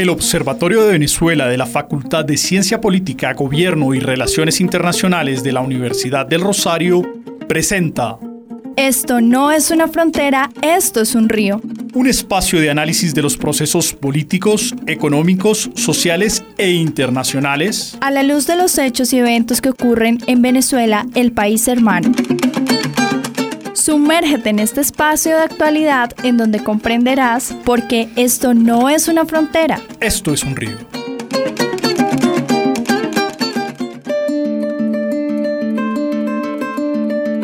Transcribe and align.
El 0.00 0.08
Observatorio 0.08 0.82
de 0.84 0.92
Venezuela 0.92 1.46
de 1.46 1.58
la 1.58 1.66
Facultad 1.66 2.24
de 2.24 2.38
Ciencia 2.38 2.80
Política, 2.80 3.34
Gobierno 3.34 3.92
y 3.92 4.00
Relaciones 4.00 4.62
Internacionales 4.62 5.42
de 5.42 5.52
la 5.52 5.60
Universidad 5.60 6.24
del 6.24 6.40
Rosario 6.40 7.02
presenta 7.46 8.18
Esto 8.76 9.20
no 9.20 9.52
es 9.52 9.70
una 9.70 9.88
frontera, 9.88 10.48
esto 10.62 11.02
es 11.02 11.14
un 11.14 11.28
río. 11.28 11.60
Un 11.92 12.06
espacio 12.06 12.62
de 12.62 12.70
análisis 12.70 13.14
de 13.14 13.20
los 13.20 13.36
procesos 13.36 13.92
políticos, 13.92 14.74
económicos, 14.86 15.70
sociales 15.74 16.44
e 16.56 16.70
internacionales 16.70 17.98
a 18.00 18.10
la 18.10 18.22
luz 18.22 18.46
de 18.46 18.56
los 18.56 18.78
hechos 18.78 19.12
y 19.12 19.18
eventos 19.18 19.60
que 19.60 19.68
ocurren 19.68 20.16
en 20.26 20.40
Venezuela, 20.40 21.04
el 21.14 21.32
país 21.32 21.68
hermano. 21.68 22.10
Sumérgete 23.90 24.50
en 24.50 24.60
este 24.60 24.82
espacio 24.82 25.34
de 25.34 25.42
actualidad 25.42 26.12
en 26.22 26.36
donde 26.36 26.62
comprenderás 26.62 27.52
por 27.64 27.88
qué 27.88 28.08
esto 28.14 28.54
no 28.54 28.88
es 28.88 29.08
una 29.08 29.26
frontera. 29.26 29.80
Esto 29.98 30.32
es 30.32 30.44
un 30.44 30.54
río. 30.54 30.76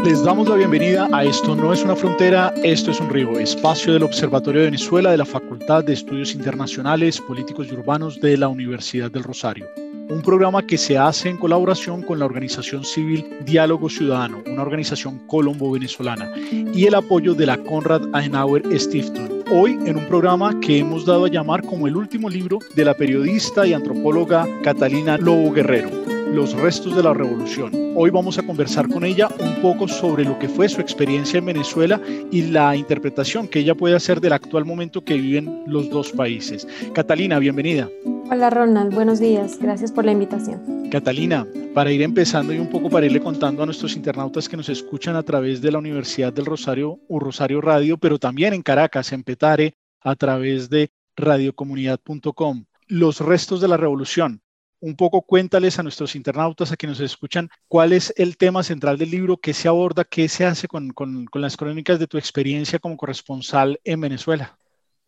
Les 0.05 0.22
damos 0.22 0.48
la 0.48 0.55
bienvenida 0.55 1.08
a 1.11 1.25
Esto 1.25 1.56
no 1.56 1.72
es 1.72 1.83
una 1.83 1.97
frontera, 1.97 2.55
esto 2.62 2.92
es 2.92 3.00
un 3.00 3.10
río, 3.10 3.41
espacio 3.41 3.94
del 3.94 4.05
Observatorio 4.05 4.60
de 4.60 4.66
Venezuela 4.66 5.10
de 5.10 5.16
la 5.16 5.27
Facultad 5.27 5.83
de 5.83 5.94
Estudios 5.94 6.33
Internacionales, 6.33 7.20
Políticos 7.20 7.66
y 7.69 7.75
Urbanos 7.75 8.20
de 8.20 8.36
la 8.36 8.47
Universidad 8.47 9.10
del 9.10 9.25
Rosario 9.25 9.66
un 10.08 10.22
programa 10.22 10.64
que 10.64 10.78
se 10.78 10.96
hace 10.96 11.28
en 11.28 11.36
colaboración 11.36 12.02
con 12.02 12.18
la 12.18 12.26
organización 12.26 12.84
civil 12.84 13.26
Diálogo 13.44 13.88
Ciudadano, 13.88 14.42
una 14.46 14.62
organización 14.62 15.18
colombo-venezolana, 15.26 16.30
y 16.50 16.86
el 16.86 16.94
apoyo 16.94 17.34
de 17.34 17.46
la 17.46 17.56
Conrad 17.56 18.02
Adenauer 18.12 18.62
Stiftung. 18.78 19.42
Hoy 19.50 19.78
en 19.86 19.96
un 19.96 20.06
programa 20.06 20.58
que 20.60 20.78
hemos 20.78 21.06
dado 21.06 21.24
a 21.24 21.30
llamar 21.30 21.62
como 21.62 21.88
el 21.88 21.96
último 21.96 22.28
libro 22.28 22.58
de 22.74 22.84
la 22.84 22.94
periodista 22.94 23.66
y 23.66 23.72
antropóloga 23.72 24.46
Catalina 24.62 25.18
Lobo 25.18 25.52
Guerrero, 25.52 25.90
Los 26.32 26.54
restos 26.54 26.94
de 26.96 27.02
la 27.02 27.14
revolución. 27.14 27.72
Hoy 27.96 28.10
vamos 28.10 28.38
a 28.38 28.42
conversar 28.42 28.88
con 28.88 29.04
ella 29.04 29.28
un 29.38 29.60
poco 29.62 29.88
sobre 29.88 30.24
lo 30.24 30.38
que 30.38 30.48
fue 30.48 30.68
su 30.68 30.80
experiencia 30.80 31.38
en 31.38 31.46
Venezuela 31.46 32.00
y 32.30 32.42
la 32.42 32.76
interpretación 32.76 33.48
que 33.48 33.60
ella 33.60 33.74
puede 33.74 33.96
hacer 33.96 34.20
del 34.20 34.34
actual 34.34 34.64
momento 34.64 35.02
que 35.02 35.14
viven 35.14 35.62
los 35.66 35.88
dos 35.88 36.12
países. 36.12 36.66
Catalina, 36.92 37.38
bienvenida. 37.38 37.88
Hola 38.28 38.50
Ronald, 38.50 38.92
buenos 38.92 39.20
días. 39.20 39.56
Gracias 39.60 39.92
por 39.92 40.05
la 40.05 40.10
invitación. 40.10 40.88
Catalina, 40.91 41.46
para 41.72 41.92
ir 41.92 42.02
empezando 42.02 42.52
y 42.52 42.58
un 42.58 42.69
poco 42.69 42.91
para 42.91 43.06
irle 43.06 43.20
contando 43.20 43.62
a 43.62 43.66
nuestros 43.66 43.94
internautas 43.94 44.48
que 44.48 44.56
nos 44.56 44.69
escuchan 44.69 45.14
a 45.14 45.22
través 45.22 45.62
de 45.62 45.70
la 45.70 45.78
Universidad 45.78 46.32
del 46.32 46.44
Rosario 46.44 46.98
o 47.08 47.20
Rosario 47.20 47.60
Radio, 47.60 47.98
pero 47.98 48.19
también 48.19 48.52
en 48.52 48.62
Caracas, 48.62 49.12
en 49.12 49.22
Petare, 49.22 49.74
a 50.00 50.16
través 50.16 50.69
de 50.69 50.91
radiocomunidad.com. 51.14 52.64
Los 52.88 53.20
restos 53.20 53.60
de 53.60 53.69
la 53.69 53.77
revolución. 53.77 54.42
Un 54.80 54.97
poco 54.97 55.22
cuéntales 55.22 55.78
a 55.78 55.84
nuestros 55.84 56.16
internautas, 56.16 56.72
a 56.72 56.77
quienes 56.77 56.98
nos 56.98 57.12
escuchan, 57.12 57.48
cuál 57.69 57.93
es 57.93 58.12
el 58.16 58.37
tema 58.37 58.64
central 58.64 58.98
del 58.98 59.12
libro, 59.12 59.37
qué 59.37 59.54
se 59.54 59.69
aborda, 59.69 60.03
qué 60.03 60.28
se 60.28 60.44
hace 60.44 60.66
con, 60.66 60.91
con 60.91 61.28
las 61.34 61.56
crónicas 61.56 62.00
de 62.00 62.08
tu 62.08 62.19
experiencia 62.19 62.81
como 62.81 62.97
corresponsal 62.97 63.78
en 63.84 64.00
Venezuela. 64.00 64.58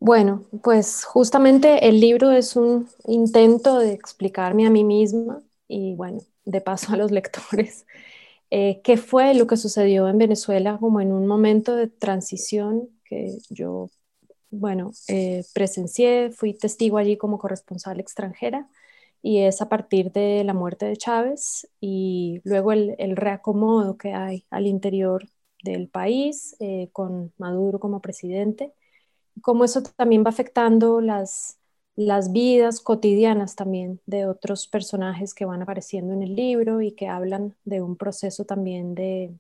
Bueno, 0.01 0.45
pues 0.63 1.05
justamente 1.05 1.89
el 1.89 2.01
libro 2.01 2.31
es 2.31 2.55
un 2.55 2.89
intento 3.07 3.79
de 3.79 3.93
explicarme 3.93 4.67
a 4.67 4.71
mí 4.71 4.85
misma 4.85 5.43
y 5.67 5.95
bueno, 5.97 6.21
de 6.45 6.61
paso 6.61 6.93
a 6.93 6.97
los 6.97 7.11
lectores, 7.13 7.87
eh, 8.51 8.81
qué 8.85 8.97
fue 8.97 9.35
lo 9.35 9.47
que 9.47 9.57
sucedió 9.57 10.09
en 10.09 10.19
Venezuela 10.19 10.79
como 10.81 11.01
en 11.01 11.13
un 11.13 11.27
momento 11.27 11.77
de 11.77 11.89
transición 11.89 12.89
que 13.05 13.39
yo, 13.51 13.91
bueno, 14.51 14.93
eh, 15.09 15.45
presencié, 15.55 16.31
fui 16.33 16.55
testigo 16.55 16.99
allí 16.99 17.17
como 17.17 17.39
corresponsal 17.39 18.01
extranjera 18.01 18.69
y 19.23 19.41
es 19.41 19.61
a 19.63 19.69
partir 19.69 20.13
de 20.13 20.45
la 20.45 20.55
muerte 20.55 20.87
de 20.87 20.97
Chávez 20.97 21.69
y 21.81 22.41
luego 22.45 22.73
el, 22.73 22.97
reacomodo 23.17 23.97
que 23.99 24.15
hay 24.15 24.47
al 24.51 24.67
interior 24.67 25.29
del 25.65 25.89
país 25.89 26.57
eh, 26.61 26.91
con 26.93 27.33
Maduro 27.39 27.81
como 27.81 28.01
presidente 28.01 28.75
cómo 29.43 29.65
eso 29.65 29.83
también 29.83 30.25
va 30.25 30.31
afectando 30.31 31.01
las, 31.01 31.59
las 31.97 32.33
vidas 32.33 32.81
cotidianas 32.81 33.57
también 33.57 34.01
de 34.07 34.27
otros 34.27 34.69
personajes 34.69 35.35
que 35.35 35.45
van 35.45 35.63
apareciendo 35.63 36.13
en 36.15 36.23
el 36.23 36.35
libro 36.37 36.81
y 36.83 36.93
que 36.93 37.09
hablan 37.09 37.57
de 37.65 37.83
un 37.83 37.97
proceso 37.97 38.45
también 38.45 38.95
de 38.95 39.35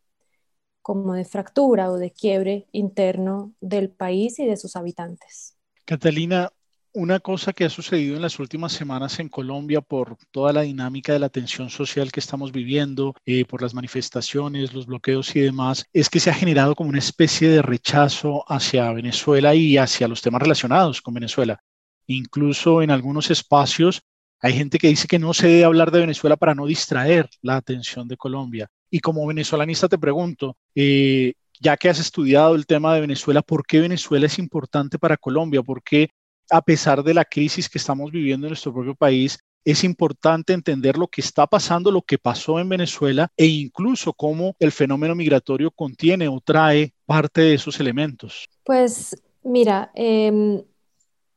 como 0.83 1.15
de 1.15 1.25
fractura 1.27 1.91
o 1.91 1.99
de 1.99 2.13
quiebre 2.13 2.67
interno 2.73 3.53
del 3.61 3.91
país 3.91 4.39
y 4.39 4.47
de 4.47 4.57
sus 4.57 4.75
habitantes. 4.75 5.57
Catalina, 5.85 6.51
una 6.93 7.21
cosa 7.21 7.53
que 7.53 7.65
ha 7.65 7.71
sucedido 7.71 8.17
en 8.17 8.23
las 8.23 8.39
últimas 8.39 8.73
semanas 8.73 9.19
en 9.19 9.29
Colombia 9.29 9.81
por 9.81 10.17
toda 10.31 10.53
la 10.53 10.63
dinámica 10.63 11.13
de 11.13 11.19
la 11.19 11.29
tensión 11.29 11.71
social 11.71 12.13
que 12.13 12.21
estamos 12.21 12.53
viviendo, 12.53 13.15
eh, 13.27 13.45
por 13.45 13.63
las 13.63 13.75
manifestaciones, 13.75 14.73
los 14.73 14.87
bloqueos 14.87 15.35
y 15.37 15.41
demás, 15.41 15.85
es 15.93 16.09
que 16.09 16.21
se 16.21 16.31
ha 16.31 16.35
generado 16.35 16.75
como 16.75 16.91
una 16.91 16.99
especie 16.99 17.49
de 17.49 17.63
rechazo 17.63 18.45
hacia 18.49 18.93
Venezuela 18.93 19.55
y 19.55 19.79
hacia 19.79 20.09
los 20.09 20.23
temas 20.23 20.43
relacionados 20.43 21.01
con 21.01 21.15
Venezuela. 21.15 21.63
Incluso 22.07 22.83
en 22.83 22.91
algunos 22.91 23.31
espacios 23.31 24.03
hay 24.41 24.53
gente 24.53 24.79
que 24.79 24.89
dice 24.89 25.09
que 25.09 25.19
no 25.19 25.35
se 25.35 25.49
debe 25.49 25.65
hablar 25.65 25.91
de 25.91 26.01
Venezuela 26.01 26.37
para 26.37 26.55
no 26.55 26.67
distraer 26.67 27.29
la 27.43 27.57
atención 27.57 28.07
de 28.09 28.17
Colombia. 28.17 28.69
Y 28.91 29.01
como 29.01 29.27
venezolanista 29.27 29.89
te 29.89 29.99
pregunto, 29.99 30.57
eh, 30.75 31.35
ya 31.61 31.77
que 31.77 31.89
has 31.89 31.99
estudiado 31.99 32.55
el 32.55 32.67
tema 32.67 32.95
de 32.95 33.01
Venezuela, 33.01 33.43
¿por 33.43 33.67
qué 33.67 33.81
Venezuela 33.81 34.27
es 34.27 34.39
importante 34.39 34.99
para 34.99 35.17
Colombia? 35.17 35.63
¿Por 35.63 35.83
qué 35.83 36.09
a 36.51 36.63
pesar 36.63 37.03
de 37.03 37.15
la 37.15 37.25
crisis 37.25 37.69
que 37.69 37.79
estamos 37.79 38.11
viviendo 38.11 38.47
en 38.47 38.51
nuestro 38.51 38.73
propio 38.73 38.95
país, 38.95 39.39
es 39.65 39.85
importante 39.85 40.53
entender 40.53 40.97
lo 40.97 41.09
que 41.09 41.21
está 41.21 41.47
pasando, 41.47 41.91
lo 41.91 42.03
que 42.03 42.19
pasó 42.19 42.59
en 42.59 42.69
Venezuela 42.69 43.31
e 43.37 43.47
incluso 43.47 44.13
cómo 44.13 44.57
el 44.59 44.73
fenómeno 44.73 45.15
migratorio 45.15 45.71
contiene 45.71 46.29
o 46.29 46.41
trae 46.41 46.95
parte 47.05 47.43
de 47.43 47.55
esos 47.55 47.79
elementos. 47.81 48.47
Pues 48.65 49.21
mira, 49.43 49.91
em, 49.95 50.63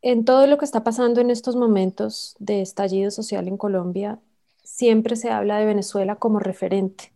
en 0.01 0.25
todo 0.25 0.47
lo 0.47 0.57
que 0.57 0.65
está 0.65 0.83
pasando 0.83 1.19
en 1.19 1.29
estos 1.29 1.55
momentos 1.55 2.35
de 2.39 2.61
estallido 2.61 3.11
social 3.11 3.47
en 3.47 3.57
Colombia, 3.57 4.19
siempre 4.63 5.15
se 5.15 5.29
habla 5.29 5.57
de 5.57 5.65
Venezuela 5.65 6.15
como 6.15 6.39
referente. 6.39 7.11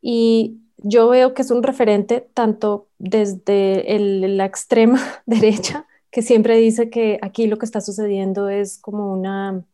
Y 0.00 0.58
yo 0.78 1.08
veo 1.08 1.34
que 1.34 1.42
es 1.42 1.50
un 1.50 1.62
referente 1.62 2.28
tanto 2.34 2.88
desde 2.98 3.84
la 3.98 4.44
extrema 4.44 5.00
derecha 5.26 5.87
que 6.10 6.22
siempre 6.22 6.56
dice 6.56 6.90
que 6.90 7.18
aquí 7.22 7.46
lo 7.46 7.58
que 7.58 7.66
está 7.66 7.80
sucediendo 7.80 8.48
es 8.48 8.78
como 8.78 9.12
una 9.12 9.64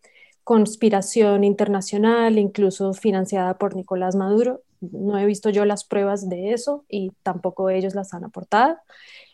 conspiración 0.43 1.45
internacional, 1.45 2.39
incluso 2.39 2.93
financiada 2.93 3.57
por 3.57 3.77
Nicolás 3.77 4.15
Maduro. 4.15 4.63
No 4.81 5.19
he 5.19 5.25
visto 5.25 5.49
yo 5.51 5.65
las 5.65 5.85
pruebas 5.85 6.29
de 6.29 6.53
eso 6.53 6.85
y 6.89 7.13
tampoco 7.23 7.71
ellos 7.71 7.95
las 7.95 8.13
han 8.13 8.25
aportado. 8.25 8.77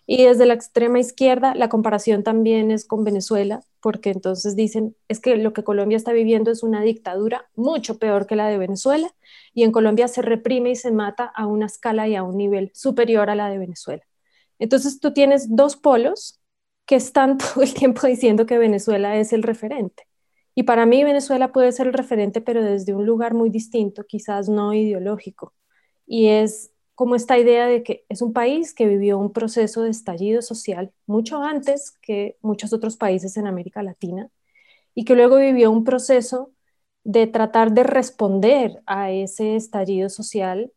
Y 0.07 0.25
desde 0.25 0.45
la 0.45 0.55
extrema 0.55 0.99
izquierda, 0.99 1.55
la 1.55 1.69
comparación 1.69 2.25
también 2.25 2.73
es 2.73 2.85
con 2.85 3.05
Venezuela, 3.05 3.61
porque 3.81 4.11
entonces 4.11 4.57
dicen, 4.57 4.97
es 5.07 5.21
que 5.21 5.37
lo 5.37 5.53
que 5.53 5.63
Colombia 5.63 5.97
está 5.97 6.13
viviendo 6.13 6.51
es 6.51 6.65
una 6.65 6.83
dictadura 6.83 7.49
mucho 7.55 7.99
peor 7.99 8.27
que 8.27 8.35
la 8.35 8.49
de 8.49 8.59
Venezuela, 8.59 9.09
y 9.55 9.63
en 9.63 9.71
Colombia 9.71 10.09
se 10.09 10.23
reprime 10.23 10.71
y 10.71 10.77
se 10.77 10.91
mata 10.91 11.31
a 11.33 11.47
una 11.47 11.67
escala 11.67 12.09
y 12.09 12.17
a 12.17 12.25
un 12.25 12.37
nivel 12.37 12.73
superior 12.75 13.31
a 13.31 13.37
la 13.37 13.51
de 13.51 13.59
Venezuela. 13.59 14.03
Entonces 14.59 14.99
tú 14.99 15.13
tienes 15.13 15.55
dos 15.55 15.77
polos 15.77 16.40
que 16.91 16.97
están 16.97 17.39
todo 17.39 17.63
el 17.63 17.73
tiempo 17.73 18.05
diciendo 18.09 18.47
que 18.47 18.59
Venezuela 18.59 19.17
es 19.17 19.33
el 19.33 19.45
referente. 19.45 20.09
Y 20.57 20.65
para 20.65 20.87
mí 20.87 21.05
Venezuela 21.05 21.53
puede 21.53 21.71
ser 21.71 21.87
el 21.87 21.93
referente, 21.93 22.41
pero 22.41 22.65
desde 22.65 22.95
un 22.95 23.07
lugar 23.07 23.33
muy 23.33 23.49
distinto, 23.49 24.05
quizás 24.09 24.49
no 24.49 24.75
ideológico. 24.75 25.55
Y 26.05 26.27
es 26.27 26.73
como 26.97 27.15
esta 27.15 27.39
idea 27.39 27.69
de 27.69 27.85
que 27.85 28.05
es 28.09 28.23
un 28.23 28.33
país 28.33 28.75
que 28.75 28.89
vivió 28.89 29.19
un 29.19 29.33
proceso 29.33 29.85
de 29.85 29.91
estallido 29.91 30.43
social 30.43 30.93
mucho 31.07 31.41
antes 31.45 31.93
que 32.03 32.37
muchos 32.43 32.73
otros 32.73 32.97
países 32.97 33.37
en 33.37 33.47
América 33.47 33.85
Latina 33.85 34.29
y 34.93 35.05
que 35.05 35.15
luego 35.15 35.37
vivió 35.37 35.71
un 35.71 35.85
proceso 35.85 36.51
de 37.05 37.29
tratar 37.29 37.71
de 37.71 37.85
responder 37.85 38.83
a 38.87 39.13
ese 39.13 39.55
estallido 39.55 40.09
social 40.09 40.73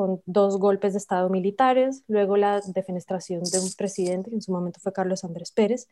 con 0.00 0.22
dos 0.24 0.58
golpes 0.58 0.94
de 0.94 0.98
Estado 0.98 1.28
militares, 1.28 2.04
luego 2.08 2.38
la 2.38 2.62
defenestración 2.62 3.42
de 3.42 3.58
un 3.58 3.70
presidente, 3.76 4.30
que 4.30 4.36
en 4.36 4.40
su 4.40 4.50
momento 4.50 4.80
fue 4.80 4.94
Carlos 4.94 5.24
Andrés 5.24 5.52
Pérez, 5.52 5.88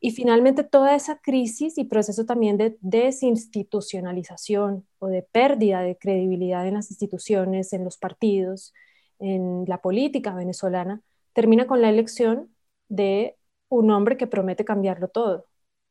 y 0.00 0.12
finalmente 0.12 0.64
toda 0.64 0.94
esa 0.94 1.18
crisis 1.18 1.76
y 1.76 1.84
proceso 1.84 2.24
también 2.24 2.56
de 2.56 2.78
desinstitucionalización 2.80 4.86
o 4.98 5.08
de 5.08 5.20
pérdida 5.20 5.82
de 5.82 5.98
credibilidad 5.98 6.66
en 6.66 6.72
las 6.72 6.90
instituciones, 6.90 7.74
en 7.74 7.84
los 7.84 7.98
partidos, 7.98 8.72
en 9.18 9.66
la 9.66 9.82
política 9.82 10.34
venezolana, 10.34 11.02
termina 11.34 11.66
con 11.66 11.82
la 11.82 11.90
elección 11.90 12.48
de 12.88 13.36
un 13.68 13.90
hombre 13.90 14.16
que 14.16 14.26
promete 14.26 14.64
cambiarlo 14.64 15.08
todo. 15.08 15.44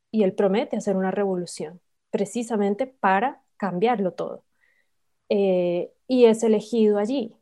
Y 0.09 0.23
él 0.23 0.33
promete 0.33 0.75
hacer 0.75 0.97
una 0.97 1.11
revolución, 1.11 1.81
precisamente 2.09 2.87
para 2.87 3.43
cambiarlo 3.57 4.13
todo. 4.13 4.43
Eh, 5.29 5.91
y 6.07 6.25
es 6.25 6.41
elegido 6.41 6.97
allí. 6.97 7.35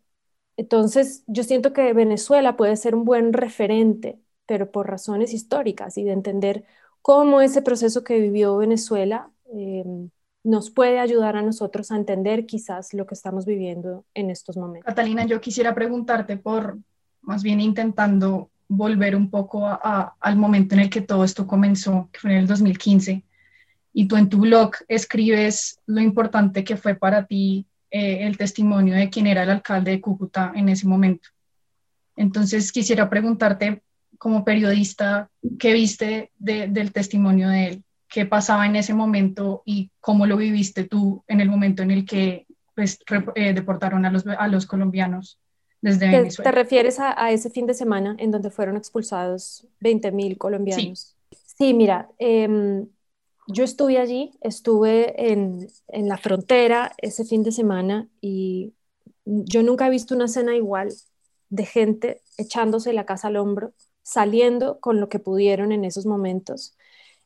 Entonces, 0.57 1.23
yo 1.27 1.43
siento 1.43 1.71
que 1.71 1.93
Venezuela 1.93 2.57
puede 2.57 2.75
ser 2.75 2.95
un 2.95 3.05
buen 3.05 3.31
referente, 3.31 4.19
pero 4.47 4.71
por 4.71 4.89
razones 4.89 5.33
históricas 5.33 5.97
y 5.97 6.03
de 6.03 6.11
entender 6.11 6.65
cómo 7.01 7.41
ese 7.41 7.61
proceso 7.61 8.03
que 8.03 8.19
vivió 8.19 8.57
Venezuela 8.57 9.29
em, 9.53 10.09
nos 10.43 10.71
puede 10.71 10.99
ayudar 10.99 11.35
a 11.37 11.41
nosotros 11.43 11.91
a 11.91 11.95
entender 11.95 12.45
quizás 12.45 12.93
lo 12.93 13.05
que 13.05 13.13
estamos 13.13 13.45
viviendo 13.45 14.05
en 14.13 14.31
estos 14.31 14.57
momentos. 14.57 14.87
Catalina, 14.87 15.25
yo 15.25 15.39
quisiera 15.39 15.75
preguntarte 15.75 16.37
por, 16.37 16.79
más 17.21 17.43
bien 17.43 17.61
intentando 17.61 18.49
volver 18.67 19.15
un 19.15 19.29
poco 19.29 19.65
al 19.65 20.35
momento 20.37 20.75
en 20.75 20.81
el 20.81 20.89
que 20.89 21.01
todo 21.01 21.23
esto 21.23 21.45
comenzó, 21.45 22.09
que 22.11 22.19
fue 22.19 22.31
en 22.31 22.37
el 22.37 22.47
2015, 22.47 23.23
y 23.93 24.07
tú 24.07 24.15
en 24.15 24.29
tu 24.29 24.39
blog 24.39 24.71
escribes 24.87 25.79
lo 25.85 26.01
importante 26.01 26.63
que 26.63 26.77
fue 26.77 26.95
para 26.95 27.25
ti 27.25 27.67
eh, 27.89 28.25
el 28.27 28.37
testimonio 28.37 28.95
de 28.95 29.09
quien 29.09 29.27
era 29.27 29.43
el 29.43 29.49
alcalde 29.49 29.91
de 29.91 30.01
Cúcuta 30.01 30.51
en 30.55 30.69
ese 30.69 30.87
momento. 30.87 31.29
Entonces 32.15 32.71
quisiera 32.71 33.09
preguntarte, 33.09 33.83
como 34.17 34.43
periodista, 34.43 35.29
¿qué 35.59 35.73
viste 35.73 36.31
del 36.37 36.91
testimonio 36.91 37.49
de 37.49 37.67
él? 37.67 37.83
¿Qué 38.09 38.25
pasaba 38.25 38.65
en 38.65 38.75
ese 38.75 38.93
momento 38.93 39.61
y 39.65 39.91
cómo 39.99 40.25
lo 40.25 40.37
viviste 40.37 40.85
tú 40.85 41.23
en 41.27 41.41
el 41.41 41.49
momento 41.49 41.83
en 41.83 41.91
el 41.91 42.05
que 42.05 42.47
pues, 42.75 42.99
eh, 43.35 43.53
deportaron 43.53 44.05
a 44.05 44.11
los, 44.11 44.25
a 44.25 44.47
los 44.47 44.65
colombianos 44.65 45.39
desde 45.81 46.09
¿Te, 46.09 46.17
Venezuela? 46.17 46.51
¿Te 46.51 46.55
refieres 46.55 46.99
a, 46.99 47.31
ese 47.31 47.49
fin 47.49 47.67
de 47.67 47.73
semana 47.73 48.15
en 48.17 48.31
donde 48.31 48.49
fueron 48.49 48.77
expulsados 48.77 49.67
20.000 49.81 50.37
colombianos? 50.37 51.15
Sí, 51.31 51.73
mira, 51.73 52.09
em, 52.17 52.87
yo 53.47 53.63
estuve 53.63 53.97
allí, 53.97 54.31
estuve 54.41 55.31
en, 55.31 55.69
la 55.89 56.17
frontera 56.17 56.93
ese 56.97 57.25
fin 57.25 57.43
de 57.43 57.51
semana 57.51 58.09
y 58.21 58.73
yo 59.25 59.63
nunca 59.63 59.87
he 59.87 59.89
visto 59.89 60.15
una 60.15 60.25
escena 60.25 60.55
igual 60.55 60.93
de 61.49 61.65
gente 61.65 62.21
echándose 62.37 62.93
la 62.93 63.05
casa 63.05 63.29
al 63.29 63.37
hombro, 63.37 63.73
saliendo 64.03 64.79
con 64.79 64.99
lo 64.99 65.09
que 65.09 65.19
pudieron 65.19 65.71
en 65.71 65.85
esos 65.85 66.05
momentos. 66.05 66.75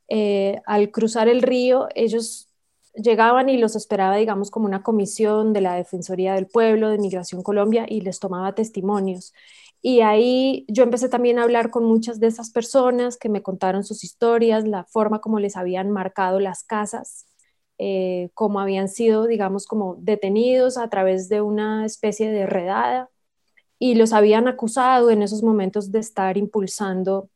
Eh, 0.10 0.62
al 0.66 0.92
cruzar 0.92 1.28
el 1.28 1.42
río, 1.42 1.88
ellos 1.96 2.50
llegaban 2.96 3.50
y 3.50 3.58
los 3.58 3.76
esperaba, 3.76 4.16
digamos, 4.16 4.52
como 4.52 4.66
una 4.66 4.84
comisión 4.84 5.54
de 5.54 5.62
la 5.62 5.76
Defensoría 5.76 6.36
del 6.36 6.48
Pueblo 6.48 6.90
de 6.90 6.98
Migración 6.98 7.44
Colombia 7.44 7.86
y 7.88 8.02
les 8.02 8.20
tomaba 8.20 8.54
testimonios. 8.54 9.34
Y 9.82 10.02
ahí 10.02 10.66
yo 10.68 10.84
empecé 10.84 11.10
también 11.10 11.40
a 11.40 11.44
hablar 11.44 11.72
con 11.72 11.86
muchas 11.86 12.20
de 12.20 12.28
esas 12.28 12.52
personas 12.52 13.18
que 13.18 13.30
me 13.30 13.42
contaron 13.42 13.84
sus 13.84 14.04
historias, 14.04 14.68
la 14.68 14.86
forma 14.86 15.22
como 15.22 15.40
les 15.40 15.58
habían 15.58 15.90
marcado 15.90 16.40
las 16.40 16.64
casas, 16.64 17.28
eh, 17.80 18.30
cómo 18.36 18.60
habían 18.60 18.90
sido, 18.90 19.26
digamos, 19.26 19.66
como 19.66 19.96
detenidos 20.00 20.78
a 20.78 20.90
través 20.90 21.30
de 21.30 21.42
una 21.42 21.86
especie 21.86 22.30
de 22.32 22.46
redada 22.46 23.10
y 23.80 23.96
los 23.96 24.14
habían 24.14 24.48
acusado 24.48 25.10
en 25.10 25.24
esos 25.24 25.42
momentos 25.42 25.92
de 25.92 26.00
estar 26.00 26.38
impulsando 26.38 27.30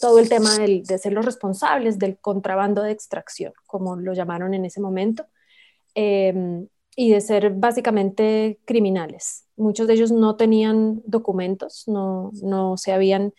todo 0.00 0.20
el 0.20 0.28
tema 0.28 0.56
de 0.58 0.98
ser 0.98 1.12
los 1.12 1.24
responsables 1.24 1.98
del 1.98 2.18
contrabando 2.18 2.82
de 2.82 2.92
extracción, 2.92 3.52
como 3.66 3.96
lo 3.96 4.12
llamaron 4.14 4.54
en 4.54 4.64
ese 4.64 4.80
momento. 4.80 5.26
Em, 5.94 6.68
y 6.96 7.10
de 7.10 7.20
ser 7.20 7.50
básicamente 7.54 8.60
criminales. 8.64 9.46
Muchos 9.56 9.86
de 9.86 9.94
ellos 9.94 10.12
no 10.12 10.36
tenían 10.36 11.02
documentos, 11.06 11.84
no, 11.86 12.30
no 12.42 12.76
se 12.76 12.92
habían 12.92 13.32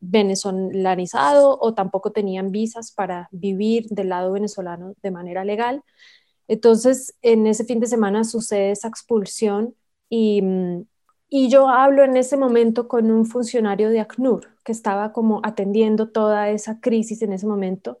venezolanizado 0.00 1.58
o 1.60 1.74
tampoco 1.74 2.12
tenían 2.12 2.50
visas 2.50 2.92
para 2.92 3.28
vivir 3.32 3.86
del 3.88 4.10
lado 4.10 4.32
venezolano 4.32 4.94
de 5.02 5.10
manera 5.10 5.44
legal. 5.44 5.82
Entonces, 6.48 7.16
en 7.22 7.46
ese 7.46 7.64
fin 7.64 7.80
de 7.80 7.86
semana 7.86 8.24
sucede 8.24 8.72
esa 8.72 8.88
expulsión 8.88 9.74
y, 10.10 10.42
y 11.28 11.48
yo 11.48 11.68
hablo 11.68 12.04
en 12.04 12.16
ese 12.16 12.36
momento 12.36 12.88
con 12.88 13.10
un 13.10 13.26
funcionario 13.26 13.90
de 13.90 14.00
ACNUR 14.00 14.48
que 14.64 14.72
estaba 14.72 15.12
como 15.12 15.40
atendiendo 15.42 16.10
toda 16.10 16.50
esa 16.50 16.80
crisis 16.80 17.22
en 17.22 17.32
ese 17.32 17.46
momento 17.46 18.00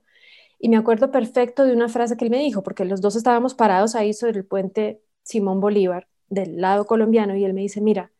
y 0.58 0.68
me 0.68 0.76
acuerdo 0.76 1.10
perfecto 1.10 1.64
de 1.64 1.72
una 1.72 1.88
frase 1.88 2.16
que 2.16 2.24
él 2.24 2.30
me 2.30 2.38
dijo, 2.38 2.62
porque 2.62 2.84
los 2.84 3.00
dos 3.00 3.16
estábamos 3.16 3.54
parados 3.54 3.94
ahí 3.94 4.12
sobre 4.14 4.38
el 4.38 4.46
puente 4.46 5.02
Simón 5.22 5.60
Bolívar, 5.60 6.08
del 6.28 6.60
lado 6.60 6.86
colombiano, 6.86 7.36
y 7.36 7.44
él 7.44 7.54
me 7.54 7.60
dice, 7.62 7.80
mira, 7.80 8.12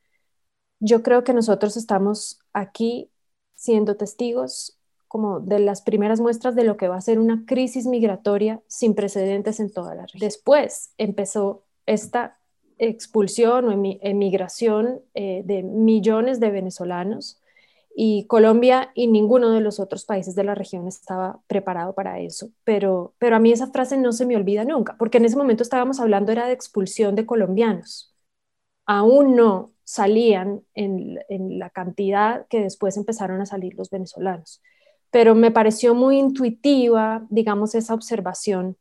yo 0.80 1.02
creo 1.02 1.24
que 1.24 1.32
nosotros 1.32 1.76
estamos 1.76 2.40
aquí 2.52 3.10
siendo 3.54 3.96
testigos 3.96 4.78
como 5.08 5.40
de 5.40 5.60
las 5.60 5.80
primeras 5.80 6.20
muestras 6.20 6.56
de 6.56 6.64
lo 6.64 6.76
que 6.76 6.88
va 6.88 6.96
a 6.96 7.00
ser 7.00 7.20
una 7.20 7.44
crisis 7.46 7.86
migratoria 7.86 8.60
sin 8.66 8.94
precedentes 8.94 9.60
en 9.60 9.72
toda 9.72 9.94
la 9.94 10.02
región. 10.02 10.20
Después 10.20 10.92
empezó 10.98 11.64
esta 11.86 12.38
expulsión 12.78 13.68
o 13.68 13.72
emigración 14.02 15.00
eh, 15.14 15.42
de 15.44 15.62
millones 15.62 16.40
de 16.40 16.50
venezolanos 16.50 17.40
y 17.94 18.26
Colombia 18.26 18.90
y 18.94 19.06
ninguno 19.06 19.50
de 19.52 19.60
los 19.60 19.78
otros 19.78 20.04
países 20.04 20.34
de 20.34 20.44
la 20.44 20.54
región 20.54 20.88
estaba 20.88 21.40
preparado 21.46 21.94
para 21.94 22.18
eso. 22.20 22.50
Pero, 22.64 23.14
pero 23.18 23.36
a 23.36 23.38
mí 23.38 23.52
esa 23.52 23.68
frase 23.68 23.96
no 23.96 24.12
se 24.12 24.26
me 24.26 24.36
olvida 24.36 24.64
nunca, 24.64 24.96
porque 24.98 25.18
en 25.18 25.26
ese 25.26 25.36
momento 25.36 25.62
estábamos 25.62 26.00
hablando 26.00 26.32
era 26.32 26.46
de 26.46 26.52
expulsión 26.54 27.14
de 27.14 27.26
colombianos. 27.26 28.14
Aún 28.86 29.36
no 29.36 29.72
salían 29.84 30.62
en, 30.74 31.20
en 31.28 31.58
la 31.58 31.70
cantidad 31.70 32.46
que 32.48 32.60
después 32.60 32.96
empezaron 32.96 33.40
a 33.40 33.46
salir 33.46 33.74
los 33.74 33.90
venezolanos. 33.90 34.60
Pero 35.10 35.34
me 35.34 35.52
pareció 35.52 35.94
muy 35.94 36.18
intuitiva, 36.18 37.26
digamos, 37.30 37.74
esa 37.74 37.94
observación 37.94 38.76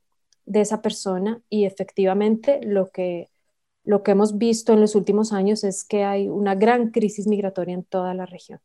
de 0.46 0.62
esa 0.62 0.82
persona 0.82 1.42
y 1.50 1.66
efectivamente 1.66 2.60
lo 2.64 2.90
que, 2.92 3.30
lo 3.84 4.04
que 4.04 4.12
hemos 4.12 4.38
visto 4.38 4.74
en 4.74 4.82
los 4.82 4.96
últimos 4.96 5.34
años 5.34 5.64
es 5.64 5.84
que 5.84 6.04
hay 6.04 6.28
una 6.30 6.56
gran 6.56 6.92
crisis 6.92 7.28
migratoria 7.28 7.76
en 7.76 7.84
toda 7.84 8.14
la 8.14 8.26
región. 8.26 8.60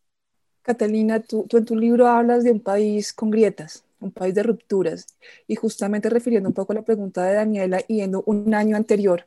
Catalina, 0.69 1.20
tú, 1.20 1.47
en 1.50 1.65
tu 1.65 1.75
libro 1.75 2.06
hablas 2.09 2.44
de 2.44 2.50
un 2.50 2.61
país 2.61 3.15
con 3.15 3.31
grietas, 3.31 3.85
un 4.00 4.11
país 4.11 4.35
de 4.35 4.43
rupturas, 4.43 5.07
y 5.47 5.54
justamente 5.54 6.11
refiriendo 6.11 6.50
un 6.50 6.54
poco 6.54 6.73
a 6.73 6.75
la 6.75 6.83
pregunta 6.83 7.25
de 7.25 7.33
Daniela, 7.33 7.78
yendo 7.87 8.23
un 8.26 8.52
año 8.54 8.76
anterior, 8.76 9.25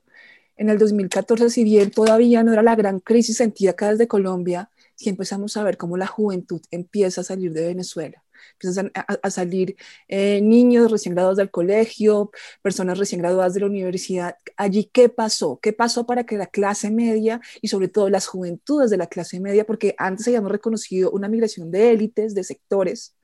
en 0.56 0.70
el 0.70 0.78
2014, 0.78 1.50
si 1.50 1.64
bien 1.64 1.90
todavía 1.90 2.44
no 2.44 2.54
era 2.54 2.62
la 2.62 2.76
gran 2.76 3.00
crisis 3.00 3.38
sentida 3.38 3.72
acá 3.72 3.90
desde 3.90 4.08
Colombia, 4.08 4.70
sí 4.94 5.10
empezamos 5.10 5.58
a 5.58 5.64
ver 5.64 5.78
cómo 5.78 5.98
la 5.98 6.06
juventud 6.06 6.62
empieza 6.70 7.22
a 7.22 7.24
salir 7.24 7.52
de 7.54 7.66
Venezuela 7.66 8.24
empiezan 8.54 8.92
a, 8.94 9.30
salir 9.30 9.76
eh, 10.08 10.42
niños 10.42 10.92
recién 10.92 11.16
graduados 11.16 11.38
del 11.38 11.52
colegio, 11.52 12.32
personas 12.62 12.98
recién 12.98 13.22
graduadas 13.22 13.54
de 13.54 13.62
la 13.62 13.66
universidad. 13.68 14.36
Allí, 14.58 14.90
¿qué 14.92 15.10
pasó? 15.10 15.60
¿Qué 15.62 15.74
pasó 15.74 16.06
para 16.06 16.26
que 16.26 16.38
la 16.38 16.48
clase 16.48 16.92
media 16.92 17.42
y 17.62 17.68
sobre 17.68 17.88
todo 17.88 18.10
las 18.10 18.28
juventudes 18.28 18.90
de 18.90 18.98
la 18.98 19.08
clase 19.08 19.40
media, 19.40 19.66
porque 19.66 19.96
antes 19.98 20.28
habíamos 20.28 20.52
reconocido 20.52 21.12
una 21.12 21.28
migración 21.28 21.72
de 21.72 21.92
élites, 21.92 22.34
de 22.36 22.44
sectores, 22.44 23.16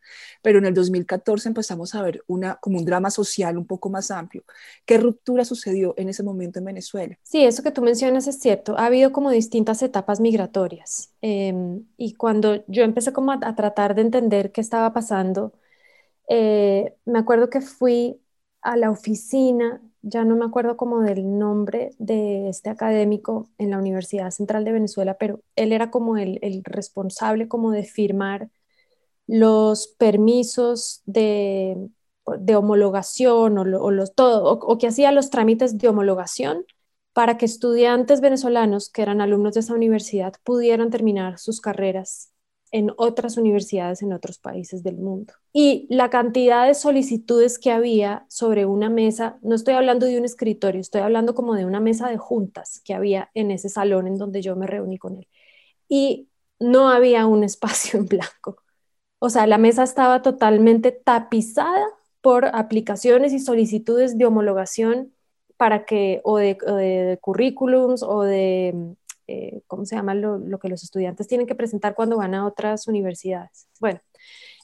pero 0.42 0.60
en 0.60 0.66
el 0.66 0.74
2014 0.74 1.50
empezamos 1.50 1.96
a 1.96 2.02
ver 2.02 2.24
una, 2.28 2.56
como 2.56 2.78
un 2.78 2.86
drama 2.86 3.10
social 3.10 3.58
un 3.58 3.66
poco 3.66 3.90
más 3.90 4.12
amplio. 4.12 4.44
¿Qué 4.86 4.98
ruptura 4.98 5.46
sucedió 5.46 5.94
en 5.98 6.10
ese 6.10 6.24
momento 6.24 6.60
en 6.60 6.66
Venezuela? 6.66 7.18
Sí, 7.24 7.44
eso 7.44 7.64
que 7.64 7.72
tú 7.72 7.82
mencionas 7.82 8.28
es 8.28 8.40
cierto. 8.40 8.78
Ha 8.78 8.86
habido 8.86 9.12
como 9.12 9.32
distintas 9.32 9.82
etapas 9.82 10.20
migratorias. 10.20 11.14
Em, 11.22 11.86
y 11.98 12.14
cuando 12.14 12.64
yo 12.68 12.84
empecé 12.84 13.14
como 13.14 13.32
a, 13.32 13.56
tratar 13.56 13.96
de 13.96 14.02
entender 14.02 14.52
qué 14.52 14.62
estaba 14.62 14.94
pasando, 14.94 15.54
eh, 16.30 16.94
me 17.06 17.20
acuerdo 17.20 17.50
que 17.50 17.62
fui 17.62 18.22
a 18.62 18.78
la 18.78 18.92
oficina, 18.92 19.82
ya 20.02 20.24
no 20.26 20.36
me 20.36 20.46
acuerdo 20.46 20.78
como 20.78 21.02
del 21.02 21.38
nombre 21.38 21.92
de 22.00 22.50
este 22.50 22.70
académico 22.70 23.50
en 23.58 23.72
la 23.72 23.78
Universidad 23.78 24.32
Central 24.32 24.64
de 24.66 24.72
Venezuela, 24.74 25.18
pero 25.18 25.42
él 25.56 25.74
era 25.74 25.92
como 25.92 26.18
el, 26.18 26.40
el 26.42 26.64
responsable 26.64 27.48
como 27.48 27.72
de 27.72 27.84
firmar 27.84 28.50
los 29.28 29.88
permisos 30.00 31.02
de, 31.06 31.78
homologación 32.56 33.58
o, 33.58 33.92
los, 33.92 34.16
todo, 34.16 34.44
o, 34.54 34.78
que 34.78 34.88
hacía 34.88 35.12
los 35.12 35.30
trámites 35.30 35.78
de 35.78 35.88
homologación 35.90 36.66
para 37.14 37.38
que 37.38 37.46
estudiantes 37.46 38.22
venezolanos 38.22 38.90
que 38.90 39.02
eran 39.02 39.22
alumnos 39.22 39.54
de 39.54 39.62
esa 39.62 39.74
universidad 39.74 40.34
pudieran 40.44 40.90
terminar 40.90 41.40
sus 41.40 41.62
carreras 41.62 42.32
en 42.72 42.92
otras 42.98 43.38
universidades 43.38 44.02
en 44.02 44.14
otros 44.14 44.40
países 44.40 44.84
del 44.84 44.98
mundo. 44.98 45.34
Y 45.54 45.88
la 45.90 46.10
cantidad 46.10 46.68
de 46.68 46.74
solicitudes 46.74 47.60
que 47.60 47.72
había 47.72 48.26
sobre 48.30 48.66
una 48.66 48.90
mesa, 48.90 49.40
no 49.42 49.56
estoy 49.56 49.74
hablando 49.74 50.06
de 50.06 50.18
un 50.18 50.26
escritorio, 50.26 50.82
estoy 50.82 51.02
hablando 51.02 51.34
como 51.34 51.56
de 51.56 51.66
una 51.66 51.80
mesa 51.80 52.10
de 52.10 52.18
juntas 52.18 52.82
que 52.84 52.94
había 52.94 53.30
en 53.34 53.52
ese 53.52 53.70
salón 53.70 54.08
en 54.08 54.18
donde 54.18 54.42
yo 54.42 54.56
me 54.56 54.68
reuní 54.68 54.98
con 54.98 55.18
él. 55.18 55.28
Y 55.88 56.30
no 56.60 56.90
había 56.90 57.26
un 57.26 57.44
espacio 57.46 58.00
en 58.00 58.06
blanco. 58.08 58.58
O 59.20 59.30
sea, 59.30 59.48
la 59.48 59.58
mesa 59.58 59.84
estaba 59.84 60.22
totalmente 60.22 60.92
tapizada 60.92 61.88
por 62.22 62.46
aplicaciones 62.46 63.34
y 63.34 63.40
solicitudes 63.40 64.18
de 64.18 64.26
homologación 64.26 65.14
para 65.58 65.86
que, 65.86 66.22
o 66.24 66.38
de, 66.38 67.18
currículums 67.22 68.04
o 68.04 68.22
de 68.24 68.96
eh, 69.28 69.62
¿cómo 69.68 69.86
se 69.86 69.96
llama? 69.96 70.14
Lo, 70.16 70.60
que 70.60 70.70
los 70.70 70.84
estudiantes 70.84 71.28
tienen 71.28 71.48
que 71.48 71.56
presentar 71.56 71.96
cuando 71.96 72.18
van 72.18 72.34
a 72.34 72.46
otras 72.46 72.88
universidades. 72.88 73.68
Bueno, 73.80 74.00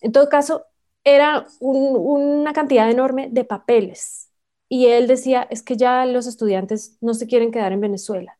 en 0.01 0.11
todo 0.11 0.29
caso, 0.29 0.65
era 1.03 1.47
una 1.59 2.53
cantidad 2.53 2.89
enorme 2.89 3.29
de 3.29 3.43
papeles. 3.43 4.29
Y 4.69 4.87
él 4.87 5.07
decía, 5.07 5.47
es 5.49 5.61
que 5.61 5.77
ya 5.77 6.05
los 6.05 6.27
estudiantes 6.27 6.97
no 7.01 7.13
se 7.13 7.27
quieren 7.27 7.51
quedar 7.51 7.73
en 7.73 7.81
Venezuela. 7.81 8.37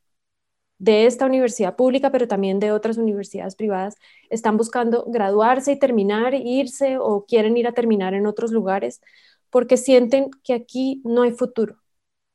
De 0.80 1.06
esta 1.06 1.26
universidad 1.26 1.76
pública, 1.76 2.12
pero 2.12 2.28
también 2.28 2.60
de 2.60 2.72
otras 2.72 2.98
universidades 2.98 3.56
privadas, 3.56 3.96
están 4.30 4.58
buscando 4.58 5.06
graduarse 5.08 5.72
y 5.74 5.80
terminar, 5.80 6.34
irse 6.34 6.98
o 7.00 7.26
quieren 7.26 7.56
ir 7.58 7.68
a 7.68 7.74
terminar 7.74 8.14
en 8.14 8.28
otros 8.28 8.52
lugares 8.52 9.02
porque 9.50 9.78
sienten 9.78 10.32
que 10.44 10.54
aquí 10.54 11.02
no 11.06 11.22
hay 11.24 11.32
futuro, 11.32 11.78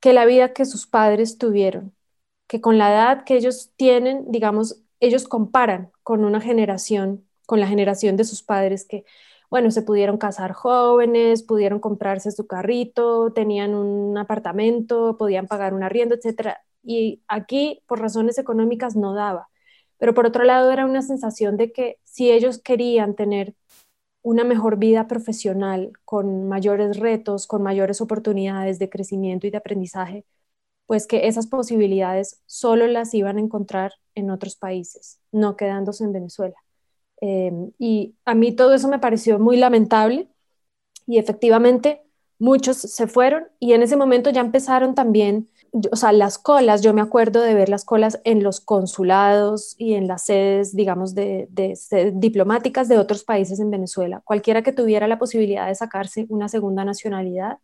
que 0.01 0.13
la 0.13 0.25
vida 0.27 0.53
que 0.53 0.65
sus 0.67 0.87
padres 0.87 1.39
tuvieron 1.39 1.95
que 2.49 2.61
con 2.61 2.79
la 2.79 2.91
edad 2.93 3.25
que 3.25 3.37
ellos 3.37 3.73
tienen, 3.77 4.27
digamos, 4.31 4.83
ellos 5.01 5.29
comparan 5.29 5.93
con 6.03 6.25
una 6.25 6.41
generación, 6.41 7.27
con 7.47 7.61
la 7.61 7.69
generación 7.69 8.17
de 8.17 8.25
sus 8.25 8.43
padres 8.43 8.87
que, 8.87 9.05
bueno, 9.51 9.71
se 9.71 9.83
pudieron 9.83 10.19
casar 10.19 10.53
jóvenes, 10.53 11.43
pudieron 11.43 11.81
comprarse 11.81 12.31
su 12.33 12.47
carrito, 12.47 13.33
tenían 13.35 13.75
un 13.75 14.19
apartamento, 14.19 15.17
podían 15.19 15.47
pagar 15.47 15.75
un 15.75 15.83
arriendo, 15.83 16.15
etc. 16.17 16.59
Y 16.89 17.23
aquí, 17.29 17.83
por 17.87 18.01
razones 18.01 18.39
económicas, 18.39 18.97
no 18.97 19.13
daba. 19.13 19.51
Pero 19.99 20.15
por 20.15 20.27
otro 20.27 20.45
lado, 20.45 20.73
era 20.73 20.87
una 20.87 21.03
sensación 21.03 21.59
de 21.59 21.71
que 21.71 21.99
si 22.05 22.31
ellos 22.31 22.59
querían 22.63 23.15
tener 23.15 23.55
una 24.23 24.45
mejor 24.45 24.79
vida 24.79 25.07
profesional, 25.07 25.93
con 26.07 26.49
mayores 26.49 26.99
retos, 26.99 27.47
con 27.47 27.63
mayores 27.63 28.01
oportunidades 28.01 28.79
de 28.79 28.89
crecimiento 28.89 29.47
y 29.47 29.51
de 29.51 29.59
aprendizaje, 29.59 30.25
pues 30.87 31.07
que 31.07 31.29
esas 31.29 31.47
posibilidades 31.47 32.41
solo 32.47 32.87
las 32.87 33.13
iban 33.13 33.37
a 33.37 33.41
encontrar 33.41 33.93
en 34.15 34.31
otros 34.31 34.57
países, 34.57 35.21
no 35.33 35.57
quedándose 35.57 36.05
en 36.05 36.13
Venezuela. 36.13 36.57
Em, 37.21 37.73
y 37.79 38.15
a 38.25 38.35
mí 38.35 38.53
todo 38.53 38.73
eso 38.75 38.89
me 38.89 38.99
pareció 38.99 39.39
muy 39.39 39.59
lamentable 39.59 40.29
y 41.07 41.19
efectivamente 41.19 42.03
muchos 42.39 42.79
se 42.79 43.07
fueron 43.07 43.49
y 43.59 43.73
en 43.73 43.83
ese 43.83 43.97
momento 43.97 44.31
ya 44.31 44.41
empezaron 44.41 44.95
también, 44.95 45.51
o 45.91 45.97
sea, 45.97 46.13
las 46.13 46.39
colas, 46.39 46.83
yo 46.83 46.95
me 46.95 47.01
acuerdo 47.01 47.43
de 47.43 47.55
ver 47.55 47.69
las 47.69 47.85
colas 47.85 48.21
en 48.25 48.43
los 48.43 48.61
consulados 48.61 49.75
y 49.79 49.95
en 49.95 50.07
las 50.07 50.25
sedes, 50.25 50.75
digamos, 50.75 51.15
diplomáticas 52.15 52.89
de 52.89 52.99
otros 52.99 53.25
países 53.25 53.61
en 53.61 53.71
Venezuela. 53.71 54.23
Cualquiera 54.25 54.63
que 54.63 54.73
tuviera 54.73 55.09
la 55.09 55.19
posibilidad 55.19 55.67
de 55.67 55.75
sacarse 55.75 56.27
una 56.29 56.49
segunda 56.49 56.85
nacionalidad 56.85 57.59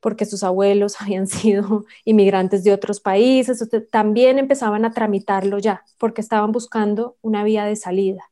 porque 0.00 0.24
sus 0.24 0.42
abuelos 0.42 0.96
habían 1.00 1.26
sido 1.26 1.84
inmigrantes 2.04 2.64
de 2.64 2.72
otros 2.72 3.00
países, 3.00 3.66
también 3.90 4.38
empezaban 4.38 4.84
a 4.84 4.92
tramitarlo 4.92 5.58
ya, 5.58 5.84
porque 5.98 6.20
estaban 6.20 6.52
buscando 6.52 7.16
una 7.22 7.44
vía 7.44 7.64
de 7.64 7.76
salida 7.76 8.30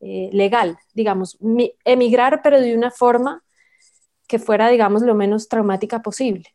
eh, 0.00 0.30
legal, 0.32 0.78
digamos, 0.94 1.38
emigrar, 1.84 2.40
pero 2.42 2.60
de 2.60 2.76
una 2.76 2.90
forma 2.90 3.44
que 4.26 4.38
fuera, 4.38 4.68
digamos, 4.68 5.02
lo 5.02 5.14
menos 5.14 5.48
traumática 5.48 6.02
posible. 6.02 6.54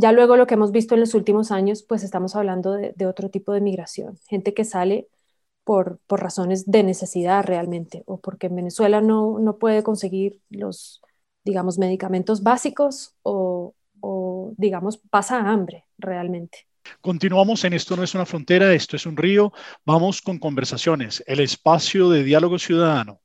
Ya 0.00 0.12
luego 0.12 0.36
lo 0.38 0.46
que 0.46 0.54
hemos 0.54 0.72
visto 0.72 0.94
en 0.94 1.00
los 1.00 1.12
últimos 1.12 1.50
años, 1.50 1.82
pues 1.82 2.02
estamos 2.02 2.34
hablando 2.34 2.72
de, 2.72 3.06
otro 3.06 3.28
tipo 3.28 3.52
de 3.52 3.60
migración, 3.60 4.18
gente 4.30 4.54
que 4.54 4.64
sale 4.64 5.08
por, 5.62 5.98
por, 6.06 6.22
razones 6.22 6.70
de 6.70 6.82
necesidad 6.82 7.44
realmente, 7.44 8.02
o 8.06 8.18
porque 8.18 8.46
en 8.46 8.56
Venezuela 8.56 9.02
no, 9.02 9.38
no 9.38 9.58
puede 9.58 9.82
conseguir 9.82 10.40
los, 10.48 11.02
digamos, 11.44 11.76
medicamentos 11.76 12.42
básicos 12.42 13.14
o, 13.22 13.74
o, 14.00 14.54
digamos, 14.56 14.96
pasa 14.96 15.38
hambre 15.38 15.84
realmente. 15.98 16.66
Continuamos 17.02 17.62
en 17.64 17.74
Esto 17.74 17.94
no 17.94 18.02
es 18.02 18.14
una 18.14 18.24
frontera, 18.24 18.72
esto 18.72 18.96
es 18.96 19.04
un 19.04 19.18
río. 19.18 19.52
Vamos 19.84 20.22
con 20.22 20.38
conversaciones, 20.38 21.22
el 21.26 21.40
espacio 21.40 22.08
de 22.08 22.24
diálogo 22.24 22.58
ciudadano. 22.58 23.20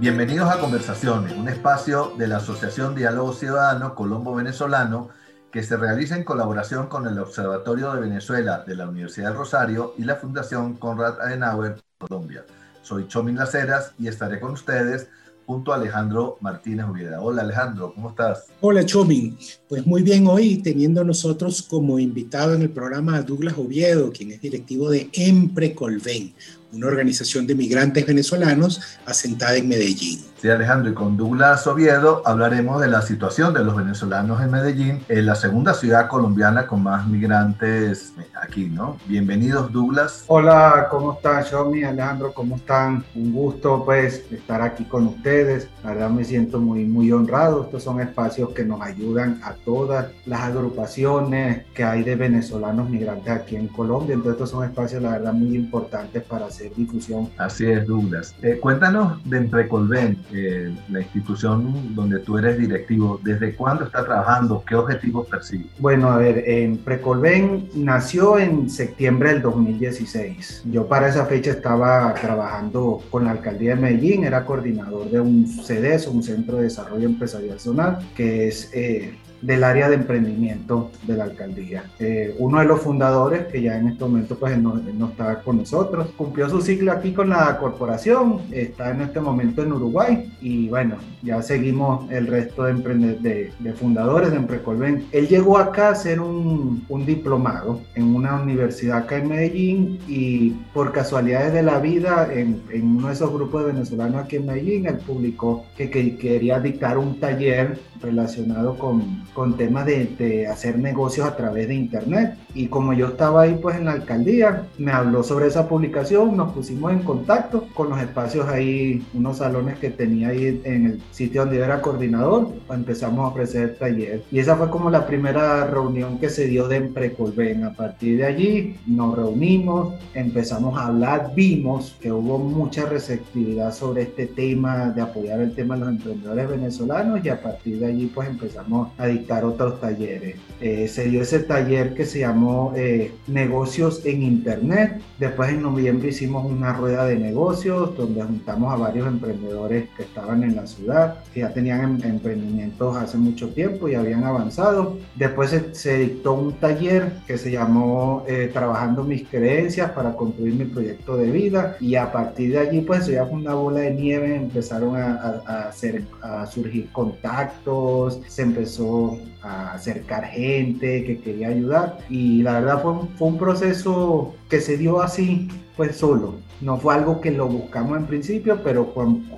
Bienvenidos 0.00 0.48
a 0.48 0.58
Conversaciones, 0.58 1.34
un 1.36 1.46
espacio 1.50 2.14
de 2.16 2.26
la 2.26 2.38
Asociación 2.38 2.94
Diálogo 2.94 3.34
Ciudadano 3.34 3.94
Colombo 3.94 4.34
Venezolano 4.34 5.10
que 5.52 5.62
se 5.62 5.76
realiza 5.76 6.16
en 6.16 6.24
colaboración 6.24 6.86
con 6.86 7.06
el 7.06 7.18
Observatorio 7.18 7.92
de 7.92 8.00
Venezuela 8.00 8.64
de 8.66 8.76
la 8.76 8.88
Universidad 8.88 9.28
del 9.28 9.36
Rosario 9.36 9.92
y 9.98 10.04
la 10.04 10.16
Fundación 10.16 10.76
Conrad 10.76 11.20
Adenauer 11.20 11.82
Colombia. 11.98 12.46
Soy 12.80 13.08
Chomin 13.08 13.36
Laceras 13.36 13.92
y 13.98 14.08
estaré 14.08 14.40
con 14.40 14.52
ustedes 14.52 15.08
junto 15.44 15.70
a 15.70 15.76
Alejandro 15.76 16.38
Martínez 16.40 16.86
Oviedo. 16.86 17.22
Hola 17.22 17.42
Alejandro, 17.42 17.92
¿cómo 17.94 18.08
estás? 18.08 18.46
Hola 18.62 18.86
Chomin, 18.86 19.36
pues 19.68 19.86
muy 19.86 20.02
bien 20.02 20.26
hoy 20.26 20.62
teniendo 20.62 21.04
nosotros 21.04 21.60
como 21.60 21.98
invitado 21.98 22.54
en 22.54 22.62
el 22.62 22.70
programa 22.70 23.16
a 23.16 23.22
Douglas 23.22 23.58
Oviedo, 23.58 24.10
quien 24.12 24.30
es 24.30 24.40
directivo 24.40 24.88
de 24.88 25.10
Empre 25.12 25.74
Colven, 25.74 26.32
una 26.72 26.86
organización 26.86 27.46
de 27.46 27.54
migrantes 27.54 28.06
venezolanos 28.06 28.80
asentada 29.06 29.56
en 29.56 29.68
Medellín. 29.68 30.20
Sí, 30.40 30.48
Alejandro, 30.48 30.90
y 30.90 30.94
con 30.94 31.18
Douglas 31.18 31.66
Oviedo 31.66 32.22
hablaremos 32.24 32.80
de 32.80 32.88
la 32.88 33.02
situación 33.02 33.52
de 33.52 33.62
los 33.62 33.76
venezolanos 33.76 34.40
en 34.40 34.50
Medellín, 34.50 35.04
en 35.08 35.26
la 35.26 35.34
segunda 35.34 35.74
ciudad 35.74 36.08
colombiana 36.08 36.66
con 36.66 36.82
más 36.82 37.06
migrantes 37.06 38.14
aquí, 38.40 38.70
¿no? 38.70 38.96
Bienvenidos, 39.06 39.70
Douglas. 39.70 40.24
Hola, 40.28 40.86
¿cómo 40.90 41.12
están, 41.12 41.44
Shomi, 41.44 41.84
Alejandro? 41.84 42.32
¿Cómo 42.32 42.56
están? 42.56 43.04
Un 43.14 43.34
gusto, 43.34 43.84
pues, 43.84 44.24
estar 44.30 44.62
aquí 44.62 44.84
con 44.84 45.08
ustedes. 45.08 45.68
La 45.84 45.90
verdad 45.90 46.08
me 46.08 46.24
siento 46.24 46.58
muy, 46.58 46.86
muy 46.86 47.12
honrado. 47.12 47.64
Estos 47.64 47.82
son 47.82 48.00
espacios 48.00 48.50
que 48.54 48.64
nos 48.64 48.80
ayudan 48.80 49.40
a 49.42 49.52
todas 49.52 50.06
las 50.24 50.40
agrupaciones 50.40 51.66
que 51.74 51.84
hay 51.84 52.02
de 52.02 52.16
venezolanos 52.16 52.88
migrantes 52.88 53.30
aquí 53.30 53.56
en 53.56 53.68
Colombia. 53.68 54.14
Entonces, 54.14 54.40
estos 54.40 54.50
son 54.50 54.64
espacios, 54.64 55.02
la 55.02 55.10
verdad, 55.10 55.34
muy 55.34 55.54
importantes 55.54 56.22
para 56.22 56.46
hacer 56.46 56.59
difusión. 56.68 57.30
Así 57.38 57.66
es, 57.66 57.86
Douglas. 57.86 58.34
Eh, 58.42 58.58
cuéntanos 58.60 59.22
de 59.24 59.38
Emprecolven 59.38 60.18
eh, 60.32 60.74
la 60.90 61.00
institución 61.00 61.94
donde 61.94 62.18
tú 62.20 62.38
eres 62.38 62.58
directivo, 62.58 63.20
¿desde 63.22 63.54
cuándo 63.54 63.84
está 63.84 64.04
trabajando? 64.04 64.62
¿Qué 64.66 64.74
objetivos 64.74 65.28
persigue? 65.28 65.66
Bueno, 65.78 66.10
a 66.10 66.18
ver, 66.18 66.44
en 66.46 66.78
Precolven 66.78 67.68
nació 67.74 68.38
en 68.38 68.68
septiembre 68.68 69.32
del 69.32 69.42
2016. 69.42 70.64
Yo 70.66 70.86
para 70.86 71.08
esa 71.08 71.26
fecha 71.26 71.50
estaba 71.50 72.14
trabajando 72.14 73.02
con 73.10 73.24
la 73.24 73.32
alcaldía 73.32 73.74
de 73.74 73.80
Medellín, 73.80 74.24
era 74.24 74.44
coordinador 74.44 75.10
de 75.10 75.20
un 75.20 75.46
CDES, 75.46 76.08
un 76.08 76.22
Centro 76.22 76.56
de 76.56 76.64
Desarrollo 76.64 77.06
Empresarial 77.06 77.58
Zonal, 77.58 77.98
que 78.14 78.48
es... 78.48 78.70
Eh, 78.74 79.14
del 79.42 79.64
área 79.64 79.88
de 79.88 79.96
emprendimiento 79.96 80.90
de 81.06 81.16
la 81.16 81.24
alcaldía. 81.24 81.84
Eh, 81.98 82.34
uno 82.38 82.60
de 82.60 82.66
los 82.66 82.80
fundadores, 82.80 83.46
que 83.46 83.62
ya 83.62 83.78
en 83.78 83.88
este 83.88 84.04
momento 84.04 84.36
pues 84.36 84.58
no, 84.58 84.74
no, 84.74 85.08
está 85.08 85.40
con 85.42 85.58
nosotros, 85.58 86.08
cumplió 86.16 86.48
su 86.48 86.60
ciclo 86.60 86.92
aquí 86.92 87.12
con 87.12 87.30
la 87.30 87.56
corporación, 87.58 88.40
está 88.50 88.90
en 88.90 89.02
este 89.02 89.20
momento 89.20 89.62
en 89.62 89.72
Uruguay 89.72 90.32
y 90.40 90.68
bueno, 90.68 90.96
ya 91.22 91.42
seguimos 91.42 92.10
el 92.10 92.26
resto 92.26 92.64
de, 92.64 92.74
de, 92.74 93.52
de 93.58 93.72
fundadores 93.72 94.30
de 94.30 94.36
Emprecolven. 94.36 95.06
Él 95.12 95.28
llegó 95.28 95.58
acá 95.58 95.88
a 95.88 95.92
hacer 95.92 96.20
un, 96.20 96.84
un 96.88 97.06
diplomado 97.06 97.80
en 97.94 98.14
una 98.14 98.40
universidad 98.40 98.98
acá 98.98 99.18
en 99.18 99.28
Medellín 99.28 99.98
y 100.08 100.50
por 100.72 100.92
casualidades 100.92 101.52
de 101.52 101.62
la 101.62 101.78
vida 101.78 102.28
en, 102.32 102.62
en 102.70 102.96
uno 102.96 103.08
de 103.08 103.14
esos 103.14 103.32
grupos 103.32 103.64
de 103.64 103.72
venezolanos 103.72 104.24
aquí 104.24 104.36
en 104.36 104.46
Medellín, 104.46 104.86
él 104.86 104.98
publicó 105.06 105.64
que, 105.76 105.90
que 105.90 106.16
quería 106.16 106.60
dictar 106.60 106.98
un 106.98 107.18
taller 107.18 107.78
relacionado 108.00 108.76
con, 108.78 109.24
con 109.34 109.56
temas 109.56 109.86
de, 109.86 110.06
de, 110.18 110.46
hacer 110.46 110.78
negocios 110.78 111.26
a 111.26 111.36
través 111.36 111.68
de 111.68 111.74
internet. 111.74 112.36
Y 112.54 112.66
como 112.66 112.92
yo 112.92 113.08
estaba 113.08 113.42
ahí 113.42 113.58
pues 113.60 113.76
en 113.76 113.84
la 113.86 113.92
alcaldía 113.92 114.66
me 114.78 114.92
habló 114.92 115.22
sobre 115.22 115.46
esa 115.46 115.68
publicación 115.68 116.36
nos 116.36 116.52
pusimos 116.52 116.92
en 116.92 117.00
contacto 117.00 117.66
con 117.74 117.90
los 117.90 118.00
espacios 118.00 118.48
ahí 118.48 119.04
unos 119.14 119.38
salones 119.38 119.78
que 119.78 119.90
tenía 119.90 120.28
ahí 120.28 120.60
en 120.64 120.86
el 120.86 121.02
sitio 121.10 121.42
donde 121.42 121.58
yo 121.58 121.64
era 121.64 121.80
coordinador 121.80 122.48
empezamos 122.70 123.20
a 123.20 123.28
ofrecer 123.28 123.76
taller. 123.78 124.24
Y 124.30 124.38
esa 124.38 124.56
fue 124.56 124.70
como 124.70 124.90
la 124.90 125.06
primera 125.06 125.66
reunión 125.66 126.18
que 126.18 126.28
se 126.28 126.46
dio 126.46 126.68
de 126.68 126.76
Emprecolven 126.76 127.64
a 127.64 127.72
partir 127.72 128.18
de 128.18 128.24
allí 128.24 128.76
nos 128.86 129.16
reunimos 129.16 129.94
empezamos 130.14 130.78
a 130.78 130.86
hablar 130.86 131.32
vimos 131.34 131.96
que 132.00 132.10
hubo 132.10 132.38
mucha 132.38 132.86
receptividad 132.86 133.72
sobre 133.72 134.02
este 134.02 134.26
tema 134.26 134.90
de 134.90 135.02
apoyar 135.02 135.40
el 135.40 135.54
tema 135.54 135.74
de 135.74 135.80
los 135.80 135.90
emprendedores 135.90 136.48
venezolanos 136.48 137.24
y 137.24 137.28
a 137.28 137.40
partir 137.40 137.78
de 137.78 137.86
allí 137.86 138.06
pues 138.06 138.28
empezamos 138.28 138.88
a 138.98 139.06
dictar 139.20 139.44
otros 139.44 139.80
talleres. 139.80 140.36
Eh, 140.60 140.88
se 140.88 141.04
dio 141.04 141.22
ese 141.22 141.40
taller 141.40 141.94
que 141.94 142.04
se 142.04 142.20
llamó 142.20 142.72
eh, 142.76 143.12
Negocios 143.26 144.04
en 144.04 144.22
Internet. 144.22 145.00
Después 145.18 145.50
en 145.50 145.62
noviembre 145.62 146.10
hicimos 146.10 146.44
una 146.44 146.74
rueda 146.74 147.06
de 147.06 147.16
negocios 147.16 147.96
donde 147.96 148.22
juntamos 148.22 148.72
a 148.72 148.76
varios 148.76 149.06
emprendedores 149.06 149.88
que 149.96 150.02
estaban 150.02 150.42
en 150.42 150.56
la 150.56 150.66
ciudad, 150.66 151.24
que 151.32 151.40
ya 151.40 151.52
tenían 151.52 151.80
em 152.02 152.10
emprendimientos 152.10 152.96
hace 152.96 153.16
mucho 153.16 153.48
tiempo 153.50 153.88
y 153.88 153.94
habían 153.94 154.24
avanzado. 154.24 154.98
Después 155.16 155.50
se, 155.50 155.74
se 155.74 155.98
dictó 155.98 156.34
un 156.34 156.52
taller 156.54 157.12
que 157.26 157.38
se 157.38 157.50
llamó 157.50 158.24
eh, 158.26 158.50
Trabajando 158.52 159.04
mis 159.04 159.26
creencias 159.28 159.92
para 159.92 160.14
construir 160.14 160.54
mi 160.54 160.64
proyecto 160.64 161.16
de 161.16 161.30
vida 161.30 161.76
y 161.80 161.94
a 161.94 162.12
partir 162.12 162.52
de 162.52 162.58
allí 162.58 162.80
pues 162.82 163.06
ya 163.06 163.24
fue 163.24 163.38
una 163.38 163.54
bola 163.54 163.80
de 163.80 163.94
nieve, 163.94 164.36
empezaron 164.36 164.96
a, 164.96 165.14
a, 165.14 165.42
a 165.46 165.68
hacer, 165.68 166.02
a 166.22 166.46
surgir 166.46 166.90
contactos, 166.92 168.20
se 168.26 168.42
empezó 168.42 169.09
a 169.42 169.72
acercar 169.72 170.24
gente 170.24 171.04
que 171.04 171.18
quería 171.20 171.48
ayudar 171.48 171.98
y 172.08 172.42
la 172.42 172.60
verdad 172.60 172.82
fue 172.82 173.08
fue 173.16 173.28
un 173.28 173.38
proceso 173.38 174.34
que 174.48 174.60
se 174.60 174.76
dio 174.76 175.00
así 175.00 175.48
pues 175.76 175.96
solo. 175.96 176.34
No 176.60 176.76
fue 176.76 176.94
algo 176.94 177.22
que 177.22 177.30
lo 177.30 177.48
buscamos 177.48 177.96
en 177.96 178.06
principio, 178.06 178.60
pero 178.62 178.92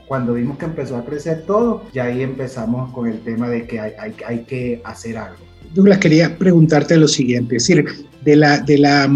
cuando, 0.08 0.34
vimos 0.34 0.58
que 0.58 0.64
empezó 0.64 0.96
a 0.96 1.04
crecer 1.04 1.44
todo, 1.46 1.84
ya 1.92 2.04
ahí 2.04 2.20
empezamos 2.20 2.92
con 2.92 3.06
el 3.06 3.20
tema 3.20 3.48
de 3.48 3.64
que 3.64 3.78
hay, 3.78 3.92
hay, 3.96 4.14
hay 4.26 4.38
que 4.40 4.80
hacer 4.82 5.18
algo. 5.18 5.38
Douglas, 5.72 5.98
quería 5.98 6.36
preguntarte 6.36 6.96
lo 6.96 7.06
siguiente, 7.06 7.56
es 7.56 7.68
decir, 7.68 7.86
de 8.22 8.36
la, 8.36 8.58
de 8.58 8.76
la 8.78 9.08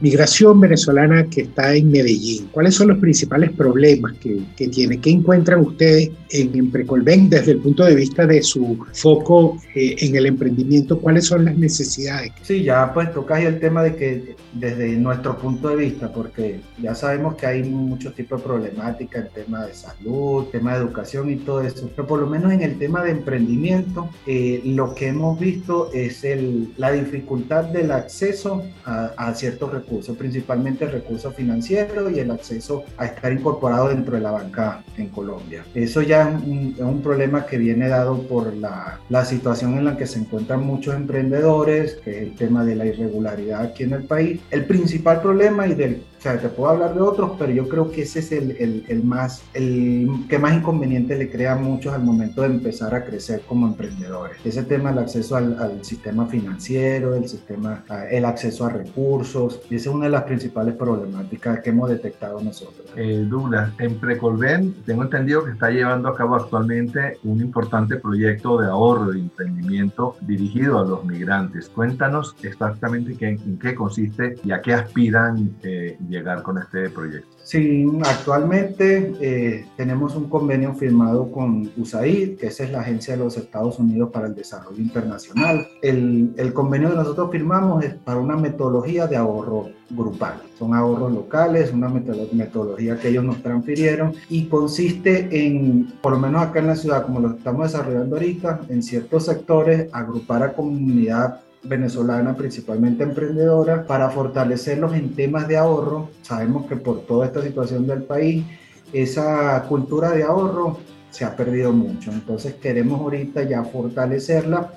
migración 0.00 0.60
venezolana 0.60 1.24
que 1.24 1.42
está 1.42 1.74
en 1.74 1.90
Medellín, 1.90 2.48
¿cuáles 2.52 2.74
son 2.74 2.88
los 2.88 2.98
principales 2.98 3.50
problemas 3.52 4.12
que, 4.18 4.38
que 4.54 4.68
tiene? 4.68 5.00
¿Qué 5.00 5.10
encuentran 5.10 5.60
ustedes 5.60 6.10
en, 6.30 6.54
en, 6.54 6.70
Precolven 6.70 7.30
desde 7.30 7.52
el 7.52 7.58
punto 7.58 7.84
de 7.84 7.94
vista 7.94 8.26
de 8.26 8.42
su 8.42 8.78
foco 8.92 9.58
eh, 9.74 9.96
en 9.98 10.16
el 10.16 10.26
emprendimiento? 10.26 10.98
¿Cuáles 10.98 11.26
son 11.26 11.44
las 11.44 11.56
necesidades? 11.56 12.32
Sí, 12.42 12.62
ya 12.62 12.92
pues 12.92 13.12
tocas 13.12 13.42
el 13.42 13.58
tema 13.60 13.82
de 13.82 13.96
que 13.96 14.36
desde 14.52 14.96
nuestro 14.96 15.36
punto 15.38 15.68
de 15.68 15.76
vista, 15.76 16.12
porque 16.12 16.60
ya 16.80 16.94
sabemos 16.94 17.36
que 17.36 17.46
hay 17.46 17.62
muchos 17.62 18.14
tipos 18.14 18.40
de 18.40 18.46
problemática 18.46 19.20
en 19.20 19.28
tema 19.28 19.66
de 19.66 19.74
salud, 19.74 20.46
tema 20.46 20.74
de 20.74 20.80
educación 20.80 21.30
y 21.30 21.36
todo 21.36 21.60
eso, 21.60 21.90
pero 21.94 22.06
por 22.06 22.20
lo 22.20 22.26
menos 22.26 22.52
en 22.52 22.62
el 22.62 22.78
tema 22.78 23.02
de 23.04 23.12
emprendimiento, 23.12 24.10
eh, 24.26 24.62
lo 24.64 24.94
que 24.94 25.08
hemos 25.08 25.38
visto 25.38 25.90
es 25.92 26.24
el, 26.24 26.72
la 26.76 26.92
dificultad 26.92 27.64
del 27.64 27.92
acceso 27.92 28.64
a, 28.84 29.12
a 29.16 29.34
ciertos 29.34 29.72
recursos, 29.72 30.16
principalmente 30.16 30.84
el 30.84 30.92
recurso 30.92 31.30
financiero 31.32 32.10
y 32.10 32.18
el 32.18 32.30
acceso 32.30 32.84
a 32.96 33.06
estar 33.06 33.32
incorporado 33.32 33.88
dentro 33.88 34.14
de 34.14 34.20
la 34.22 34.30
banca 34.30 34.82
en 34.96 35.08
Colombia. 35.08 35.64
Eso 35.74 36.02
ya 36.02 36.17
es 36.22 36.42
un, 36.42 36.74
es 36.76 36.84
un 36.84 37.02
problema 37.02 37.46
que 37.46 37.58
viene 37.58 37.88
dado 37.88 38.22
por 38.22 38.54
la, 38.54 39.00
la, 39.08 39.24
situación 39.24 39.78
en 39.78 39.84
la 39.84 39.96
que 39.96 40.06
se 40.06 40.18
encuentran 40.18 40.64
muchos 40.64 40.94
emprendedores, 40.94 41.94
que 42.04 42.10
es 42.10 42.22
el 42.22 42.34
tema 42.36 42.64
de 42.64 42.76
la 42.76 42.86
irregularidad 42.86 43.62
aquí 43.62 43.84
en 43.84 43.92
el 43.92 44.04
país. 44.04 44.40
El 44.50 44.64
principal 44.64 45.20
problema 45.20 45.66
y 45.66 45.74
del 45.74 46.02
o 46.18 46.20
sea, 46.20 46.36
te 46.38 46.48
puedo 46.48 46.70
hablar 46.70 46.94
de 46.94 47.00
otros, 47.00 47.32
pero 47.38 47.52
yo 47.52 47.68
creo 47.68 47.90
que 47.92 48.02
ese 48.02 48.18
es 48.18 48.32
el, 48.32 48.50
el, 48.58 48.84
el, 48.88 49.04
más, 49.04 49.42
el 49.54 50.08
que 50.28 50.38
más 50.38 50.54
inconveniente 50.54 51.16
le 51.16 51.30
crea 51.30 51.52
a 51.52 51.56
muchos 51.56 51.94
al 51.94 52.02
momento 52.02 52.42
de 52.42 52.48
empezar 52.48 52.92
a 52.94 53.04
crecer 53.04 53.42
como 53.46 53.68
emprendedores. 53.68 54.36
Ese 54.44 54.64
tema 54.64 54.90
del 54.90 54.98
acceso 54.98 55.36
al, 55.36 55.56
al 55.60 55.84
sistema 55.84 56.26
financiero, 56.26 57.14
el 57.14 57.28
sistema, 57.28 57.84
el 58.10 58.24
acceso 58.24 58.66
a 58.66 58.70
recursos, 58.70 59.60
y 59.70 59.76
esa 59.76 59.90
es 59.90 59.94
una 59.94 60.06
de 60.06 60.10
las 60.10 60.24
principales 60.24 60.74
problemáticas 60.74 61.60
que 61.60 61.70
hemos 61.70 61.88
detectado 61.88 62.40
nosotros. 62.40 62.88
Eh, 62.96 63.24
Douglas, 63.28 63.72
en 63.78 63.94
Precolven 64.00 64.74
tengo 64.84 65.04
entendido 65.04 65.44
que 65.44 65.52
está 65.52 65.70
llevando 65.70 66.08
a 66.08 66.16
cabo 66.16 66.34
actualmente 66.34 67.18
un 67.22 67.40
importante 67.40 67.96
proyecto 67.96 68.60
de 68.60 68.66
ahorro 68.66 69.12
de 69.12 69.20
emprendimiento 69.20 70.16
dirigido 70.22 70.80
a 70.80 70.84
los 70.84 71.04
migrantes. 71.04 71.68
Cuéntanos 71.68 72.34
exactamente 72.42 73.14
qué, 73.16 73.28
en 73.28 73.58
qué 73.58 73.74
consiste 73.74 74.34
y 74.42 74.50
a 74.50 74.60
qué 74.60 74.74
aspiran 74.74 75.56
eh, 75.62 75.96
llegar 76.08 76.42
con 76.42 76.58
este 76.58 76.90
proyecto? 76.90 77.28
Sí, 77.44 77.86
actualmente 78.04 79.14
eh, 79.20 79.66
tenemos 79.76 80.14
un 80.16 80.28
convenio 80.28 80.74
firmado 80.74 81.30
con 81.32 81.70
USAID, 81.76 82.36
que 82.38 82.48
esa 82.48 82.64
es 82.64 82.70
la 82.70 82.80
Agencia 82.80 83.16
de 83.16 83.24
los 83.24 83.36
Estados 83.36 83.78
Unidos 83.78 84.10
para 84.12 84.26
el 84.26 84.34
Desarrollo 84.34 84.80
Internacional. 84.80 85.66
El, 85.82 86.34
el 86.36 86.52
convenio 86.52 86.90
que 86.90 86.96
nosotros 86.96 87.30
firmamos 87.30 87.84
es 87.84 87.94
para 87.94 88.18
una 88.18 88.36
metodología 88.36 89.06
de 89.06 89.16
ahorro 89.16 89.70
grupal. 89.90 90.34
Son 90.58 90.74
ahorros 90.74 91.12
locales, 91.12 91.72
una 91.72 91.88
metodología 91.88 92.98
que 92.98 93.08
ellos 93.08 93.24
nos 93.24 93.42
transfirieron 93.42 94.12
y 94.28 94.46
consiste 94.46 95.28
en, 95.30 95.92
por 96.02 96.12
lo 96.12 96.18
menos 96.18 96.42
acá 96.42 96.58
en 96.58 96.66
la 96.66 96.76
ciudad, 96.76 97.06
como 97.06 97.20
lo 97.20 97.30
estamos 97.30 97.72
desarrollando 97.72 98.16
ahorita, 98.16 98.60
en 98.68 98.82
ciertos 98.82 99.24
sectores, 99.24 99.88
agrupar 99.92 100.42
a 100.42 100.52
comunidad 100.52 101.40
venezolana, 101.62 102.36
principalmente 102.36 103.02
emprendedora, 103.02 103.86
para 103.86 104.10
fortalecerlos 104.10 104.94
en 104.94 105.14
temas 105.14 105.48
de 105.48 105.56
ahorro. 105.56 106.10
Sabemos 106.22 106.66
que 106.66 106.76
por 106.76 107.02
toda 107.02 107.26
esta 107.26 107.42
situación 107.42 107.86
del 107.86 108.02
país, 108.02 108.44
esa 108.92 109.62
cultura 109.68 110.12
de 110.12 110.22
ahorro 110.22 110.78
se 111.10 111.24
ha 111.24 111.36
perdido 111.36 111.72
mucho. 111.72 112.10
Entonces 112.12 112.54
queremos 112.54 113.00
ahorita 113.00 113.42
ya 113.42 113.64
fortalecerla 113.64 114.72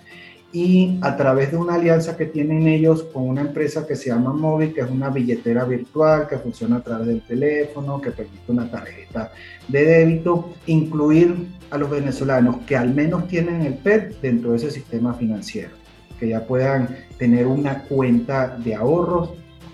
y 0.54 0.98
a 1.02 1.16
través 1.16 1.52
de 1.52 1.58
una 1.58 1.76
alianza 1.76 2.18
que 2.18 2.26
tienen 2.26 2.68
ellos 2.68 3.04
con 3.04 3.24
una 3.30 3.42
empresa 3.42 3.88
que 3.88 3.96
se 3.96 4.10
llama 4.10 4.34
Móvil, 4.34 4.74
que 4.74 4.82
es 4.82 4.90
una 4.90 5.10
billetera 5.10 5.64
virtual 5.64 6.28
que 6.28 6.38
funciona 6.38 6.78
a 6.78 6.84
través 6.84 7.08
del 7.08 7.22
teléfono, 7.22 8.02
que 8.02 8.12
permite 8.12 8.52
una 8.52 8.70
tarjeta 8.70 9.32
de 9.70 9.86
débito, 9.86 10.50
incluir 10.66 11.48
a 11.70 11.78
los 11.78 11.90
venezolanos 11.90 12.58
que 12.68 12.76
al 12.76 12.94
menos 12.94 13.30
tienen 13.30 13.62
el 13.62 13.76
PET 13.76 14.20
dentro 14.22 14.52
de 14.52 14.58
ese 14.58 14.72
sistema 14.72 15.14
financiero 15.14 15.81
que 16.22 16.30
ya 16.30 16.46
puedan 16.46 16.96
tener 17.18 17.48
una 17.48 17.82
cuenta 17.86 18.56
de 18.56 18.76
ahorros, 18.76 19.32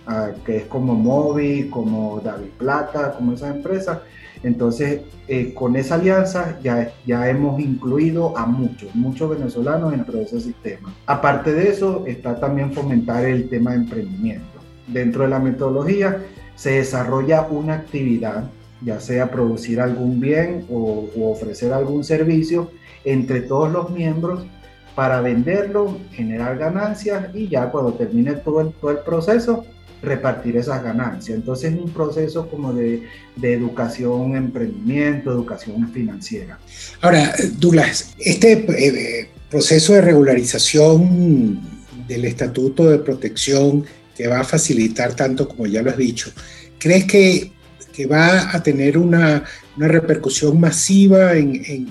uh, 0.08 0.42
que 0.46 0.58
es 0.58 0.64
como 0.64 0.96
Movi, 0.96 1.70
como 1.70 2.22
David 2.22 2.52
Plata, 2.58 3.12
como 3.12 3.34
esas 3.34 3.54
empresas. 3.54 4.00
Entonces, 4.44 5.02
eh, 5.28 5.54
con 5.54 5.76
esa 5.76 5.96
alianza 5.96 6.58
ya, 6.64 6.94
ya 7.06 7.30
hemos 7.30 7.60
incluido 7.60 8.38
a 8.38 8.46
muchos, 8.46 8.96
muchos 8.96 9.30
venezolanos 9.30 9.92
dentro 9.92 10.20
de 10.20 10.24
ese 10.24 10.40
sistema. 10.40 10.94
Aparte 11.06 11.54
de 11.54 11.68
eso, 11.68 12.06
está 12.08 12.40
también 12.40 12.72
fomentar 12.72 13.26
el 13.26 13.50
tema 13.50 13.72
de 13.72 13.78
emprendimiento. 13.78 14.60
Dentro 14.88 15.24
de 15.24 15.30
la 15.30 15.40
metodología 15.40 16.24
se 16.56 16.72
desarrolla 16.72 17.46
una 17.50 17.74
actividad, 17.74 18.50
ya 18.82 19.02
sea 19.02 19.30
producir 19.30 19.82
algún 19.82 20.22
bien 20.22 20.66
o 20.72 21.10
ofrecer 21.24 21.74
algún 21.74 22.06
servicio 22.06 22.72
entre 23.04 23.42
todos 23.42 23.70
los 23.70 23.90
miembros 23.90 24.46
para 24.98 25.22
venderlo, 25.22 26.00
generar 26.12 26.58
ganancias 26.58 27.28
y 27.36 27.48
ya 27.48 27.70
cuando 27.70 27.94
termine 27.94 28.34
todo 28.34 28.62
el, 28.62 28.98
proceso, 29.06 29.64
repartir 30.02 30.58
esas 30.58 30.82
ganancias. 30.82 31.38
Entonces 31.38 31.72
es 31.72 31.80
un 31.80 31.92
proceso 31.92 32.50
como 32.50 32.74
de, 32.74 33.04
educación, 33.40 34.36
emprendimiento, 34.36 35.32
educación 35.32 35.88
financiera. 35.94 36.58
Ahora, 37.00 37.32
Douglas, 37.60 38.16
este 38.18 38.54
eh, 38.54 39.30
proceso 39.52 39.94
de 39.94 40.02
regularización 40.02 41.62
del 42.08 42.26
Estatuto 42.26 42.90
de 42.90 42.98
Protección 42.98 43.86
que 44.16 44.28
va 44.28 44.40
a 44.40 44.44
facilitar 44.44 45.14
tanto 45.14 45.48
como 45.48 45.68
ya 45.68 45.84
lo 45.84 45.92
has 45.92 45.98
dicho, 45.98 46.32
¿crees 46.80 47.06
que, 47.06 47.52
va 48.12 48.56
a 48.56 48.64
tener 48.64 48.98
una, 48.98 49.44
repercusión 49.78 50.60
masiva 50.60 51.34
en 51.34 51.88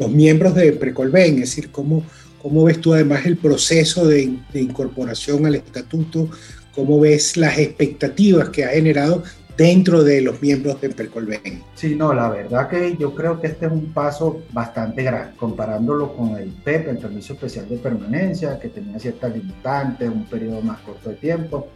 los 0.00 0.10
miembros 0.10 0.56
de 0.56 0.72
Precolven, 0.72 1.34
es 1.34 1.40
decir, 1.40 1.70
cómo, 1.70 2.02
¿Cómo 2.42 2.64
ves 2.64 2.80
tú 2.80 2.94
además 2.94 3.26
el 3.26 3.36
proceso 3.36 4.08
de, 4.08 4.38
de 4.50 4.62
incorporación 4.62 5.44
al 5.44 5.56
estatuto? 5.56 6.30
¿Cómo 6.74 6.98
ves 6.98 7.36
las 7.36 7.58
expectativas 7.58 8.48
que 8.48 8.64
ha 8.64 8.68
generado 8.68 9.22
dentro 9.60 10.02
de 10.02 10.22
los 10.22 10.40
miembros 10.40 10.80
de 10.80 10.88
Percolven. 10.88 11.62
Sí, 11.74 11.94
no, 11.94 12.14
la 12.14 12.30
verdad 12.30 12.66
que 12.70 12.96
yo 12.96 13.14
creo 13.14 13.38
que 13.42 13.48
este 13.48 13.66
es 13.66 13.72
un 13.72 13.92
paso 13.92 14.42
bastante 14.52 15.02
grande, 15.02 15.36
comparándolo 15.36 16.16
con 16.16 16.36
el 16.36 16.48
PEP, 16.48 16.88
el 16.88 16.96
Permiso 16.96 17.34
Especial 17.34 17.68
de 17.68 17.76
Permanencia, 17.76 18.58
que 18.58 18.70
tenía 18.70 18.98
ciertas 18.98 19.36
limitantes, 19.36 20.08
un 20.08 20.24
periodo 20.24 20.62
más 20.62 20.80
corto 20.80 21.10
de 21.10 21.16
tiempo. 21.16 21.68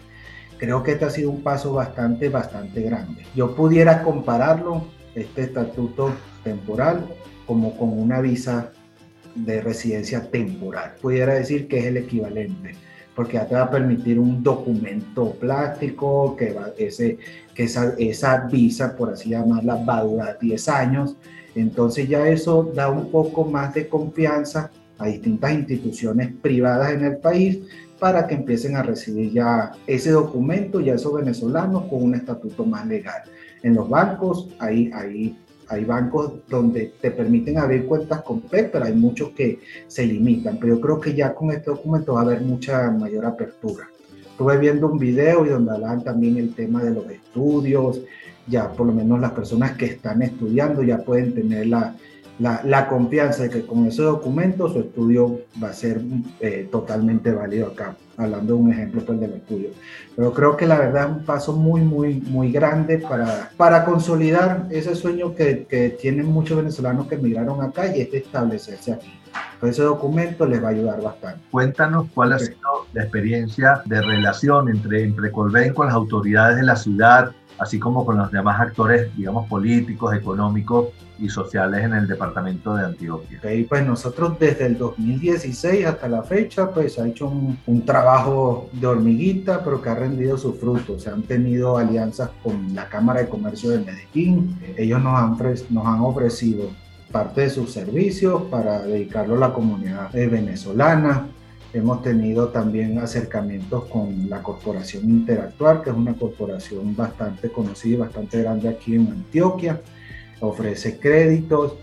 Creo 0.56 0.82
que 0.82 0.92
este 0.92 1.04
ha 1.04 1.10
sido 1.10 1.28
un 1.28 1.42
paso 1.42 1.74
bastante, 1.74 2.30
bastante 2.30 2.80
grande. 2.80 3.26
Yo 3.34 3.54
pudiera 3.54 4.02
compararlo, 4.02 4.86
este 5.14 5.42
estatuto 5.42 6.10
temporal, 6.42 7.06
como 7.46 7.76
con 7.76 7.98
una 7.98 8.20
visa 8.20 8.70
de 9.34 9.60
residencia 9.60 10.30
temporal. 10.30 10.94
Pudiera 11.00 11.34
decir 11.34 11.68
que 11.68 11.78
es 11.78 11.86
el 11.86 11.96
equivalente 11.96 12.74
porque 13.14 13.34
ya 13.34 13.46
te 13.46 13.54
va 13.54 13.62
a 13.62 13.70
permitir 13.70 14.18
un 14.18 14.42
documento 14.42 15.32
plástico, 15.34 16.36
que, 16.36 16.52
va, 16.52 16.70
ese, 16.76 17.18
que 17.54 17.64
esa, 17.64 17.94
esa 17.98 18.48
visa, 18.50 18.96
por 18.96 19.12
así 19.12 19.30
llamarla, 19.30 19.76
va 19.76 19.98
a 19.98 20.04
durar 20.04 20.38
10 20.40 20.68
años. 20.68 21.16
Entonces 21.54 22.08
ya 22.08 22.26
eso 22.28 22.72
da 22.74 22.90
un 22.90 23.10
poco 23.10 23.44
más 23.44 23.74
de 23.74 23.88
confianza 23.88 24.70
a 24.98 25.06
distintas 25.06 25.52
instituciones 25.52 26.32
privadas 26.42 26.92
en 26.92 27.04
el 27.04 27.16
país 27.18 27.60
para 28.00 28.26
que 28.26 28.34
empiecen 28.34 28.76
a 28.76 28.82
recibir 28.82 29.32
ya 29.32 29.72
ese 29.86 30.10
documento, 30.10 30.80
ya 30.80 30.94
esos 30.94 31.14
venezolanos 31.14 31.84
con 31.84 32.02
un 32.02 32.14
estatuto 32.16 32.64
más 32.64 32.86
legal. 32.86 33.22
En 33.62 33.74
los 33.74 33.88
bancos, 33.88 34.48
ahí, 34.58 34.90
ahí 34.92 35.38
hay 35.68 35.84
bancos 35.84 36.32
donde 36.48 36.94
te 37.00 37.10
permiten 37.10 37.58
abrir 37.58 37.86
cuentas 37.86 38.22
con 38.22 38.40
PEP, 38.40 38.72
pero 38.72 38.84
hay 38.84 38.94
muchos 38.94 39.30
que 39.30 39.60
se 39.86 40.06
limitan. 40.06 40.58
Pero 40.58 40.76
yo 40.76 40.80
creo 40.80 41.00
que 41.00 41.14
ya 41.14 41.34
con 41.34 41.50
este 41.50 41.70
documento 41.70 42.14
va 42.14 42.20
a 42.20 42.24
haber 42.24 42.40
mucha 42.42 42.90
mayor 42.90 43.26
apertura. 43.26 43.88
Estuve 44.24 44.58
viendo 44.58 44.88
un 44.88 44.98
video 44.98 45.46
y 45.46 45.50
donde 45.50 45.72
hablan 45.72 46.02
también 46.02 46.36
el 46.38 46.54
tema 46.54 46.82
de 46.82 46.90
los 46.90 47.08
estudios, 47.08 48.00
ya 48.46 48.70
por 48.72 48.86
lo 48.86 48.92
menos 48.92 49.20
las 49.20 49.32
personas 49.32 49.76
que 49.76 49.86
están 49.86 50.22
estudiando 50.22 50.82
ya 50.82 50.98
pueden 50.98 51.34
tener 51.34 51.68
la, 51.68 51.94
la, 52.38 52.60
la 52.64 52.88
confianza 52.88 53.44
de 53.44 53.50
que 53.50 53.66
con 53.66 53.86
ese 53.86 54.02
documento 54.02 54.68
su 54.68 54.80
estudio 54.80 55.40
va 55.62 55.68
a 55.68 55.72
ser 55.72 56.00
eh, 56.40 56.68
totalmente 56.70 57.30
válido 57.32 57.68
acá, 57.68 57.96
hablando 58.16 58.54
de 58.54 58.60
un 58.60 58.72
ejemplo 58.72 59.02
pues, 59.04 59.20
del 59.20 59.34
estudio. 59.34 59.68
Pero 60.16 60.32
creo 60.32 60.56
que 60.56 60.66
la 60.66 60.78
verdad 60.78 61.10
es 61.10 61.16
un 61.16 61.24
paso 61.24 61.52
muy, 61.52 61.80
muy, 61.82 62.20
muy 62.20 62.50
grande 62.50 62.98
para, 62.98 63.50
para 63.56 63.84
consolidar 63.84 64.66
ese 64.70 64.94
sueño 64.94 65.34
que, 65.34 65.66
que 65.68 65.90
tienen 65.90 66.26
muchos 66.26 66.56
venezolanos 66.56 67.06
que 67.06 67.14
emigraron 67.16 67.60
acá 67.62 67.94
y 67.94 68.00
es 68.00 68.10
de 68.10 68.18
establecerse 68.18 68.92
aquí. 68.92 69.12
Entonces, 69.54 69.78
ese 69.78 69.82
documento 69.82 70.46
les 70.46 70.62
va 70.62 70.68
a 70.68 70.70
ayudar 70.70 71.02
bastante. 71.02 71.40
Cuéntanos 71.50 72.06
cuál 72.14 72.32
ha 72.32 72.38
sido 72.38 72.86
la 72.92 73.02
experiencia 73.02 73.82
de 73.84 74.00
relación 74.00 74.68
entre, 74.68 75.04
entre 75.04 75.30
Colben 75.30 75.74
con 75.74 75.86
las 75.86 75.94
autoridades 75.94 76.56
de 76.56 76.62
la 76.64 76.76
ciudad, 76.76 77.32
así 77.58 77.78
como 77.78 78.04
con 78.04 78.18
los 78.18 78.30
demás 78.30 78.60
actores, 78.60 79.14
digamos, 79.16 79.48
políticos, 79.48 80.14
económicos 80.14 80.88
y 81.18 81.28
sociales 81.28 81.84
en 81.84 81.94
el 81.94 82.06
departamento 82.06 82.74
de 82.74 82.84
Antioquia. 82.84 83.38
Okay, 83.38 83.64
pues 83.64 83.86
nosotros 83.86 84.38
desde 84.38 84.66
el 84.66 84.78
2016 84.78 85.86
hasta 85.86 86.08
la 86.08 86.22
fecha, 86.22 86.70
pues 86.70 86.98
ha 86.98 87.06
hecho 87.06 87.28
un, 87.28 87.58
un, 87.66 87.84
trabajo 87.84 88.68
de 88.72 88.86
hormiguita, 88.86 89.62
pero 89.62 89.80
que 89.80 89.88
ha 89.90 89.94
rendido 89.94 90.36
sus 90.36 90.58
frutos. 90.58 91.02
Se 91.02 91.10
han 91.10 91.22
tenido 91.22 91.78
alianzas 91.78 92.30
con 92.42 92.74
la 92.74 92.88
Cámara 92.88 93.20
de 93.20 93.28
Comercio 93.28 93.70
de 93.70 93.78
Medellín. 93.78 94.58
Ellos 94.76 95.02
nos 95.02 95.18
han, 95.18 95.38
nos 95.70 95.86
han 95.86 96.00
ofrecido 96.00 96.70
parte 97.14 97.42
de 97.42 97.50
sus 97.50 97.72
servicios 97.72 98.42
para 98.50 98.82
dedicarlo 98.82 99.36
a 99.36 99.38
la 99.38 99.52
comunidad 99.52 100.10
venezolana. 100.12 101.28
Hemos 101.74 102.02
tenido 102.02 102.50
también 102.50 102.98
acercamientos 103.00 103.86
con 103.86 104.30
la 104.30 104.44
Corporación 104.44 105.10
Interactuar, 105.10 105.82
que 105.82 105.90
es 105.90 105.96
una 105.96 106.14
corporación 106.14 106.94
bastante 106.94 107.50
conocida 107.50 107.94
y 107.94 107.98
bastante 107.98 108.42
grande 108.42 108.68
aquí 108.68 108.94
en 108.94 109.08
Antioquia. 109.08 109.80
Ofrece 110.38 111.00
créditos 111.00 111.74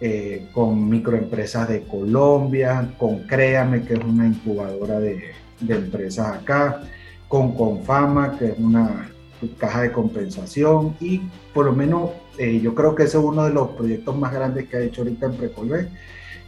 eh, 0.00 0.48
con 0.52 0.88
microempresas 0.88 1.68
de 1.68 1.84
Colombia, 1.84 2.92
con 2.98 3.20
Créame, 3.20 3.84
que 3.84 3.94
es 3.94 4.00
una 4.00 4.26
incubadora 4.26 4.98
de, 4.98 5.22
de 5.60 5.74
empresas 5.76 6.26
acá, 6.38 6.82
con 7.28 7.54
Confama, 7.54 8.36
que 8.36 8.46
es 8.46 8.58
una 8.58 9.12
caja 9.58 9.82
de 9.82 9.92
compensación 9.92 10.96
y 10.98 11.20
por 11.52 11.66
lo 11.66 11.72
menos 11.72 12.10
eh, 12.38 12.60
yo 12.60 12.74
creo 12.74 12.94
que 12.94 13.04
ese 13.04 13.18
es 13.18 13.24
uno 13.24 13.44
de 13.44 13.52
los 13.52 13.68
proyectos 13.70 14.16
más 14.16 14.32
grandes 14.32 14.68
que 14.68 14.76
ha 14.76 14.80
hecho 14.80 15.02
ahorita 15.02 15.26
en 15.26 15.32
Precolve, 15.34 15.88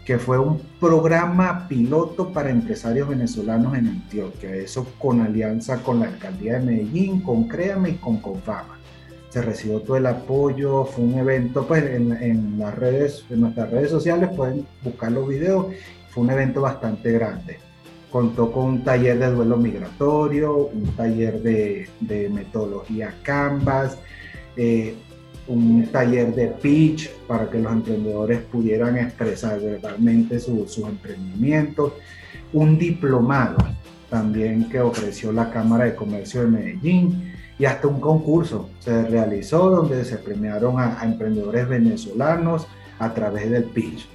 que 0.09 0.19
fue 0.19 0.39
un 0.39 0.59
programa 0.81 1.69
piloto 1.69 2.33
para 2.33 2.49
empresarios 2.49 3.11
venezolanos 3.11 3.77
en 3.77 3.89
Antioquia, 3.89 4.55
eso 4.55 4.87
con 4.99 5.21
alianza 5.21 5.83
con 5.83 6.01
la 6.01 6.07
alcaldía 6.07 6.59
de 6.59 6.65
Medellín, 6.65 7.21
con 7.21 7.47
Créame 7.47 7.91
y 7.91 7.95
con 7.97 8.17
Confama. 8.17 8.79
Se 9.29 9.43
recibió 9.43 9.81
todo 9.81 9.99
el 9.99 10.07
apoyo, 10.07 10.87
fue 10.87 11.05
un 11.05 11.19
evento, 11.19 11.67
pues 11.67 11.85
en, 11.85 12.59
las 12.59 12.75
redes, 12.75 13.27
en 13.29 13.43
nuestras 13.43 13.71
redes 13.71 13.91
sociales 13.91 14.31
pueden 14.35 14.67
buscar 14.83 15.13
los 15.13 15.29
videos, 15.29 15.67
fue 16.09 16.25
un 16.25 16.31
evento 16.31 16.63
bastante 16.63 17.13
grande 17.13 17.59
contó 18.11 18.51
con 18.51 18.65
un 18.65 18.85
taller 18.85 19.19
de 19.19 19.31
duelo 19.31 19.59
migratorio, 19.59 20.57
un 20.57 20.87
taller 20.97 21.43
de, 21.43 21.87
de 22.01 22.31
metodología 22.31 23.15
Canvas, 23.23 23.99
eh, 24.57 24.97
un 25.49 25.87
taller 25.91 26.35
de 26.35 26.49
pitch 26.49 27.11
para 27.27 27.49
que 27.51 27.59
los 27.59 27.73
emprendedores 27.73 28.41
pudieran 28.43 28.97
expresar 28.97 29.61
verbalmente 29.61 30.39
sus 30.39 30.79
emprendimientos, 30.79 31.93
un 32.53 32.79
diplomado 32.79 33.57
también 34.11 34.69
que 34.69 34.81
ofreció 34.81 35.33
la 35.33 35.51
Cámara 35.51 35.85
de 35.85 35.95
Comercio 35.95 36.43
de 36.43 36.49
Medellín 36.49 37.33
y 37.59 37.65
hasta 37.65 37.89
un 37.89 38.01
concurso 38.01 38.71
se 38.79 39.03
realizó 39.09 39.71
donde 39.71 40.05
se 40.05 40.17
premiaron 40.17 40.79
a, 40.79 41.01
a 41.01 41.05
emprendedores 41.05 41.69
venezolanos 41.69 42.67
a 42.99 43.13
través 43.13 43.51
del 43.51 43.65
pitch. 43.65 44.09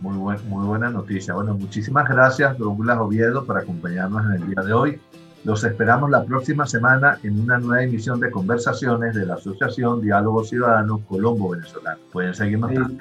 Muy, 0.00 0.16
buen, 0.16 0.48
muy 0.48 0.66
buena 0.66 0.90
noticia. 0.90 1.34
Bueno, 1.34 1.54
muchísimas 1.54 2.08
gracias, 2.08 2.56
Douglas 2.58 2.98
Oviedo, 2.98 3.44
por 3.44 3.58
acompañarnos 3.58 4.24
en 4.26 4.42
el 4.42 4.46
día 4.50 4.62
de 4.62 4.72
hoy. 4.72 5.00
Los 5.46 5.62
esperamos 5.62 6.10
la 6.10 6.24
próxima 6.24 6.66
semana 6.66 7.20
en 7.22 7.38
una 7.38 7.56
nueva 7.56 7.84
emisión 7.84 8.18
de 8.18 8.32
conversaciones 8.32 9.14
de 9.14 9.26
la 9.26 9.34
Asociación 9.34 10.00
Diálogo 10.00 10.42
Ciudadano 10.42 11.00
Colombo 11.08 11.50
Venezolano. 11.50 12.00
Pueden 12.10 12.34
seguirnos 12.34 12.74
también 12.74 13.00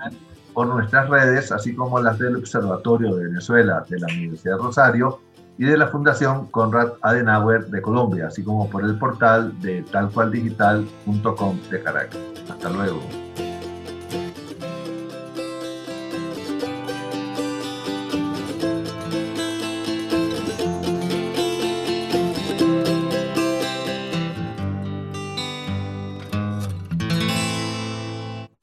por 0.53 0.67
nuestras 0.67 1.09
redes, 1.09 1.51
así 1.51 1.73
como 1.73 1.99
las 1.99 2.19
del 2.19 2.35
Observatorio 2.35 3.15
de 3.15 3.23
Venezuela 3.29 3.83
de 3.89 3.99
la 3.99 4.05
Universidad 4.13 4.57
de 4.57 4.61
Rosario 4.61 5.21
y 5.57 5.65
de 5.65 5.75
la 5.75 5.87
Fundación 5.87 6.45
Conrad 6.51 6.91
Adenauer 7.01 7.65
de 7.65 7.81
Colombia, 7.81 8.27
así 8.27 8.43
como 8.43 8.69
por 8.69 8.83
el 8.83 8.95
portal 8.99 9.59
de 9.61 9.81
talcualdigital.com 9.81 11.59
de 11.71 11.81
Caracas. 11.81 12.19
Hasta 12.47 12.69
luego. 12.69 13.24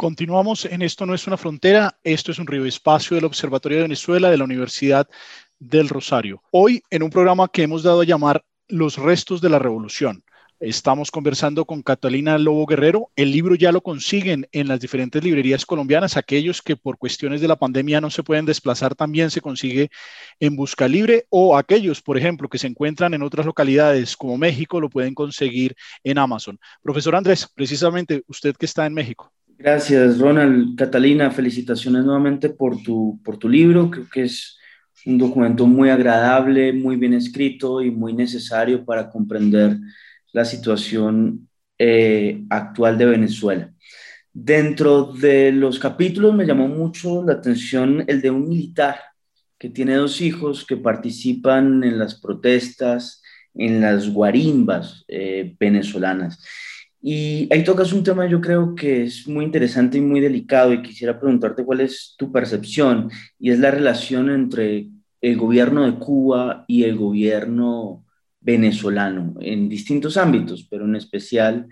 Continuamos 0.03 0.65
en 0.65 0.83
Esto 0.83 1.07
no 1.07 1.15
es 1.15 1.29
una 1.29 1.37
frontera, 1.37 1.97
esto 2.03 2.33
es 2.33 2.41
un 2.41 2.49
río 2.49 2.67
espacio 2.67 3.15
del 3.15 3.25
Observatorio 3.25 3.79
de 3.79 3.85
Venezuela 3.85 4.33
de 4.33 4.37
la 4.37 4.43
Universidad 4.43 5.09
del 5.61 5.89
Rosario. 5.89 6.43
Hoy 6.51 6.83
en 6.91 7.05
un 7.05 7.11
programa 7.11 7.47
que 7.47 7.63
hemos 7.63 7.85
dado 7.85 8.01
a 8.01 8.05
llamar 8.05 8.45
Los 8.67 8.97
restos 8.97 9.41
de 9.41 9.49
la 9.49 9.61
revolución. 9.61 10.25
Estamos 10.59 11.13
conversando 11.13 11.67
con 11.67 11.83
Catalina 11.83 12.37
Lobo 12.37 12.67
Guerrero. 12.67 13.13
El 13.15 13.31
libro 13.31 13.55
ya 13.55 13.71
lo 13.71 13.81
consiguen 13.81 14.49
en 14.51 14.67
las 14.67 14.81
diferentes 14.81 15.23
librerías 15.23 15.65
colombianas. 15.65 16.17
Aquellos 16.17 16.63
que 16.63 16.75
por 16.75 16.99
cuestiones 16.99 17.41
de 17.41 17.47
la 17.47 17.57
pandemia 17.57 18.01
no 18.01 18.11
se 18.11 18.25
pueden 18.25 18.45
desplazar 18.45 18.97
también 18.97 19.31
se 19.31 19.41
consigue 19.41 19.89
en 20.41 20.57
Busca 20.57 20.89
Libre 20.89 21.27
o 21.31 21.57
aquellos, 21.57 22.03
por 22.03 22.19
ejemplo, 22.19 22.49
que 22.49 22.59
se 22.59 22.67
encuentran 22.67 23.15
en 23.15 23.23
otras 23.23 23.47
localidades 23.47 24.17
como 24.17 24.37
México 24.37 24.81
lo 24.81 24.91
pueden 24.91 25.15
conseguir 25.15 25.77
en 26.03 26.19
Amazon. 26.19 26.59
Profesor 26.83 27.15
Andrés, 27.15 27.49
precisamente 27.55 28.25
usted 28.27 28.57
que 28.57 28.67
está 28.67 28.85
en 28.85 28.95
México. 28.95 29.33
Gracias, 29.63 30.19
Ronald. 30.19 30.77
Catalina, 30.77 31.31
felicitaciones 31.31 32.05
nuevamente 32.05 32.51
por 32.51 32.83
tu, 32.83 33.21
por 33.23 33.37
tu 33.39 33.49
libro. 33.49 33.89
Creo 33.93 34.09
que 34.13 34.23
es 34.23 34.59
un 35.07 35.19
documento 35.19 35.69
muy 35.69 35.89
agradable, 35.89 36.73
muy 36.73 36.97
bien 36.97 37.15
escrito 37.15 37.81
y 37.81 37.93
muy 37.93 38.13
necesario 38.13 38.85
para 38.85 39.09
comprender 39.09 39.79
la 40.33 40.45
situación 40.45 41.49
eh, 41.79 42.43
actual 42.51 42.99
de 42.99 43.07
Venezuela. 43.07 43.73
Dentro 44.33 45.13
de 45.13 45.53
los 45.53 45.79
capítulos 45.79 46.35
me 46.35 46.45
llamó 46.45 46.67
mucho 46.67 47.23
la 47.25 47.35
atención 47.35 48.05
el 48.09 48.21
de 48.21 48.33
un 48.33 48.49
militar 48.49 48.97
que 49.61 49.69
tiene 49.69 49.95
dos 49.95 50.21
hijos 50.21 50.67
que 50.67 50.77
participan 50.77 51.85
en 51.85 52.01
las 52.01 52.17
protestas, 52.17 53.23
en 53.55 53.81
las 53.81 54.09
guarimbas 54.09 55.05
eh, 55.07 55.55
venezolanas. 55.61 56.45
Y 57.05 57.53
ahí 57.53 57.65
tocas 57.65 57.93
un 57.93 58.05
tema 58.05 58.29
yo 58.29 58.41
creo 58.41 58.77
que 58.77 59.03
es 59.03 59.27
muy 59.27 59.45
interesante 59.45 59.99
y 59.99 60.01
muy 60.01 60.21
delicado 60.21 60.73
y 60.73 60.83
quisiera 60.83 61.19
preguntarte 61.19 61.65
cuál 61.65 61.81
es 61.81 62.15
tu 62.17 62.31
percepción 62.31 63.11
y 63.41 63.51
es 63.51 63.59
la 63.59 63.73
relación 63.73 64.31
entre 64.31 64.89
el 65.21 65.37
gobierno 65.37 65.85
de 65.85 65.99
Cuba 65.99 66.65
y 66.69 66.85
el 66.85 66.97
gobierno 66.97 68.05
venezolano 68.41 69.35
en 69.41 69.69
distintos 69.69 70.17
ámbitos, 70.17 70.67
pero 70.71 70.85
en 70.85 70.95
especial 70.95 71.67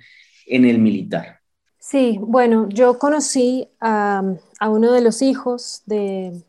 en 0.46 0.64
el 0.64 0.80
militar. 0.80 1.38
Sí, 1.78 2.18
bueno, 2.20 2.68
yo 2.68 2.98
conocí 2.98 3.68
a, 3.80 4.22
uno 4.62 4.92
de 4.92 5.00
los 5.00 5.22
hijos 5.22 5.82
de, 5.86 6.42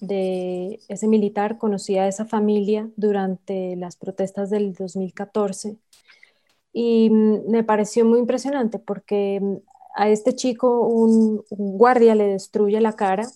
de, 0.00 0.80
ese 0.88 1.06
militar, 1.06 1.56
conocí 1.56 1.98
a 1.98 2.08
esa 2.08 2.24
familia 2.24 2.88
durante 2.96 3.76
las 3.76 3.96
protestas 3.96 4.50
del 4.50 4.74
2014 4.74 5.76
y 6.74 7.08
me 7.08 7.64
pareció 7.64 8.04
muy 8.04 8.18
impresionante 8.18 8.78
porque 8.78 9.40
a 9.94 10.10
este 10.10 10.34
chico 10.34 10.80
un, 10.80 11.42
un 11.48 11.78
guardia 11.78 12.14
le 12.14 12.26
destruye 12.26 12.78
la 12.80 12.94
cara 12.94 13.26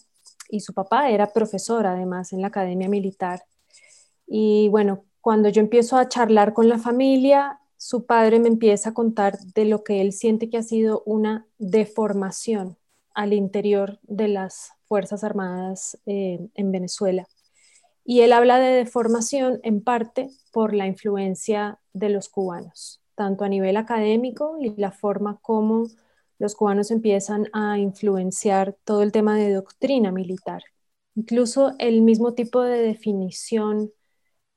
y 0.51 0.61
su 0.61 0.74
papá 0.74 1.09
era 1.09 1.33
profesor 1.33 1.87
además 1.87 2.33
en 2.35 2.42
la 2.42 2.48
academia 2.48 2.88
militar. 2.88 3.44
Y 4.27 4.68
bueno, 4.68 5.05
cuando 5.20 5.48
yo 5.48 5.61
empiezo 5.61 5.96
a 5.96 6.09
charlar 6.09 6.53
con 6.53 6.68
la 6.68 6.79
familia, 6.79 7.61
su 7.77 8.07
padre 8.07 8.40
me 8.40 8.48
empieza 8.48 8.90
a 8.90 8.94
contar 8.94 9.38
de 9.38 9.64
lo 9.64 9.85
que 9.85 10.01
él 10.01 10.12
siente 10.12 10.51
que 10.51 10.59
ha 10.59 10.62
sido 10.62 11.03
una 11.07 11.46
deformación 11.59 12.77
al 13.14 13.33
interior 13.33 14.01
de 14.03 14.29
las 14.29 14.72
Fuerzas 14.87 15.22
Armadas 15.22 15.98
eh, 16.07 16.40
en 16.55 16.72
Venezuela. 16.72 17.29
Y 18.05 18.22
él 18.22 18.33
habla 18.33 18.59
de 18.59 18.72
deformación 18.72 19.61
en 19.62 19.83
parte 19.83 20.31
por 20.51 20.74
la 20.74 20.87
influencia 20.87 21.79
de 21.92 22.09
los 22.09 22.29
cubanos, 22.29 23.01
tanto 23.19 23.45
a 23.45 23.51
nivel 23.51 23.77
académico 23.77 24.57
y 24.61 24.75
la 24.77 24.93
forma 24.93 25.39
como 25.43 25.89
los 26.39 26.55
cubanos 26.55 26.93
empiezan 26.93 27.49
a 27.53 27.79
influenciar 27.79 28.77
todo 28.85 29.03
el 29.03 29.13
tema 29.13 29.37
de 29.37 29.53
doctrina 29.53 30.13
militar. 30.13 30.63
Incluso 31.17 31.75
el 31.81 32.03
mismo 32.03 32.35
tipo 32.35 32.63
de 32.63 32.81
definición 32.81 33.91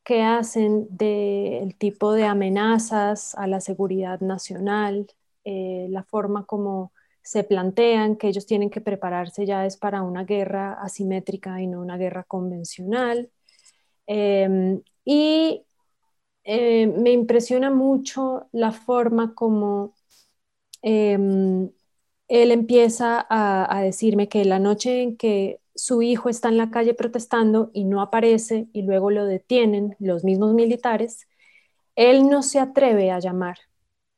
que 0.03 0.23
hacen 0.23 0.87
del 0.89 1.75
tipo 1.77 2.13
de 2.13 2.25
amenazas 2.25 3.35
a 3.35 3.47
la 3.47 3.61
seguridad 3.61 4.21
nacional, 4.21 5.07
eh, 5.43 5.87
la 5.89 6.03
forma 6.03 6.45
como 6.45 6.93
se 7.23 7.43
plantean 7.43 8.15
que 8.17 8.27
ellos 8.29 8.45
tienen 8.45 8.69
que 8.69 8.81
prepararse 8.81 9.45
ya 9.45 9.65
es 9.65 9.77
para 9.77 10.03
una 10.03 10.23
guerra 10.25 10.73
asimétrica 10.81 11.61
y 11.61 11.67
no 11.67 11.81
una 11.81 11.97
guerra 11.97 12.23
convencional. 12.23 13.31
Em, 14.07 14.81
y 15.05 15.65
eh, 16.43 16.87
me 16.87 17.11
impresiona 17.11 17.69
mucho 17.71 18.47
la 18.51 18.71
forma 18.71 19.35
como 19.35 19.93
em, 20.81 21.71
él 22.27 22.51
empieza 22.51 23.25
a, 23.29 23.77
a, 23.77 23.81
decirme 23.81 24.29
que 24.29 24.45
la 24.45 24.59
noche 24.59 25.01
en 25.03 25.17
que 25.17 25.61
su 25.75 26.01
hijo 26.01 26.29
está 26.29 26.49
en 26.49 26.57
la 26.57 26.71
calle 26.71 26.93
protestando 26.93 27.71
y 27.73 27.85
no 27.85 28.01
aparece 28.01 28.67
y 28.73 28.83
luego 28.83 29.11
lo 29.11 29.25
detienen 29.25 29.95
los 29.99 30.23
mismos 30.23 30.53
militares, 30.53 31.27
él 31.95 32.29
no 32.29 32.43
se 32.43 32.59
atreve 32.59 33.11
a 33.11 33.19
llamar 33.19 33.57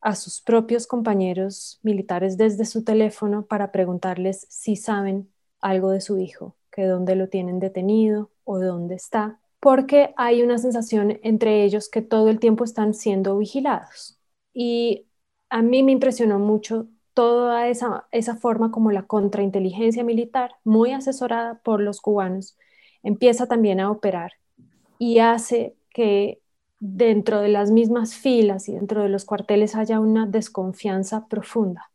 a 0.02 0.16
sus 0.16 0.42
propios 0.42 0.86
compañeros 0.88 1.80
militares 1.82 2.38
desde 2.38 2.66
su 2.66 2.84
teléfono 2.84 3.46
para 3.46 3.72
preguntarles 3.72 4.46
si 4.50 4.76
saben 4.76 5.32
algo 5.62 5.92
de 5.92 6.02
su 6.02 6.20
hijo, 6.20 6.58
que 6.72 6.86
dónde 6.86 7.16
lo 7.16 7.30
tienen 7.30 7.60
detenido 7.60 8.30
o 8.44 8.60
dónde 8.60 8.96
está, 8.96 9.40
porque 9.64 10.14
hay 10.18 10.44
una 10.44 10.58
sensación 10.58 11.20
entre 11.24 11.64
ellos 11.64 11.88
que 11.90 12.02
todo 12.02 12.28
el 12.28 12.38
tiempo 12.42 12.66
están 12.66 12.94
siendo 12.94 13.38
vigilados. 13.38 14.20
Y 14.54 15.08
a 15.50 15.62
mí 15.62 15.84
me 15.84 15.94
impresionó 15.94 16.38
mucho 16.38 16.90
toda 17.14 17.70
esa, 17.70 18.06
esa 18.12 18.36
forma 18.36 18.72
como 18.72 18.92
la 18.92 19.04
contrainteligencia 19.04 20.04
militar, 20.04 20.52
muy 20.66 20.92
asesorada 20.92 21.62
por 21.64 21.80
los 21.80 22.02
cubanos, 22.02 22.58
empieza 23.04 23.48
también 23.48 23.80
a 23.80 23.90
operar 23.90 24.34
y 25.00 25.20
hace 25.20 25.78
que 25.92 26.42
dentro 26.80 27.40
de 27.40 27.48
las 27.48 27.72
mismas 27.72 28.16
filas 28.16 28.68
y 28.68 28.74
dentro 28.74 29.04
de 29.04 29.10
los 29.10 29.24
cuarteles 29.24 29.76
haya 29.76 30.02
una 30.02 30.26
desconfianza 30.26 31.30
profunda, 31.30 31.90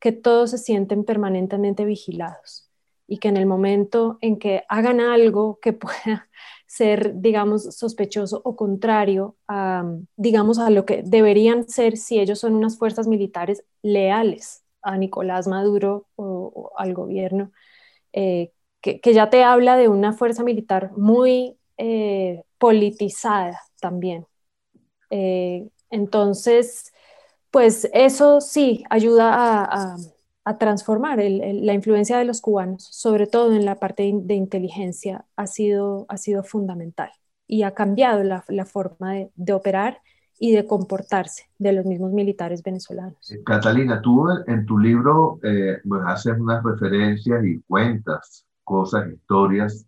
que 0.00 0.10
todos 0.10 0.50
se 0.50 0.58
sienten 0.58 1.04
permanentemente 1.04 1.84
vigilados 1.84 2.68
y 3.06 3.18
que 3.18 3.28
en 3.28 3.36
el 3.36 3.46
momento 3.46 4.18
en 4.22 4.40
que 4.40 4.64
hagan 4.68 4.98
algo 4.98 5.60
que 5.62 5.72
pueda 5.72 6.28
ser, 6.72 7.20
digamos, 7.20 7.64
sospechoso 7.64 8.40
o 8.44 8.56
contrario 8.56 9.36
a, 9.46 9.84
digamos, 10.16 10.58
a 10.58 10.70
lo 10.70 10.86
que 10.86 11.02
deberían 11.04 11.68
ser 11.68 11.98
si 11.98 12.18
ellos 12.18 12.38
son 12.38 12.54
unas 12.54 12.78
fuerzas 12.78 13.06
militares 13.06 13.62
leales 13.82 14.64
a 14.80 14.96
Nicolás 14.96 15.46
Maduro 15.46 16.06
o, 16.16 16.70
al 16.78 16.94
gobierno, 16.94 17.52
eh, 18.14 18.52
que, 18.80 19.00
ya 19.12 19.28
te 19.28 19.44
habla 19.44 19.76
de 19.76 19.88
una 19.88 20.14
fuerza 20.14 20.44
militar 20.44 20.92
muy 20.96 21.58
eh, 21.76 22.42
politizada 22.56 23.60
también. 23.78 24.26
Eh, 25.10 25.68
entonces, 25.90 26.94
pues 27.50 27.86
eso 27.92 28.40
sí 28.40 28.82
ayuda 28.88 29.34
a, 29.34 29.96
transformar 30.58 31.18
la 31.18 31.72
influencia 31.72 32.18
de 32.18 32.24
los 32.24 32.40
cubanos, 32.40 32.84
sobre 32.90 33.26
todo 33.26 33.54
en 33.54 33.64
la 33.64 33.76
parte 33.76 34.12
de, 34.14 34.34
inteligencia, 34.34 35.24
ha 35.36 35.46
sido, 35.46 36.06
ha 36.08 36.16
sido 36.16 36.42
fundamental 36.42 37.10
y 37.46 37.62
ha 37.62 37.74
cambiado 37.74 38.22
la, 38.24 38.64
forma 38.64 39.14
de 39.34 39.52
operar 39.52 39.98
y 40.38 40.52
de 40.52 40.66
comportarse 40.66 41.44
de 41.58 41.72
los 41.72 41.86
mismos 41.86 42.12
militares 42.12 42.62
venezolanos. 42.62 43.30
Eh, 43.30 43.42
Catalina, 43.44 44.00
tú 44.00 44.26
en 44.46 44.66
tu 44.66 44.78
libro 44.78 45.38
eh, 45.42 45.78
pues 45.86 46.02
haces 46.06 46.38
unas 46.38 46.64
referencias 46.64 47.44
y 47.44 47.60
cuentas 47.60 48.46
cosas, 48.64 49.08
historias 49.12 49.86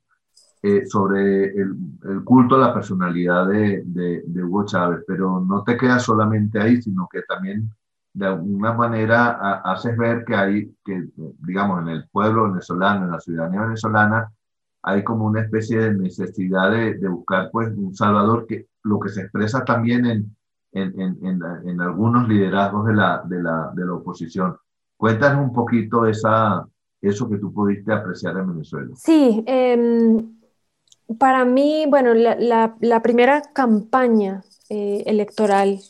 eh, 0.63 0.87
sobre 0.87 1.47
el, 1.47 1.75
el, 2.05 2.25
culto 2.25 2.57
a 2.57 2.59
la 2.59 2.75
personalidad 2.75 3.49
de, 3.49 3.83
de, 3.85 4.45
Hugo 4.45 4.65
Chávez, 4.65 5.01
pero 5.07 5.41
no 5.41 5.63
te 5.63 5.77
quedas 5.77 6.03
solamente 6.03 6.61
ahí, 6.61 6.81
sino 6.81 7.09
que 7.11 7.23
también 7.23 7.71
de 8.15 8.27
alguna 8.27 8.73
manera 8.73 9.61
haces 9.65 9.97
ver 9.97 10.25
que 10.25 10.35
hay, 10.35 10.75
que 10.85 11.09
digamos, 11.41 11.83
en 11.83 11.89
el 11.89 12.09
pueblo 12.09 12.45
venezolano, 12.45 13.05
en 13.05 13.11
la 13.11 13.21
ciudadanía 13.21 13.63
venezolana, 13.63 14.33
hay 14.83 15.03
como 15.03 15.27
una 15.27 15.43
especie 15.43 15.79
de 15.79 15.95
necesidad 15.95 16.71
de, 16.71 17.09
buscar 17.09 17.51
pues 17.51 17.69
un 17.77 17.95
salvador 17.95 18.47
que 18.47 18.69
lo 18.85 19.01
que 19.01 19.09
se 19.09 19.23
expresa 19.23 19.65
también 19.65 20.07
en, 20.07 20.37
en, 20.73 21.81
algunos 21.81 22.29
liderazgos 22.29 22.87
de 22.87 22.95
la, 22.95 23.23
de, 23.25 23.43
la, 23.43 23.73
de 23.75 23.85
la 23.85 23.95
oposición. 23.95 24.57
Cuéntanos 24.97 25.43
un 25.43 25.53
poquito 25.53 26.07
esa, 26.07 26.67
eso 27.01 27.29
que 27.29 27.39
tú 27.39 27.53
pudiste 27.53 27.93
apreciar 27.93 28.37
en 28.37 28.53
Venezuela. 28.53 28.95
Sí, 28.95 29.43
em, 29.47 30.39
para 31.19 31.45
mí, 31.45 31.87
bueno, 31.89 32.15
la, 32.15 32.77
la, 32.79 33.03
primera 33.03 33.43
campaña 33.53 34.43
eh, 34.69 35.03
electoral 35.07 35.81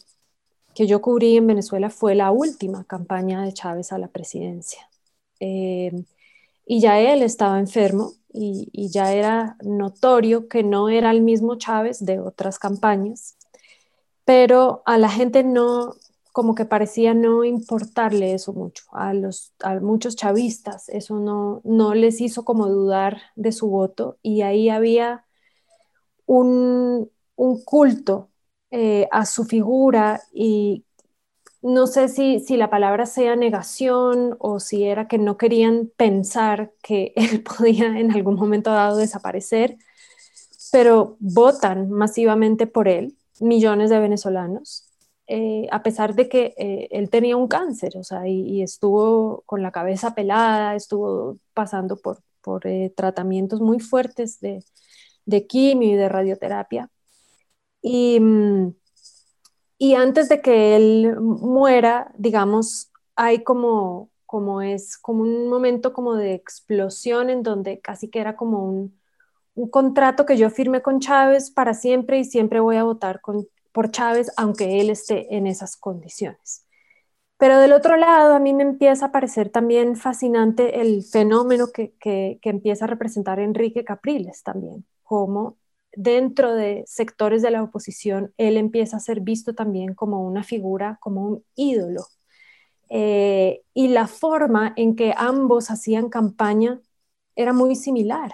que 0.74 0.86
yo 0.86 1.00
cubrí 1.00 1.36
en 1.36 1.46
Venezuela 1.46 1.90
fue 1.90 2.14
la 2.14 2.30
última 2.30 2.84
campaña 2.84 3.42
de 3.42 3.52
Chávez 3.52 3.92
a 3.92 3.98
la 3.98 4.08
presidencia. 4.08 4.88
Em, 5.40 6.04
y 6.66 6.80
ya 6.80 7.00
él 7.00 7.22
estaba 7.22 7.58
enfermo 7.60 8.12
y, 8.32 8.68
y, 8.72 8.88
ya 8.90 9.12
era 9.12 9.56
notorio 9.62 10.48
que 10.48 10.62
no 10.64 10.88
era 10.88 11.10
el 11.10 11.22
mismo 11.22 11.56
Chávez 11.56 12.04
de 12.04 12.20
otras 12.20 12.58
campañas 12.58 13.36
pero 14.24 14.82
a 14.86 14.98
la 14.98 15.08
gente 15.08 15.44
no, 15.44 15.94
como 16.32 16.54
que 16.54 16.64
parecía 16.64 17.14
no 17.14 17.44
importarle 17.44 18.34
eso 18.34 18.52
mucho. 18.52 18.84
A, 18.92 19.14
los, 19.14 19.52
a 19.60 19.74
muchos 19.80 20.16
chavistas 20.16 20.88
eso 20.88 21.18
no, 21.18 21.60
no 21.64 21.94
les 21.94 22.20
hizo 22.20 22.44
como 22.44 22.68
dudar 22.68 23.20
de 23.36 23.52
su 23.52 23.68
voto 23.68 24.18
y 24.22 24.42
ahí 24.42 24.68
había 24.68 25.24
un, 26.26 27.10
un 27.36 27.64
culto 27.64 28.30
eh, 28.70 29.08
a 29.12 29.26
su 29.26 29.44
figura 29.44 30.22
y 30.32 30.84
no 31.64 31.86
sé 31.86 32.08
si, 32.08 32.40
si 32.40 32.58
la 32.58 32.68
palabra 32.68 33.06
sea 33.06 33.36
negación 33.36 34.36
o 34.38 34.60
si 34.60 34.84
era 34.84 35.08
que 35.08 35.18
no 35.18 35.38
querían 35.38 35.90
pensar 35.96 36.72
que 36.82 37.12
él 37.16 37.42
podía 37.42 37.98
en 37.98 38.12
algún 38.12 38.36
momento 38.36 38.70
dado 38.70 38.98
desaparecer, 38.98 39.78
pero 40.72 41.16
votan 41.20 41.90
masivamente 41.90 42.66
por 42.66 42.88
él 42.88 43.16
millones 43.40 43.90
de 43.90 43.98
venezolanos, 43.98 44.84
eh, 45.26 45.66
a 45.70 45.82
pesar 45.82 46.14
de 46.14 46.28
que 46.28 46.54
eh, 46.58 46.88
él 46.90 47.10
tenía 47.10 47.36
un 47.36 47.48
cáncer, 47.48 47.96
o 47.96 48.04
sea, 48.04 48.28
y, 48.28 48.62
estuvo 48.62 49.42
con 49.46 49.62
la 49.62 49.72
cabeza 49.72 50.14
pelada, 50.14 50.74
estuvo 50.76 51.38
pasando 51.54 51.96
por, 51.96 52.18
por 52.42 52.62
tratamientos 52.94 53.60
muy 53.60 53.80
fuertes 53.80 54.40
de, 54.40 54.62
de, 55.26 55.46
quimio 55.46 55.90
y 55.90 55.96
de 55.96 56.08
radioterapia. 56.08 56.90
Y, 57.86 58.18
mm, 58.18 58.74
y 59.76 59.94
antes 59.94 60.30
de 60.30 60.40
que 60.40 60.74
él 60.74 61.16
muera, 61.20 62.12
digamos, 62.16 62.90
hay 63.14 63.44
como, 63.44 64.10
como 64.24 64.62
es, 64.62 64.96
como 64.98 65.22
un 65.22 65.48
momento 65.48 65.92
como 65.92 66.14
de 66.16 66.32
explosión 66.32 67.28
en 67.28 67.42
donde 67.42 67.80
casi 67.80 68.08
que 68.08 68.20
era 68.20 68.36
como 68.36 68.64
un, 68.64 68.98
un 69.54 69.68
contrato 69.68 70.24
que 70.24 70.38
yo 70.38 70.48
firmé 70.48 70.80
con 70.80 71.00
Chávez 71.00 71.50
para 71.50 71.74
siempre 71.74 72.18
y 72.18 72.24
siempre 72.24 72.60
voy 72.60 72.76
a 72.76 72.84
votar 72.84 73.20
con, 73.20 73.46
por 73.72 73.90
Chávez, 73.90 74.32
aunque 74.38 74.80
él 74.80 74.88
esté 74.88 75.36
en 75.36 75.46
esas 75.46 75.76
condiciones. 75.76 76.66
Pero 77.36 77.58
del 77.58 77.72
otro 77.74 77.96
lado, 77.98 78.34
a 78.34 78.40
mí 78.40 78.54
me 78.54 78.62
empieza 78.62 79.06
a 79.06 79.12
parecer 79.12 79.50
también 79.50 79.96
fascinante 79.96 80.80
el 80.80 81.02
fenómeno 81.04 81.66
que, 81.74 81.94
que, 82.00 82.38
empieza 82.44 82.86
a 82.86 82.88
representar 82.88 83.40
Enrique 83.40 83.84
Capriles 83.84 84.42
también, 84.42 84.86
como 85.02 85.58
dentro 85.96 86.54
de 86.54 86.84
sectores 86.86 87.42
de 87.42 87.50
la 87.50 87.62
oposición, 87.62 88.32
él 88.38 88.56
empieza 88.56 88.96
a 88.96 89.00
ser 89.00 89.20
visto 89.20 89.54
también 89.54 89.94
como 89.94 90.26
una 90.26 90.42
figura, 90.42 90.98
como 91.00 91.26
un 91.26 91.44
ídolo. 91.56 92.06
Eh, 92.90 93.62
y 93.74 93.88
la 93.88 94.06
forma 94.06 94.72
en 94.76 94.96
que 94.96 95.14
ambos 95.16 95.70
hacían 95.70 96.08
campaña 96.10 96.80
era 97.36 97.52
muy 97.52 97.76
similar, 97.76 98.32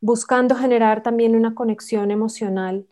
buscando 0.00 0.54
generar 0.54 1.02
también 1.02 1.36
una 1.36 1.54
conexión 1.54 2.10
emocional 2.10 2.86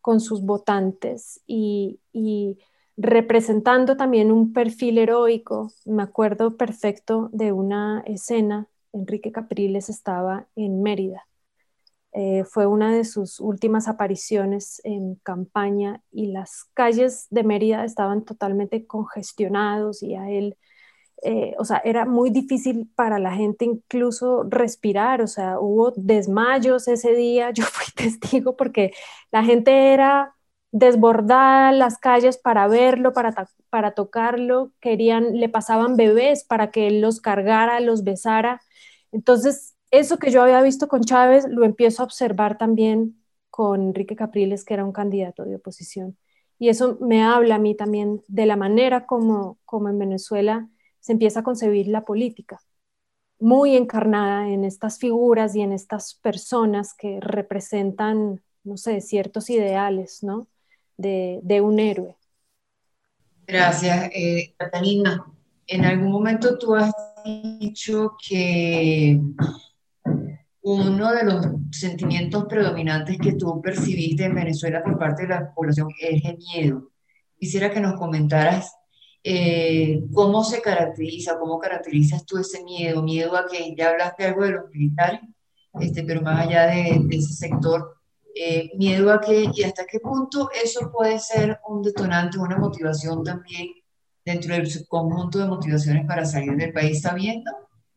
con 0.00 0.20
sus 0.20 0.42
votantes 0.42 1.40
y, 1.46 2.00
y 2.12 2.58
representando 2.96 3.96
también 3.96 4.32
un 4.32 4.52
perfil 4.52 4.98
heroico. 4.98 5.72
Me 5.84 6.02
acuerdo 6.02 6.56
perfecto 6.56 7.30
de 7.32 7.52
una 7.52 8.02
escena, 8.06 8.68
Enrique 8.92 9.32
Capriles 9.32 9.88
estaba 9.88 10.46
en 10.56 10.82
Mérida 10.82 11.26
eh, 12.14 12.44
fue 12.44 12.66
una 12.66 12.94
de 12.94 13.04
sus 13.04 13.40
últimas 13.40 13.88
apariciones 13.88 14.80
en 14.84 15.16
campaña 15.16 16.00
y 16.12 16.28
las 16.28 16.64
calles 16.72 17.26
de 17.30 17.42
Mérida 17.42 17.84
estaban 17.84 18.24
totalmente 18.24 18.86
congestionados 18.86 20.00
y 20.02 20.14
a 20.14 20.30
él, 20.30 20.56
eh, 21.24 21.54
o 21.58 21.64
sea, 21.64 21.82
era 21.84 22.04
muy 22.06 22.30
difícil 22.30 22.88
para 22.94 23.18
la 23.18 23.32
gente 23.34 23.64
incluso 23.64 24.44
respirar, 24.44 25.22
o 25.22 25.26
sea, 25.26 25.58
hubo 25.58 25.92
desmayos 25.96 26.86
ese 26.88 27.14
día, 27.14 27.50
yo 27.54 27.64
fui 27.64 27.86
testigo 27.96 28.56
porque 28.56 28.92
la 29.32 29.42
gente 29.44 29.92
era 29.92 30.36
desbordada 30.72 31.72
las 31.72 31.98
calles 31.98 32.38
para 32.38 32.68
verlo, 32.68 33.12
para, 33.12 33.48
para 33.70 33.92
tocarlo, 33.92 34.72
querían, 34.80 35.38
le 35.38 35.48
pasaban 35.48 35.96
bebés 35.96 36.44
para 36.44 36.70
que 36.70 36.86
él 36.88 37.00
los 37.00 37.20
cargara, 37.20 37.80
los 37.80 38.04
besara. 38.04 38.60
Entonces, 39.12 39.73
eso 39.98 40.18
que 40.18 40.30
yo 40.30 40.42
había 40.42 40.62
visto 40.62 40.88
con 40.88 41.02
Chávez 41.02 41.46
lo 41.48 41.64
empiezo 41.64 42.02
a 42.02 42.06
observar 42.06 42.58
también 42.58 43.22
con 43.50 43.82
Enrique 43.82 44.16
Capriles, 44.16 44.64
que 44.64 44.74
era 44.74 44.84
un 44.84 44.92
candidato 44.92 45.44
de 45.44 45.56
oposición. 45.56 46.16
Y 46.58 46.68
eso 46.68 46.98
me 47.00 47.22
habla 47.22 47.56
a 47.56 47.58
mí 47.58 47.74
también 47.74 48.22
de 48.28 48.46
la 48.46 48.56
manera 48.56 49.06
como, 49.06 49.58
como 49.64 49.88
en 49.88 49.98
Venezuela 49.98 50.68
se 51.00 51.12
empieza 51.12 51.40
a 51.40 51.44
concebir 51.44 51.88
la 51.88 52.04
política, 52.04 52.60
muy 53.38 53.76
encarnada 53.76 54.48
en 54.48 54.64
estas 54.64 54.98
figuras 54.98 55.54
y 55.54 55.60
en 55.60 55.72
estas 55.72 56.14
personas 56.14 56.94
que 56.94 57.18
representan, 57.20 58.42
no 58.62 58.76
sé, 58.76 59.00
ciertos 59.00 59.50
ideales, 59.50 60.22
¿no? 60.22 60.48
De, 60.96 61.40
de 61.42 61.60
un 61.60 61.78
héroe. 61.78 62.16
Gracias, 63.46 64.10
eh, 64.14 64.54
Catalina. 64.56 65.26
En 65.66 65.84
algún 65.84 66.10
momento 66.10 66.58
tú 66.58 66.74
has 66.74 66.92
dicho 67.24 68.16
que 68.26 69.20
uno 70.64 71.12
de 71.12 71.24
los 71.24 71.46
sentimientos 71.72 72.46
predominantes 72.48 73.18
que 73.18 73.34
tú 73.34 73.60
percibiste 73.60 74.24
en 74.24 74.34
Venezuela 74.34 74.82
por 74.82 74.98
parte 74.98 75.24
de 75.24 75.28
la 75.28 75.52
población 75.52 75.88
es 76.00 76.24
el 76.24 76.38
miedo. 76.38 76.90
Quisiera 77.38 77.70
que 77.70 77.80
nos 77.80 77.98
comentaras 77.98 78.74
eh, 79.22 80.02
cómo 80.14 80.42
se 80.42 80.62
caracteriza, 80.62 81.38
cómo 81.38 81.58
caracterizas 81.58 82.24
tú 82.24 82.38
ese 82.38 82.64
miedo, 82.64 83.02
miedo 83.02 83.36
a 83.36 83.46
que 83.46 83.74
ya 83.76 83.90
hablaste 83.90 84.24
algo 84.24 84.44
de 84.44 84.52
los 84.52 84.70
militares, 84.70 85.20
este, 85.80 86.02
pero 86.02 86.22
más 86.22 86.46
allá 86.46 86.66
de, 86.68 87.08
ese 87.10 87.34
sector, 87.34 87.96
eh, 88.34 88.70
miedo 88.78 89.12
a 89.12 89.20
que 89.20 89.44
y 89.54 89.64
hasta 89.64 89.84
qué 89.84 90.00
punto 90.00 90.48
eso 90.50 90.90
puede 90.90 91.18
ser 91.18 91.58
un 91.68 91.82
detonante, 91.82 92.38
una 92.38 92.56
motivación 92.56 93.22
también 93.22 93.68
dentro 94.24 94.54
del 94.54 94.66
conjunto 94.88 95.38
de 95.38 95.46
motivaciones 95.46 96.06
para 96.06 96.24
salir 96.24 96.56
del 96.56 96.72
país, 96.72 97.02
sabiendo 97.02 97.50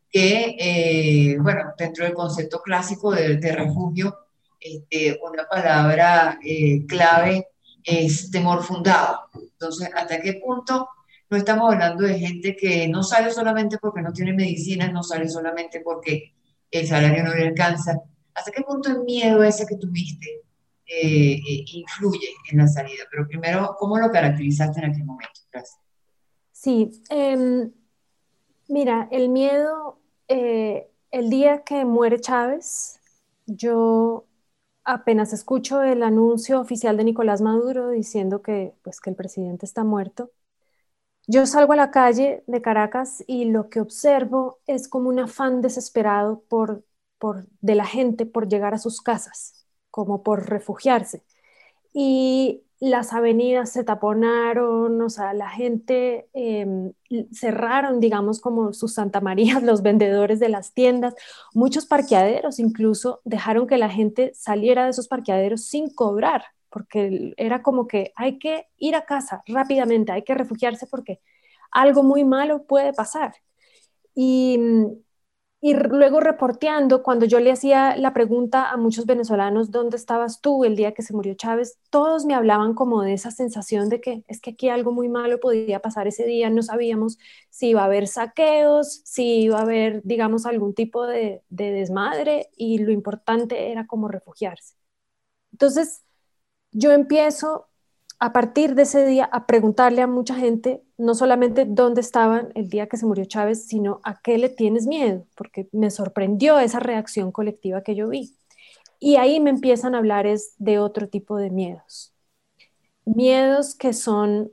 que, 0.10 0.56
eh, 0.60 1.38
bueno, 1.40 1.74
dentro 1.78 2.06
del 2.06 2.14
concepto 2.14 2.62
clásico 2.62 3.12
de, 3.12 3.52
refugio, 3.52 4.16
este, 4.60 5.20
una 5.22 5.48
palabra 5.48 6.40
eh, 6.44 6.86
clave 6.88 7.48
es 7.84 8.32
temor 8.32 8.64
fundado. 8.64 9.30
Entonces, 9.34 9.90
¿hasta 9.94 10.22
qué 10.22 10.34
punto 10.34 10.90
no 11.30 11.38
estamos 11.38 11.74
hablando 11.74 12.04
de 12.04 12.20
gente 12.20 12.56
que 12.56 12.88
no 12.88 13.04
sale 13.04 13.32
solamente 13.32 13.78
porque 13.80 14.02
no 14.02 14.14
tiene 14.14 14.34
medicina, 14.34 14.92
no 14.92 15.04
sale 15.04 15.30
solamente 15.30 15.82
porque 15.82 16.34
el 16.72 16.88
salario 16.88 17.24
no 17.24 17.34
le 17.34 17.48
alcanza? 17.48 18.00
¿Hasta 18.34 18.52
qué 18.52 18.62
punto 18.62 18.90
el 18.90 19.04
miedo 19.04 19.44
ese 19.44 19.66
que 19.66 19.78
tuviste 19.78 20.44
eh, 20.86 21.40
influye 21.74 22.30
en 22.52 22.60
la 22.60 22.68
salida? 22.68 23.04
Pero 23.10 23.28
primero, 23.28 23.76
¿cómo 23.78 23.98
lo 23.98 24.12
caracterizaste 24.12 24.80
en 24.80 24.92
aquel 24.92 25.06
momento? 25.06 25.42
Gracias. 25.52 25.80
Sí, 26.52 26.90
em, 27.10 27.72
mira, 28.68 29.08
el 29.12 29.30
miedo 29.30 30.00
eh, 30.28 30.90
el 31.12 31.30
día 31.30 31.64
que 31.64 31.86
muere 31.86 32.20
Chávez, 32.20 33.00
yo 33.46 34.26
apenas 34.84 35.34
escucho 35.34 35.84
el 35.84 36.04
anuncio 36.04 36.60
oficial 36.62 36.98
de 36.98 37.04
Nicolás 37.06 37.42
Maduro 37.42 37.90
diciendo 37.92 38.42
que, 38.42 38.74
pues, 38.84 39.02
que 39.02 39.10
el 39.12 39.16
presidente 39.16 39.66
está 39.66 39.84
muerto, 39.84 40.32
yo 41.28 41.46
salgo 41.46 41.74
a 41.74 41.76
la 41.76 41.92
calle 41.92 42.44
de 42.48 42.62
Caracas 42.62 43.24
y 43.28 43.46
lo 43.46 43.70
que 43.70 43.82
observo 43.82 44.60
es 44.68 44.88
como 44.88 45.10
un 45.10 45.20
afán 45.20 45.62
desesperado 45.62 46.42
por, 46.50 46.86
por, 47.20 47.48
de 47.62 47.76
la 47.76 47.86
gente 47.86 48.26
por 48.26 48.48
llegar 48.48 48.74
a 48.74 48.78
sus 48.80 49.02
casas, 49.02 49.66
como 49.92 50.24
por 50.24 50.50
refugiarse. 50.50 51.24
Y 51.94 52.64
las 52.80 53.14
avenidas 53.14 53.72
se 53.72 53.84
taponaron, 53.84 55.02
o 55.02 55.10
sea, 55.10 55.34
la 55.34 55.50
gente 55.50 56.28
em, 56.34 56.94
cerraron, 57.32 58.00
digamos, 58.00 58.40
como 58.40 58.74
sus 58.74 58.94
Santa 58.94 59.20
Marías, 59.22 59.64
los 59.64 59.82
vendedores 59.82 60.40
de 60.40 60.50
las 60.50 60.74
tiendas, 60.74 61.16
muchos 61.54 61.86
parqueaderos 61.86 62.60
incluso 62.60 63.22
dejaron 63.26 63.68
que 63.68 63.78
la 63.78 63.90
gente 63.90 64.32
saliera 64.36 64.86
de 64.86 64.92
esos 64.92 65.08
parqueaderos 65.08 65.66
sin 65.66 65.90
cobrar, 65.90 66.44
porque 66.70 67.34
era 67.38 67.64
como 67.64 67.88
que 67.88 68.12
hay 68.16 68.38
que 68.38 68.68
ir 68.78 68.96
a 68.96 69.06
casa 69.06 69.42
rápidamente, 69.48 70.12
hay 70.12 70.24
que 70.24 70.36
refugiarse 70.36 70.86
porque 70.86 71.20
algo 71.72 72.04
muy 72.04 72.24
malo 72.24 72.64
puede 72.66 72.94
pasar. 72.94 73.34
Y 74.14 74.60
y 75.60 75.74
luego 75.74 76.20
reporteando, 76.20 77.02
cuando 77.02 77.26
yo 77.26 77.40
le 77.40 77.52
hacía 77.52 77.98
la 77.98 78.14
pregunta 78.14 78.70
a 78.70 78.78
muchos 78.78 79.08
venezolanos, 79.08 79.72
¿dónde 79.72 79.98
estabas 79.98 80.40
tú 80.40 80.64
el 80.66 80.76
día 80.76 80.94
que 80.94 81.02
se 81.02 81.14
murió 81.14 81.34
Chávez? 81.34 81.80
Todos 81.90 82.26
me 82.26 82.36
hablaban 82.36 82.76
como 82.76 83.02
de 83.02 83.14
esa 83.14 83.32
sensación 83.32 83.90
de 83.90 84.00
que 84.00 84.24
es 84.28 84.40
que 84.40 84.52
aquí 84.52 84.70
algo 84.70 84.92
muy 84.92 85.10
malo 85.10 85.40
podía 85.40 85.80
pasar 85.82 86.08
ese 86.08 86.26
día, 86.26 86.52
no 86.52 86.62
sabíamos 86.62 87.18
si 87.50 87.70
iba 87.70 87.82
a 87.82 87.86
haber 87.86 88.08
saqueos, 88.08 89.02
si 89.06 89.42
iba 89.44 89.58
a 89.58 89.62
haber, 89.64 90.02
digamos, 90.04 90.46
algún 90.46 90.76
tipo 90.76 91.08
de, 91.08 91.42
de 91.50 91.72
desmadre 91.72 92.50
y 92.56 92.78
lo 92.80 92.92
importante 92.92 93.72
era 93.72 93.88
como 93.88 94.08
refugiarse. 94.10 94.76
Entonces, 95.52 96.04
yo 96.72 96.92
empiezo 96.92 97.68
a 98.20 98.34
partir 98.34 98.74
de 98.76 98.84
ese 98.84 99.06
día 99.06 99.26
a 99.26 99.46
preguntarle 99.46 100.02
a 100.02 100.08
mucha 100.08 100.36
gente, 100.36 100.84
no 100.98 101.14
solamente 101.14 101.66
dónde 101.66 102.02
estaban 102.02 102.50
el 102.56 102.70
día 102.70 102.88
que 102.88 102.98
se 102.98 103.06
murió 103.06 103.26
Chávez, 103.26 103.68
sino 103.68 104.02
a 104.04 104.20
qué 104.22 104.38
le 104.38 104.50
tienes 104.50 104.88
miedo, 104.88 105.26
porque 105.36 105.70
me 105.72 105.92
sorprendió 105.92 106.60
esa 106.60 106.80
reacción 106.80 107.32
colectiva 107.32 107.84
que 107.84 107.96
yo 107.96 108.10
vi. 108.10 108.36
Y 109.00 109.18
ahí 109.18 109.40
me 109.40 109.52
empiezan 109.52 109.94
a 109.96 110.00
hablar 110.00 110.26
es 110.26 110.56
de 110.58 110.80
otro 110.80 111.08
tipo 111.10 111.38
de 111.38 111.52
miedos. 111.52 112.14
Miedos 113.06 113.76
que 113.76 113.94
son 113.94 114.52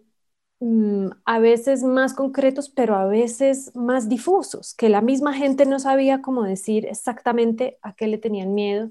mm, 0.60 1.08
a 1.24 1.38
veces 1.38 1.82
más 1.82 2.14
concretos, 2.14 2.68
pero 2.68 2.96
a 2.96 3.06
veces 3.06 3.74
más 3.74 4.08
difusos, 4.08 4.74
que 4.74 4.88
la 4.90 5.00
misma 5.00 5.34
gente 5.34 5.66
no 5.66 5.78
sabía 5.78 6.22
cómo 6.22 6.44
decir 6.44 6.86
exactamente 6.86 7.78
a 7.82 7.94
qué 7.94 8.08
le 8.08 8.18
tenían 8.18 8.54
miedo 8.54 8.90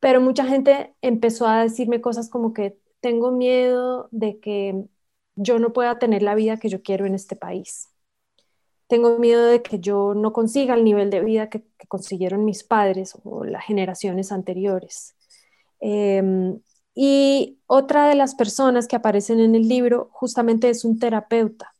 pero 0.00 0.20
mucha 0.20 0.44
gente 0.44 0.94
empezó 1.02 1.46
a 1.46 1.62
decirme 1.62 2.00
cosas 2.00 2.28
como 2.30 2.52
que 2.52 2.78
tengo 3.00 3.30
miedo 3.32 4.08
de 4.10 4.40
que 4.40 4.84
yo 5.36 5.58
no 5.58 5.72
pueda 5.72 5.98
tener 5.98 6.22
la 6.22 6.34
vida 6.34 6.58
que 6.58 6.68
yo 6.68 6.82
quiero 6.82 7.06
en 7.06 7.14
este 7.14 7.36
país. 7.36 7.88
Tengo 8.88 9.18
miedo 9.18 9.46
de 9.46 9.62
que 9.62 9.78
yo 9.80 10.14
no 10.14 10.32
consiga 10.32 10.74
el 10.74 10.84
nivel 10.84 11.10
de 11.10 11.20
vida 11.20 11.50
que, 11.50 11.64
consiguieron 11.88 12.44
mis 12.44 12.64
padres 12.64 13.16
o 13.24 13.44
las 13.44 13.64
generaciones 13.64 14.32
anteriores. 14.32 15.16
Em, 15.80 16.60
y 16.94 17.60
otra 17.66 18.08
de 18.08 18.14
las 18.14 18.34
personas 18.34 18.88
que 18.88 18.96
aparecen 18.96 19.40
en 19.40 19.54
el 19.54 19.68
libro 19.68 20.10
justamente 20.12 20.70
es 20.70 20.84
un 20.84 20.98
terapeuta. 20.98 21.74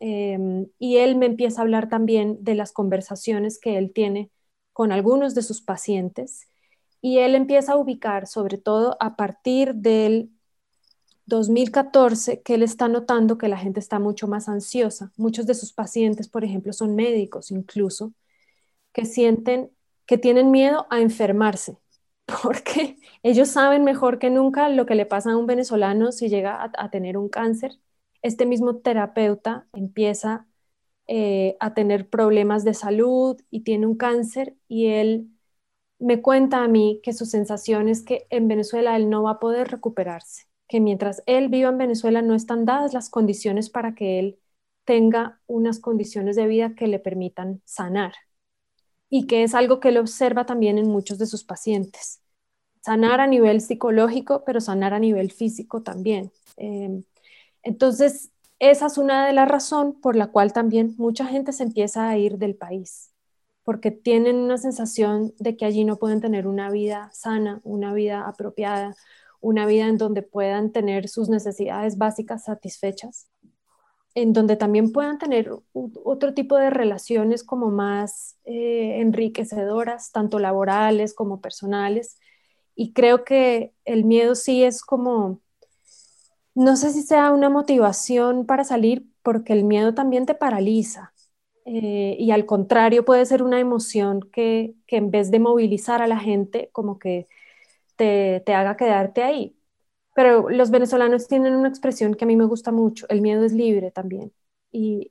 Em, 0.00 0.68
y 0.78 0.98
él 0.98 1.16
me 1.16 1.26
empieza 1.26 1.60
a 1.60 1.64
hablar 1.64 1.88
también 1.88 2.42
de 2.44 2.54
las 2.54 2.72
conversaciones 2.72 3.58
que 3.60 3.78
él 3.78 3.92
tiene 3.92 4.30
con 4.72 4.92
algunos 4.92 5.34
de 5.34 5.42
sus 5.42 5.62
pacientes. 5.62 6.48
Y 7.02 7.18
él 7.18 7.34
empieza 7.34 7.72
a 7.72 7.76
ubicar, 7.76 8.26
sobre 8.26 8.56
todo 8.58 8.96
a 9.00 9.16
partir 9.16 9.74
del 9.74 10.30
2014 11.26 12.42
que 12.42 12.54
él 12.54 12.62
está 12.62 12.88
notando 12.88 13.38
que 13.38 13.48
la 13.48 13.58
gente 13.58 13.80
está 13.80 13.98
mucho 13.98 14.28
más 14.28 14.48
ansiosa. 14.48 15.12
Muchos 15.16 15.46
de 15.46 15.54
sus 15.54 15.72
pacientes, 15.72 16.28
por 16.28 16.44
ejemplo, 16.44 16.72
son 16.72 16.94
médicos 16.94 17.50
incluso, 17.50 18.12
que 18.92 19.04
sienten 19.04 19.70
que 20.06 20.18
tienen 20.18 20.50
miedo 20.50 20.86
a 20.90 21.00
enfermarse, 21.00 21.78
porque 22.42 22.98
ellos 23.22 23.48
saben 23.48 23.84
mejor 23.84 24.18
que 24.18 24.30
nunca 24.30 24.68
lo 24.68 24.86
que 24.86 24.94
le 24.94 25.06
pasa 25.06 25.32
a 25.32 25.36
un 25.36 25.46
venezolano 25.46 26.12
si 26.12 26.28
llega 26.28 26.70
a, 26.76 26.90
tener 26.90 27.16
un 27.16 27.28
cáncer. 27.28 27.78
Este 28.22 28.46
mismo 28.46 28.76
terapeuta 28.76 29.66
empieza 29.72 30.46
eh, 31.06 31.56
a 31.60 31.74
tener 31.74 32.08
problemas 32.10 32.64
de 32.64 32.74
salud 32.74 33.40
y 33.50 33.62
tiene 33.62 33.86
un 33.86 33.96
cáncer 33.96 34.56
y 34.68 34.88
él 34.88 35.28
me 36.02 36.22
cuenta 36.22 36.62
a 36.62 36.68
mí 36.68 37.00
que 37.02 37.12
su 37.12 37.26
sensación 37.26 37.88
es 37.88 38.02
que 38.02 38.26
en 38.30 38.48
Venezuela 38.48 38.96
él 38.96 39.10
no 39.10 39.22
va 39.22 39.32
a 39.32 39.40
poder 39.40 39.68
recuperarse 39.68 40.44
que 40.72 40.80
mientras 40.80 41.22
él 41.26 41.50
viva 41.50 41.68
en 41.68 41.76
Venezuela 41.76 42.22
no 42.22 42.34
están 42.34 42.64
dadas 42.64 42.94
las 42.94 43.10
condiciones 43.10 43.68
para 43.68 43.94
que 43.94 44.18
él 44.18 44.38
tenga 44.86 45.38
unas 45.46 45.78
condiciones 45.80 46.34
de 46.34 46.46
vida 46.46 46.74
que 46.74 46.86
le 46.86 46.98
permitan 46.98 47.60
sanar. 47.66 48.14
Y 49.10 49.26
que 49.26 49.42
es 49.42 49.54
algo 49.54 49.80
que 49.80 49.90
él 49.90 49.98
observa 49.98 50.46
también 50.46 50.78
en 50.78 50.88
muchos 50.88 51.18
de 51.18 51.26
sus 51.26 51.44
pacientes. 51.44 52.22
Sanar 52.80 53.20
a 53.20 53.26
nivel 53.26 53.60
psicológico, 53.60 54.44
pero 54.46 54.62
sanar 54.62 54.94
a 54.94 54.98
nivel 54.98 55.30
físico 55.30 55.82
también. 55.82 56.32
Em, 56.56 57.04
entonces, 57.62 58.30
esa 58.58 58.86
es 58.86 58.96
una 58.96 59.26
de 59.26 59.34
las 59.34 59.48
razones 59.48 59.96
por 60.00 60.16
la 60.16 60.28
cual 60.28 60.54
también 60.54 60.94
mucha 60.96 61.26
gente 61.26 61.52
se 61.52 61.64
empieza 61.64 62.08
a 62.08 62.16
ir 62.16 62.38
del 62.38 62.56
país, 62.56 63.11
porque 63.64 63.90
tienen 63.90 64.36
una 64.36 64.58
sensación 64.58 65.34
de 65.38 65.56
que 65.56 65.64
allí 65.64 65.84
no 65.84 65.96
pueden 65.98 66.20
tener 66.20 66.46
una 66.46 66.70
vida 66.70 67.10
sana, 67.12 67.60
una 67.64 67.94
vida 67.94 68.26
apropiada, 68.26 68.96
una 69.40 69.66
vida 69.66 69.86
en 69.86 69.98
donde 69.98 70.22
puedan 70.22 70.72
tener 70.72 71.08
sus 71.08 71.28
necesidades 71.28 71.98
básicas 71.98 72.44
satisfechas, 72.44 73.28
en 74.14 74.32
donde 74.32 74.56
también 74.56 74.92
puedan 74.92 75.18
tener 75.18 75.50
otro 75.72 76.34
tipo 76.34 76.56
de 76.56 76.70
relaciones 76.70 77.44
como 77.44 77.70
más 77.70 78.36
eh, 78.44 79.00
enriquecedoras, 79.00 80.12
tanto 80.12 80.38
laborales 80.38 81.14
como 81.14 81.40
personales. 81.40 82.18
Y 82.74 82.92
creo 82.92 83.24
que 83.24 83.74
el 83.84 84.04
miedo 84.04 84.34
sí 84.34 84.64
es 84.64 84.82
como, 84.82 85.40
no 86.54 86.76
sé 86.76 86.92
si 86.92 87.02
sea 87.02 87.32
una 87.32 87.48
motivación 87.48 88.46
para 88.46 88.64
salir, 88.64 89.06
porque 89.22 89.52
el 89.52 89.64
miedo 89.64 89.94
también 89.94 90.26
te 90.26 90.34
paraliza. 90.34 91.11
Eh, 91.64 92.16
y 92.18 92.30
al 92.32 92.46
contrario, 92.46 93.04
puede 93.04 93.24
ser 93.26 93.42
una 93.42 93.60
emoción 93.60 94.20
que, 94.32 94.74
que 94.86 94.96
en 94.96 95.10
vez 95.10 95.30
de 95.30 95.38
movilizar 95.38 96.02
a 96.02 96.06
la 96.06 96.18
gente, 96.18 96.70
como 96.72 96.98
que 96.98 97.28
te, 98.44 98.54
haga 98.54 98.76
quedarte 98.76 99.22
ahí. 99.22 99.56
Pero 100.14 100.50
los 100.50 100.70
venezolanos 100.70 101.28
tienen 101.28 101.54
una 101.54 101.68
expresión 101.68 102.14
que 102.14 102.24
a 102.24 102.26
mí 102.28 102.36
me 102.36 102.44
gusta 102.44 102.72
mucho, 102.72 103.06
el 103.08 103.22
miedo 103.22 103.44
es 103.44 103.52
libre 103.52 103.90
también. 103.90 104.32
Y, 104.74 105.10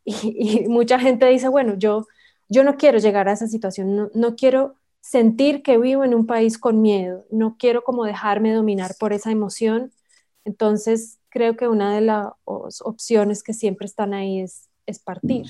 mucha 0.69 0.99
gente 0.99 1.27
dice, 1.27 1.47
bueno, 1.47 1.75
yo, 1.77 2.07
yo 2.49 2.63
no 2.63 2.77
quiero 2.77 2.97
llegar 2.97 3.29
a 3.29 3.33
esa 3.33 3.47
situación, 3.47 3.95
no, 3.95 4.09
no, 4.15 4.35
quiero 4.35 4.75
sentir 5.01 5.61
que 5.61 5.77
vivo 5.77 6.03
en 6.03 6.15
un 6.15 6.25
país 6.25 6.57
con 6.57 6.81
miedo, 6.81 7.25
no 7.29 7.57
quiero 7.59 7.83
como 7.83 8.05
dejarme 8.05 8.53
dominar 8.53 8.95
por 8.99 9.13
esa 9.13 9.31
emoción. 9.31 9.91
Entonces, 10.45 11.19
creo 11.29 11.57
que 11.57 11.67
una 11.67 11.93
de 11.93 12.01
las 12.01 12.33
opciones 12.45 13.43
que 13.43 13.53
siempre 13.53 13.85
están 13.85 14.15
ahí 14.15 14.41
es, 14.41 14.69
es 14.87 14.99
partir. 14.99 15.45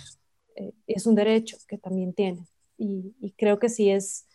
Eh, 0.55 0.73
es 0.87 1.05
un 1.05 1.15
derecho 1.15 1.57
que 1.67 1.77
también 1.77 2.13
tiene. 2.13 2.45
Y, 2.77 3.13
y 3.19 3.31
creo 3.31 3.59
que 3.59 3.69
sí 3.69 3.89
es, 3.89 4.25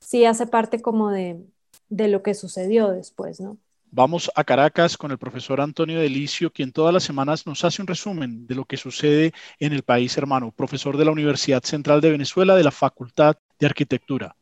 sí 0.00 0.24
hace 0.24 0.46
parte 0.46 0.80
como 0.80 1.10
de, 1.10 1.40
de 1.88 2.08
lo 2.08 2.22
que 2.22 2.34
sucedió 2.34 2.90
después, 2.90 3.40
¿no? 3.40 3.58
Vamos 3.96 4.28
a 4.34 4.42
Caracas 4.42 4.96
con 4.96 5.12
el 5.12 5.18
profesor 5.18 5.60
Antonio 5.60 6.00
Delicio, 6.00 6.50
quien 6.50 6.72
todas 6.72 6.92
las 6.92 7.04
semanas 7.04 7.46
nos 7.46 7.64
hace 7.64 7.80
un 7.80 7.86
resumen 7.86 8.44
de 8.44 8.56
lo 8.56 8.64
que 8.64 8.76
sucede 8.76 9.32
en 9.60 9.72
el 9.72 9.84
país 9.84 10.18
hermano, 10.18 10.50
profesor 10.50 10.96
de 10.96 11.04
la 11.04 11.12
Universidad 11.12 11.62
Central 11.62 12.00
de 12.00 12.10
Venezuela 12.10 12.56
de 12.56 12.64
la 12.64 12.72
Facultad 12.72 13.36
de 13.60 13.66
Arquitectura. 13.66 14.34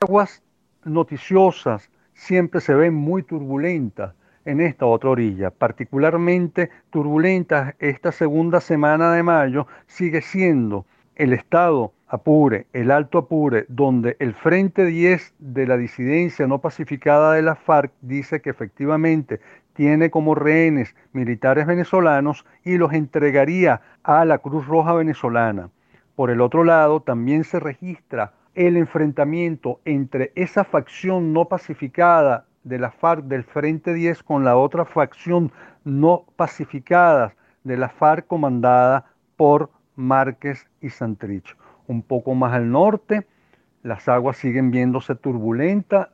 Aguas 0.00 0.42
noticiosas 0.84 1.88
siempre 2.12 2.60
se 2.60 2.74
ven 2.74 2.92
muy 2.92 3.22
turbulentas 3.22 4.14
en 4.44 4.60
esta 4.60 4.86
otra 4.86 5.10
orilla, 5.10 5.50
particularmente 5.50 6.70
turbulentas 6.90 7.74
esta 7.78 8.12
segunda 8.12 8.60
semana 8.60 9.12
de 9.12 9.22
mayo 9.22 9.66
sigue 9.86 10.22
siendo 10.22 10.86
el 11.16 11.32
estado 11.32 11.92
Apure, 12.08 12.66
el 12.72 12.90
Alto 12.90 13.18
Apure, 13.18 13.66
donde 13.68 14.16
el 14.18 14.34
Frente 14.34 14.84
10 14.84 15.34
de 15.38 15.66
la 15.66 15.76
disidencia 15.76 16.46
no 16.46 16.60
pacificada 16.60 17.34
de 17.34 17.42
la 17.42 17.54
FARC 17.54 17.92
dice 18.00 18.40
que 18.40 18.50
efectivamente 18.50 19.40
tiene 19.74 20.10
como 20.10 20.34
rehenes 20.34 20.96
militares 21.12 21.66
venezolanos 21.66 22.44
y 22.64 22.78
los 22.78 22.92
entregaría 22.92 23.80
a 24.02 24.24
la 24.24 24.38
Cruz 24.38 24.66
Roja 24.66 24.92
venezolana. 24.94 25.70
Por 26.16 26.30
el 26.30 26.40
otro 26.40 26.64
lado, 26.64 27.00
también 27.00 27.44
se 27.44 27.60
registra 27.60 28.32
el 28.54 28.76
enfrentamiento 28.76 29.80
entre 29.84 30.32
esa 30.34 30.64
facción 30.64 31.32
no 31.32 31.46
pacificada 31.46 32.46
de 32.64 32.78
la 32.78 32.90
FARC 32.90 33.24
del 33.24 33.44
Frente 33.44 33.94
10 33.94 34.22
con 34.22 34.44
la 34.44 34.56
otra 34.56 34.84
facción 34.84 35.52
no 35.84 36.24
pacificada 36.36 37.34
de 37.64 37.76
la 37.76 37.88
FARC 37.88 38.26
comandada 38.26 39.06
por 39.36 39.70
Márquez 39.96 40.68
y 40.80 40.90
Santrich 40.90 41.56
un 41.90 42.02
poco 42.02 42.34
más 42.36 42.52
al 42.52 42.70
norte. 42.70 43.26
Las 43.82 44.08
aguas 44.08 44.36
siguen 44.36 44.70
viéndose 44.70 45.16
turbulentas 45.16 46.08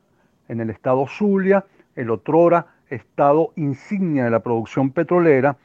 en 0.49 0.61
el 0.61 0.71
estado 0.71 1.07
Zulia, 1.07 1.67
el 1.95 2.11
otrora 2.11 2.67
estado 2.89 3.53
insignia 3.57 4.25
de 4.25 4.31
la 4.31 4.41
producción 4.41 4.91
petrolera, 4.91 5.59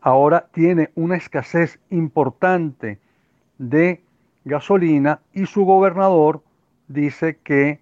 ahora 0.00 0.46
tiene 0.52 0.90
una 0.94 1.16
escasez 1.16 1.78
importante 1.90 2.98
de 3.58 4.02
gasolina 4.44 5.20
y 5.32 5.46
su 5.46 5.64
gobernador 5.64 6.42
dice 6.88 7.38
que 7.42 7.80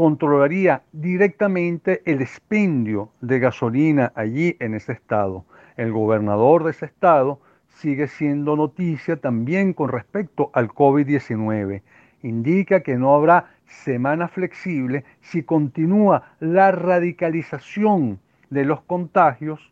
controlaría 0.00 0.82
directamente 0.92 2.00
el 2.06 2.22
expendio 2.22 3.10
de 3.20 3.38
gasolina 3.38 4.12
allí 4.14 4.56
en 4.58 4.72
ese 4.72 4.92
estado. 4.92 5.44
El 5.76 5.92
gobernador 5.92 6.64
de 6.64 6.70
ese 6.70 6.86
estado 6.86 7.38
sigue 7.68 8.08
siendo 8.08 8.56
noticia 8.56 9.16
también 9.16 9.74
con 9.74 9.90
respecto 9.90 10.50
al 10.54 10.68
COVID-19. 10.68 11.82
Indica 12.22 12.80
que 12.80 12.96
no 12.96 13.14
habrá 13.14 13.50
semana 13.66 14.28
flexible 14.28 15.04
si 15.20 15.42
continúa 15.42 16.32
la 16.40 16.72
radicalización 16.72 18.20
de 18.48 18.64
los 18.64 18.80
contagios 18.80 19.70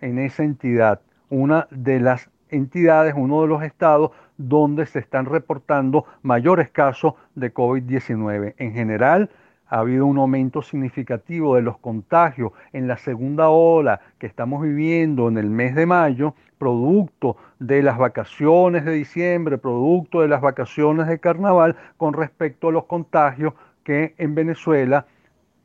en 0.00 0.18
esa 0.18 0.42
entidad, 0.42 1.02
una 1.30 1.68
de 1.70 2.00
las 2.00 2.28
entidades, 2.50 3.14
uno 3.16 3.42
de 3.42 3.46
los 3.46 3.62
estados 3.62 4.10
donde 4.38 4.86
se 4.86 4.98
están 4.98 5.26
reportando 5.26 6.04
mayores 6.22 6.68
casos 6.68 7.14
de 7.36 7.54
COVID-19. 7.54 8.54
En 8.58 8.72
general, 8.72 9.30
ha 9.68 9.80
habido 9.80 10.06
un 10.06 10.18
aumento 10.18 10.62
significativo 10.62 11.56
de 11.56 11.62
los 11.62 11.78
contagios 11.78 12.52
en 12.72 12.88
la 12.88 12.96
segunda 12.96 13.50
ola 13.50 14.00
que 14.18 14.26
estamos 14.26 14.62
viviendo 14.62 15.28
en 15.28 15.36
el 15.36 15.50
mes 15.50 15.74
de 15.74 15.84
mayo, 15.86 16.34
producto 16.56 17.36
de 17.58 17.82
las 17.82 17.98
vacaciones 17.98 18.84
de 18.84 18.92
diciembre, 18.92 19.58
producto 19.58 20.22
de 20.22 20.28
las 20.28 20.40
vacaciones 20.40 21.06
de 21.06 21.18
carnaval, 21.18 21.76
con 21.96 22.14
respecto 22.14 22.68
a 22.68 22.72
los 22.72 22.84
contagios 22.84 23.52
que 23.84 24.14
en 24.18 24.34
Venezuela 24.34 25.06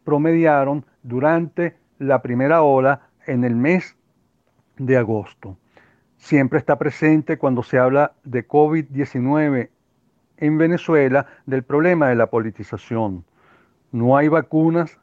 promediaron 0.04 0.86
durante 1.02 1.76
la 1.98 2.22
primera 2.22 2.62
ola 2.62 3.08
en 3.26 3.46
el 3.46 3.56
mes 3.56 3.96
de 4.78 4.98
agosto. 4.98 5.58
Siempre 6.18 6.60
está 6.60 6.78
presente 6.78 7.38
cuando 7.38 7.64
se 7.64 7.80
habla 7.80 8.14
de 8.24 8.48
COVID-19 8.48 9.70
en 10.38 10.58
Venezuela 10.58 11.26
del 11.46 11.64
problema 11.64 12.10
de 12.10 12.16
la 12.16 12.28
politización 12.28 13.24
no 13.94 14.18
hay 14.18 14.28
vacunas 14.28 15.00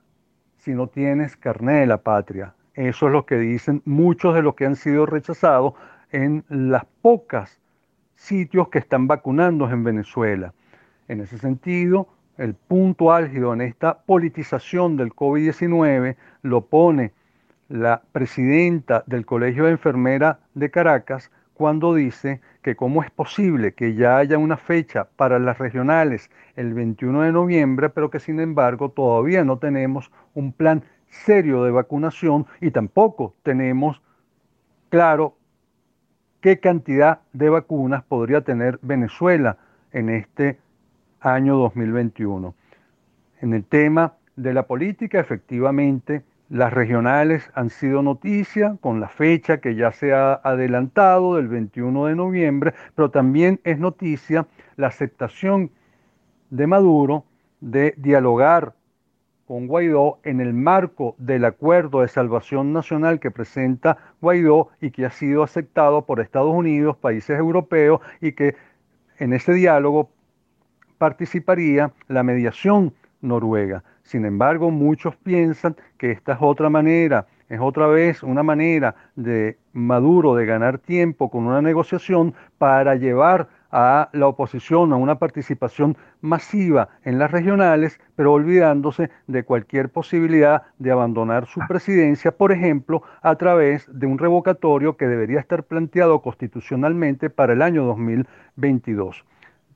si 0.59 0.73
no 0.73 0.89
tienes 0.89 1.37
carné 1.37 1.81
de 1.81 1.87
la 1.87 1.99
patria. 1.99 2.55
Eso 2.75 3.07
es 3.07 3.13
lo 3.13 3.25
que 3.25 3.39
dicen 3.39 3.83
muchos 3.85 4.35
de 4.35 4.43
los 4.43 4.55
que 4.57 4.67
han 4.67 4.77
sido 4.77 5.07
rechazados 5.07 5.75
en 6.11 6.45
las 6.49 6.85
pocas 7.01 7.61
sitios 8.17 8.69
que 8.69 8.81
están 8.81 9.07
vacunando 9.07 9.71
en 9.71 9.85
Venezuela. 9.85 10.53
En 11.09 11.21
ese 11.21 11.39
sentido, 11.39 12.09
el 12.37 12.55
punto 12.55 13.13
álgido 13.13 13.55
en 13.55 13.61
esta 13.61 14.03
politización 14.03 14.97
del 14.97 15.15
COVID-19 15.15 16.17
lo 16.43 16.63
pone 16.63 17.13
la 17.69 18.03
presidenta 18.11 19.05
del 19.07 19.25
Colegio 19.25 19.65
de 19.65 19.71
Enfermeras 19.71 20.39
de 20.55 20.71
Caracas 20.71 21.31
cuando 21.61 21.95
dice 21.95 22.41
que 22.63 22.75
cómo 22.75 23.03
es 23.03 23.11
posible 23.11 23.75
que 23.75 23.95
ya 23.95 24.17
haya 24.17 24.39
una 24.39 24.57
fecha 24.57 25.11
para 25.17 25.39
las 25.39 25.59
regionales 25.59 26.31
el 26.57 26.73
21 26.73 27.21
de 27.21 27.33
noviembre, 27.33 27.91
pero 27.91 28.09
que 28.09 28.19
sin 28.19 28.41
embargo 28.41 28.93
todavía 28.93 29.45
no 29.45 29.59
tenemos 29.59 30.11
un 30.33 30.55
plan 30.55 30.85
serio 31.11 31.63
de 31.65 31.71
vacunación 31.71 32.47
y 32.63 32.71
tampoco 32.71 33.35
tenemos 33.43 34.01
claro 34.89 35.37
qué 36.41 36.61
cantidad 36.61 37.21
de 37.35 37.51
vacunas 37.51 38.05
podría 38.05 38.41
tener 38.41 38.79
Venezuela 38.81 39.59
en 39.93 40.09
este 40.09 40.59
año 41.21 41.59
2021. 41.59 42.55
En 43.43 43.53
el 43.53 43.67
tema 43.67 44.15
de 44.35 44.55
la 44.55 44.63
política, 44.63 45.21
efectivamente, 45.21 46.23
las 46.51 46.73
regionales 46.73 47.49
han 47.55 47.71
sido 47.71 48.03
noticia 48.03 48.77
con 48.81 49.01
la 49.01 49.09
fecha 49.09 49.59
que 49.61 49.77
ya 49.77 49.93
se 49.93 50.13
ha 50.13 50.35
adelantado 50.35 51.37
del 51.37 51.47
21 51.47 52.07
de 52.07 52.17
noviembre, 52.17 52.75
pero 52.97 53.11
también 53.11 53.61
es 53.63 53.79
noticia 53.79 54.47
la 54.77 54.89
aceptación 54.89 55.71
de 56.51 56.67
Maduro 56.67 57.25
de 57.61 57.95
dialogar 57.97 58.75
con 59.47 59.69
Guaidó 59.69 60.19
en 60.25 60.41
el 60.41 60.53
marco 60.53 61.15
del 61.19 61.45
acuerdo 61.45 62.01
de 62.01 62.09
salvación 62.09 62.73
nacional 62.73 63.21
que 63.21 63.31
presenta 63.31 63.97
Guaidó 64.21 64.71
y 64.81 64.91
que 64.91 65.07
ha 65.07 65.11
sido 65.11 65.45
aceptado 65.45 66.05
por 66.05 66.19
Estados 66.19 66.53
Unidos, 66.53 66.97
países 66.97 67.39
europeos 67.39 68.01
y 68.21 68.33
que 68.33 68.57
en 69.19 69.33
ese 69.35 69.53
diálogo 69.53 70.11
participaría 70.99 71.93
la 72.09 72.25
mediación 72.25 72.93
noruega. 73.21 73.83
Sin 74.03 74.25
embargo, 74.25 74.71
muchos 74.71 75.17
piensan 75.17 75.77
que 75.99 76.11
esta 76.11 76.33
es 76.33 76.39
otra 76.41 76.71
manera, 76.71 77.27
es 77.49 77.61
otra 77.61 77.87
vez 77.87 78.23
una 78.23 78.43
manera 78.43 78.95
de 79.17 79.59
Maduro 79.73 80.35
de 80.35 80.47
ganar 80.47 80.79
tiempo 80.79 81.31
con 81.31 81.47
una 81.47 81.63
negociación 81.63 82.35
para 82.59 82.97
llevar 82.97 83.49
a 83.73 84.09
la 84.13 84.27
oposición 84.27 84.93
a 84.93 84.97
una 84.97 85.19
participación 85.19 85.97
masiva 86.21 86.89
en 87.05 87.19
las 87.19 87.31
regionales, 87.31 88.01
pero 88.17 88.33
olvidándose 88.33 89.11
de 89.27 89.45
cualquier 89.45 89.89
posibilidad 89.91 90.63
de 90.79 90.91
abandonar 90.91 91.47
su 91.47 91.61
presidencia, 91.69 92.33
por 92.33 92.53
ejemplo, 92.53 93.03
a 93.23 93.37
través 93.37 93.89
de 93.93 94.07
un 94.07 94.19
revocatorio 94.19 94.97
que 94.97 95.07
debería 95.07 95.41
estar 95.41 95.63
planteado 95.65 96.21
constitucionalmente 96.21 97.31
para 97.31 97.53
el 97.53 97.63
año 97.63 97.85
2022. 97.85 99.25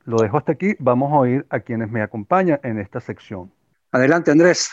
Lo 0.05 0.19
dejo 0.19 0.39
hasta 0.39 0.53
aquí. 0.53 0.75
Vamos 0.79 1.13
a 1.13 1.17
oír 1.17 1.45
a 1.49 1.59
quienes 1.61 1.91
me 1.91 2.03
acompañan 2.03 2.61
en 2.63 2.79
esta 2.79 3.01
sección. 3.01 3.51
Adelante, 3.91 4.31
Andrés. 4.31 4.71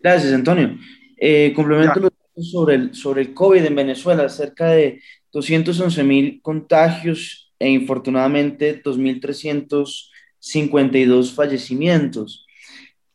Gracias, 0.00 0.32
Antonio. 0.32 0.76
Eh, 1.16 1.52
complemento 1.54 2.00
los 2.00 2.12
sobre 2.40 2.76
el, 2.76 2.94
sobre 2.94 3.22
el 3.22 3.34
COVID 3.34 3.64
en 3.64 3.74
Venezuela, 3.74 4.28
cerca 4.28 4.68
de 4.68 5.02
211 5.32 6.04
mil 6.04 6.40
contagios 6.42 7.52
e 7.58 7.68
infortunadamente 7.68 8.80
2.352 8.82 11.34
fallecimientos. 11.34 12.46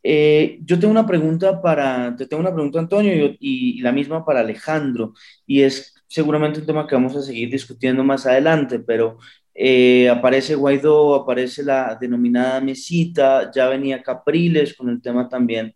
Eh, 0.06 0.60
yo 0.66 0.78
tengo 0.78 0.92
una 0.92 1.08
pregunta 1.08 1.62
para, 1.62 2.14
te 2.18 2.28
tengo 2.28 2.42
una 2.42 2.54
pregunta, 2.54 2.80
Antonio, 2.80 3.14
y, 3.14 3.38
y, 3.40 3.80
la 3.80 3.94
misma 3.94 4.26
para 4.26 4.42
Alejandro, 4.42 5.14
y 5.48 5.62
es 5.62 5.96
seguramente 6.08 6.60
un 6.60 6.66
tema 6.66 6.86
que 6.86 6.96
vamos 6.96 7.16
a 7.16 7.22
seguir 7.22 7.50
discutiendo 7.50 8.04
más 8.04 8.26
adelante, 8.26 8.80
pero 8.80 9.20
eh, 9.56 10.10
aparece 10.10 10.56
Guaidó, 10.56 11.16
aparece 11.16 11.64
la 11.64 11.96
denominada 12.00 12.60
mesita, 12.60 13.52
ya 13.52 13.68
venía 13.68 14.02
Capriles 14.02 14.74
con 14.74 14.90
el 14.90 15.02
tema 15.02 15.30
también 15.30 15.76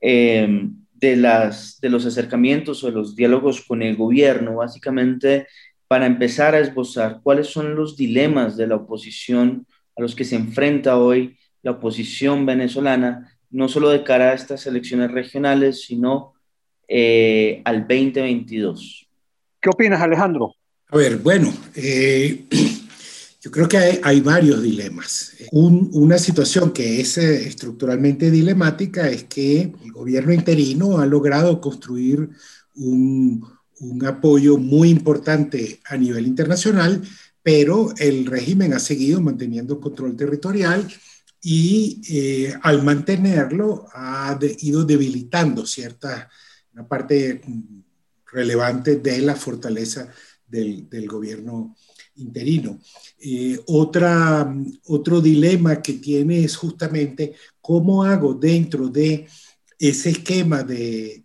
eh, 0.00 0.68
de, 0.92 1.16
las, 1.16 1.80
de 1.80 1.88
los 1.88 2.04
acercamientos 2.04 2.82
o 2.84 2.88
de 2.88 2.92
los 2.92 3.16
diálogos 3.16 3.62
con 3.62 3.82
el 3.82 3.96
gobierno, 3.96 4.56
básicamente 4.56 5.46
para 5.88 6.06
empezar 6.06 6.54
a 6.54 6.60
esbozar 6.60 7.20
cuáles 7.22 7.46
son 7.46 7.74
los 7.74 7.96
dilemas 7.96 8.56
de 8.56 8.66
la 8.66 8.76
oposición 8.76 9.66
a 9.96 10.02
los 10.02 10.14
que 10.14 10.24
se 10.24 10.36
enfrenta 10.36 10.98
hoy 10.98 11.38
la 11.62 11.72
oposición 11.72 12.44
venezolana, 12.44 13.32
no 13.50 13.68
solo 13.68 13.88
de 13.90 14.04
cara 14.04 14.30
a 14.30 14.34
estas 14.34 14.66
elecciones 14.66 15.10
regionales, 15.10 15.82
sino 15.82 16.34
eh, 16.86 17.62
al 17.64 17.80
2022. 17.80 19.08
¿Qué 19.60 19.68
opinas, 19.68 20.00
Alejandro? 20.00 20.54
A 20.88 20.96
ver, 20.96 21.16
bueno, 21.16 21.52
Yo 23.46 23.52
creo 23.52 23.68
que 23.68 24.00
hay, 24.02 24.20
varios 24.22 24.60
dilemas. 24.60 25.34
una 25.52 26.18
situación 26.18 26.72
que 26.72 27.00
es 27.00 27.16
eh, 27.16 27.46
estructuralmente 27.46 28.28
dilemática 28.28 29.08
es 29.08 29.22
que 29.22 29.72
el 29.84 29.92
gobierno 29.92 30.32
interino 30.32 30.98
ha 30.98 31.06
logrado 31.06 31.60
construir 31.60 32.28
un, 32.74 33.46
apoyo 34.04 34.58
muy 34.58 34.88
importante 34.88 35.78
a 35.84 35.96
nivel 35.96 36.26
internacional, 36.26 37.00
pero 37.40 37.94
el 37.98 38.26
régimen 38.26 38.74
ha 38.74 38.80
seguido 38.80 39.20
manteniendo 39.20 39.80
control 39.80 40.16
territorial 40.16 40.84
y 41.40 42.02
eh, 42.10 42.52
al 42.62 42.82
mantenerlo 42.82 43.86
ha 43.94 44.36
ido 44.58 44.84
debilitando 44.84 45.64
cierta 45.66 46.28
una 46.72 46.88
parte 46.88 47.42
relevante 48.32 48.96
de 48.96 49.20
la 49.20 49.36
fortaleza 49.36 50.08
del 50.48 51.06
gobierno 51.06 51.76
interino. 52.16 52.80
Eh, 53.18 53.58
otra, 53.66 54.54
otro 54.86 55.20
dilema 55.20 55.80
que 55.80 55.94
tiene 55.94 56.44
es 56.44 56.56
justamente 56.56 57.34
cómo 57.60 58.04
hago 58.04 58.34
dentro 58.34 58.88
de 58.88 59.26
ese 59.78 60.10
esquema 60.10 60.62
de, 60.62 61.24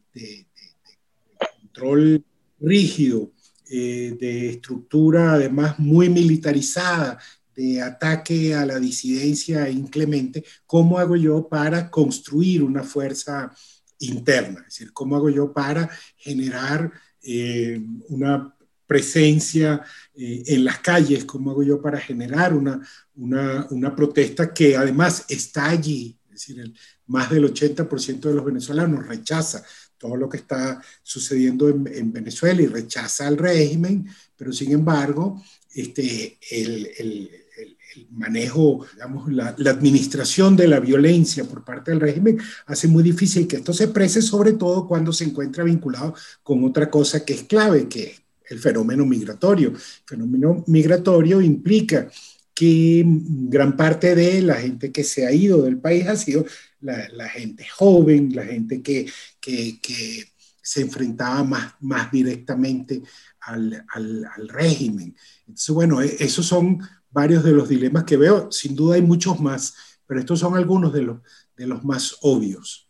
control 1.59 2.23
rígido, 2.59 3.31
eh, 3.69 4.15
de 4.19 4.49
estructura 4.49 5.33
además 5.33 5.79
muy 5.79 6.09
militarizada, 6.09 7.19
de 7.55 7.81
ataque 7.81 8.55
a 8.55 8.65
la 8.65 8.79
disidencia 8.79 9.69
inclemente, 9.69 10.43
¿cómo 10.65 10.97
hago 10.97 11.15
yo 11.15 11.47
para 11.47 11.89
construir 11.89 12.63
una 12.63 12.83
fuerza 12.83 13.51
interna? 13.99 14.59
Es 14.61 14.77
decir, 14.77 14.93
¿cómo 14.93 15.15
hago 15.15 15.29
yo 15.29 15.51
para 15.51 15.89
generar 16.15 16.91
eh, 17.21 17.81
una 18.09 18.55
presencia 18.91 19.81
eh, 20.13 20.43
en 20.47 20.65
las 20.65 20.79
calles, 20.79 21.23
cómo 21.23 21.51
hago 21.51 21.63
yo 21.63 21.81
para 21.81 21.97
generar 21.97 22.53
una, 22.53 22.85
una, 23.15 23.95
protesta 23.95 24.53
que 24.53 24.75
además 24.75 25.23
está 25.29 25.69
allí, 25.69 26.19
es 26.25 26.31
decir, 26.31 26.73
más 27.07 27.29
del 27.29 27.45
80% 27.45 28.19
de 28.19 28.33
los 28.33 28.43
venezolanos 28.43 29.07
rechaza 29.07 29.63
todo 29.97 30.17
lo 30.17 30.27
que 30.27 30.35
está 30.35 30.81
sucediendo 31.01 31.69
en, 31.69 32.11
Venezuela 32.11 32.61
y 32.61 32.67
rechaza 32.67 33.27
al 33.27 33.37
régimen, 33.37 34.09
pero 34.35 34.51
sin 34.51 34.73
embargo, 34.73 35.41
este, 35.73 36.37
el, 36.51 37.29
manejo, 38.09 38.85
digamos, 38.93 39.31
la, 39.31 39.55
la, 39.57 39.71
administración 39.71 40.57
de 40.57 40.67
la 40.67 40.81
violencia 40.81 41.45
por 41.45 41.63
parte 41.63 41.91
del 41.91 42.01
régimen 42.01 42.39
hace 42.65 42.89
muy 42.89 43.03
difícil 43.03 43.47
que 43.47 43.57
esto 43.57 43.71
se 43.71 43.85
exprese, 43.85 44.21
sobre 44.21 44.53
todo 44.53 44.85
cuando 44.85 45.13
se 45.13 45.23
encuentra 45.23 45.63
vinculado 45.63 46.13
con 46.43 46.63
otra 46.65 46.89
cosa 46.89 47.23
que 47.23 47.33
es 47.33 47.43
clave, 47.43 47.87
que 47.87 48.03
es 48.03 48.21
el 48.51 48.59
fenómeno 48.59 49.05
migratorio. 49.05 49.69
El 49.69 49.77
fenómeno 50.05 50.63
migratorio 50.67 51.41
implica 51.41 52.09
que 52.53 53.03
gran 53.05 53.75
parte 53.75 54.13
de 54.13 54.41
la 54.41 54.55
gente 54.55 54.91
que 54.91 55.03
se 55.03 55.25
ha 55.25 55.31
ido 55.31 55.63
del 55.63 55.79
país 55.79 56.07
ha 56.07 56.15
sido 56.15 56.45
la, 56.81 57.29
gente 57.29 57.65
joven, 57.65 58.35
la 58.35 58.45
gente 58.45 58.81
que, 58.81 59.09
que, 59.39 59.79
se 60.63 60.81
enfrentaba 60.81 61.43
más, 61.43 61.73
más 61.79 62.11
directamente 62.11 63.01
al, 63.41 63.83
al, 63.93 64.47
régimen. 64.47 65.15
Entonces, 65.47 65.73
bueno, 65.73 66.01
e, 66.01 66.17
esos 66.19 66.45
son 66.45 66.79
varios 67.09 67.43
de 67.43 67.51
los 67.51 67.67
dilemas 67.67 68.03
que 68.03 68.15
veo. 68.15 68.51
Sin 68.51 68.75
duda 68.75 68.95
hay 68.95 69.01
muchos 69.01 69.39
más, 69.39 69.73
pero 70.05 70.19
estos 70.19 70.39
son 70.39 70.55
algunos 70.55 70.93
de 70.93 71.01
los, 71.01 71.19
de 71.57 71.65
los 71.65 71.83
más 71.83 72.15
obvios. 72.21 72.87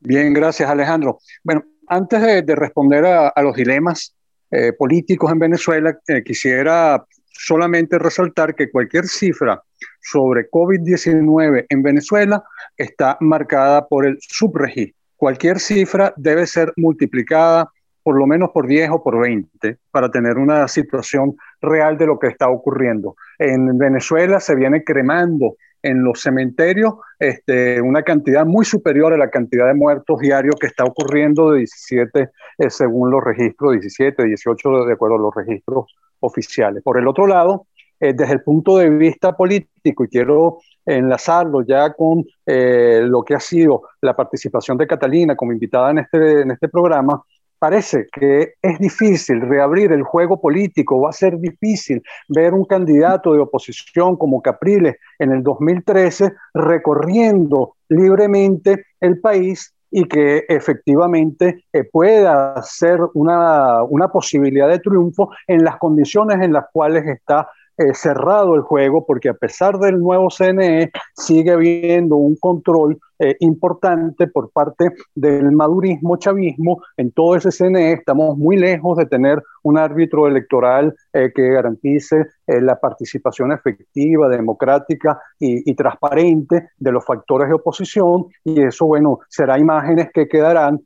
Bien, 0.00 0.32
gracias 0.34 0.68
Alejandro. 0.68 1.18
Bueno, 1.42 1.64
antes 1.86 2.20
de, 2.20 2.42
de 2.42 2.54
responder 2.54 3.06
a, 3.06 3.28
a, 3.28 3.42
los 3.42 3.56
dilemas, 3.56 4.14
eh, 4.50 4.72
políticos 4.72 5.30
en 5.32 5.38
Venezuela, 5.38 5.98
eh, 6.08 6.22
quisiera 6.22 7.04
solamente 7.30 7.98
resaltar 7.98 8.54
que 8.54 8.70
cualquier 8.70 9.06
cifra 9.06 9.62
sobre 10.00 10.50
COVID-19 10.50 11.66
en 11.68 11.82
Venezuela 11.82 12.42
está 12.76 13.16
marcada 13.20 13.86
por 13.86 14.06
el 14.06 14.18
subregistro. 14.20 14.96
Cualquier 15.16 15.58
cifra 15.58 16.14
debe 16.16 16.46
ser 16.46 16.72
multiplicada 16.76 17.70
por 18.02 18.18
lo 18.18 18.26
menos 18.26 18.50
por 18.54 18.66
10 18.66 18.90
o 18.90 19.02
por 19.02 19.20
20 19.20 19.76
para 19.90 20.10
tener 20.10 20.38
una 20.38 20.66
situación 20.66 21.36
real 21.60 21.98
de 21.98 22.06
lo 22.06 22.18
que 22.18 22.28
está 22.28 22.48
ocurriendo. 22.48 23.16
En 23.38 23.76
Venezuela 23.76 24.40
se 24.40 24.54
viene 24.54 24.82
cremando 24.82 25.56
en 25.82 26.02
los 26.02 26.20
cementerios 26.20 26.94
este, 27.18 27.80
una 27.80 28.02
cantidad 28.02 28.44
muy 28.44 28.64
superior 28.64 29.12
a 29.12 29.16
la 29.16 29.30
cantidad 29.30 29.66
de 29.66 29.74
muertos 29.74 30.20
diarios 30.20 30.56
que 30.60 30.66
está 30.66 30.84
ocurriendo 30.84 31.50
de 31.50 31.58
17 31.58 32.30
eh, 32.58 32.70
según 32.70 33.10
los 33.10 33.22
registros, 33.22 33.72
17, 33.72 34.24
18 34.24 34.84
de 34.84 34.92
acuerdo 34.92 35.16
a 35.16 35.20
los 35.20 35.34
registros 35.34 35.86
oficiales. 36.20 36.82
Por 36.82 36.98
el 36.98 37.06
otro 37.06 37.26
lado, 37.26 37.66
eh, 38.00 38.12
desde 38.12 38.34
el 38.34 38.42
punto 38.42 38.78
de 38.78 38.90
vista 38.90 39.36
político, 39.36 40.04
y 40.04 40.08
quiero 40.08 40.58
enlazarlo 40.86 41.62
ya 41.62 41.92
con 41.92 42.24
eh, 42.46 43.00
lo 43.04 43.22
que 43.22 43.34
ha 43.34 43.40
sido 43.40 43.82
la 44.00 44.14
participación 44.14 44.78
de 44.78 44.86
Catalina 44.86 45.34
como 45.34 45.52
invitada 45.52 45.90
en 45.90 45.98
este, 45.98 46.42
en 46.42 46.50
este 46.52 46.68
programa, 46.68 47.22
parece 47.58 48.06
que 48.12 48.54
es 48.62 48.78
difícil 48.78 49.40
reabrir 49.40 49.92
el 49.92 50.02
juego 50.02 50.40
político, 50.40 51.00
va 51.00 51.10
a 51.10 51.12
ser 51.12 51.38
difícil 51.38 52.02
ver 52.28 52.54
un 52.54 52.64
candidato 52.64 53.32
de 53.32 53.40
oposición 53.40 54.16
como 54.16 54.42
Capriles 54.42 54.96
en 55.18 55.32
el 55.32 55.42
2013 55.42 56.32
recorriendo 56.54 57.74
libremente 57.88 58.86
el 59.00 59.20
país 59.20 59.74
y 59.90 60.04
que 60.04 60.44
efectivamente 60.48 61.64
eh, 61.72 61.84
pueda 61.84 62.60
ser 62.62 63.00
una, 63.14 63.82
una 63.84 64.08
posibilidad 64.08 64.68
de 64.68 64.80
triunfo 64.80 65.30
en 65.46 65.64
las 65.64 65.78
condiciones 65.78 66.42
en 66.42 66.52
las 66.52 66.66
cuales 66.72 67.06
está 67.06 67.48
eh, 67.78 67.94
cerrado 67.94 68.54
el 68.54 68.62
juego 68.62 69.06
porque 69.06 69.28
a 69.28 69.34
pesar 69.34 69.78
del 69.78 69.98
nuevo 69.98 70.28
CNE 70.30 70.90
sigue 71.14 71.52
habiendo 71.52 72.16
un 72.16 72.36
control 72.36 72.98
eh, 73.18 73.36
importante 73.40 74.28
por 74.28 74.50
parte 74.50 74.92
del 75.14 75.50
madurismo 75.52 76.16
chavismo 76.16 76.82
en 76.96 77.12
todo 77.12 77.36
ese 77.36 77.50
CNE. 77.50 77.92
Estamos 77.92 78.36
muy 78.36 78.56
lejos 78.56 78.96
de 78.96 79.06
tener 79.06 79.42
un 79.62 79.78
árbitro 79.78 80.28
electoral 80.28 80.94
eh, 81.12 81.32
que 81.34 81.48
garantice 81.50 82.26
la 82.46 82.80
participación 82.80 83.52
efectiva, 83.52 84.26
democrática 84.26 85.20
y, 85.38 85.70
y, 85.70 85.74
transparente 85.74 86.70
de 86.78 86.92
los 86.92 87.04
factores 87.04 87.46
de 87.48 87.54
oposición 87.54 88.24
y 88.42 88.62
eso, 88.62 88.86
bueno, 88.86 89.18
será 89.28 89.58
imágenes 89.58 90.08
que 90.14 90.26
quedarán 90.26 90.80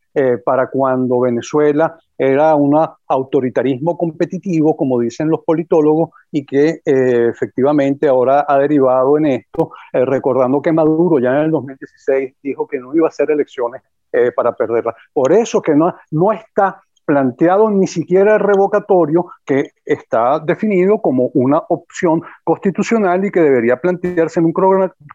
para 0.44 0.66
cuando 0.66 1.20
Venezuela 1.20 1.96
era 2.22 2.54
un 2.54 2.78
autoritarismo 3.08 3.98
competitivo, 3.98 4.76
como 4.76 5.00
dicen 5.00 5.28
los 5.28 5.40
politólogos, 5.44 6.10
y 6.30 6.46
que 6.46 6.80
eh, 6.84 7.28
efectivamente 7.28 8.06
ahora 8.06 8.46
ha 8.48 8.58
derivado 8.58 9.18
en 9.18 9.26
esto, 9.26 9.72
eh, 9.92 10.04
recordando 10.04 10.62
que 10.62 10.70
Maduro 10.70 11.18
ya 11.18 11.30
en 11.30 11.46
el 11.46 11.50
2016 11.50 12.21
dijo 12.42 12.66
que 12.66 12.78
no 12.78 12.94
iba 12.94 13.06
a 13.06 13.08
hacer 13.08 13.30
elecciones 13.30 13.82
eh, 14.12 14.32
para 14.32 14.52
perderlas. 14.52 14.94
Por 15.12 15.32
eso 15.32 15.62
que 15.62 15.74
no, 15.74 15.94
no 16.10 16.32
está 16.32 16.82
planteado 17.04 17.70
ni 17.70 17.86
siquiera 17.86 18.34
el 18.34 18.40
revocatorio 18.40 19.26
que 19.44 19.70
está 19.84 20.38
definido 20.38 21.00
como 21.00 21.30
una 21.34 21.58
opción 21.68 22.22
constitucional 22.44 23.24
y 23.24 23.30
que 23.30 23.40
debería 23.40 23.76
plantearse 23.76 24.40
en 24.40 24.46
un 24.46 24.52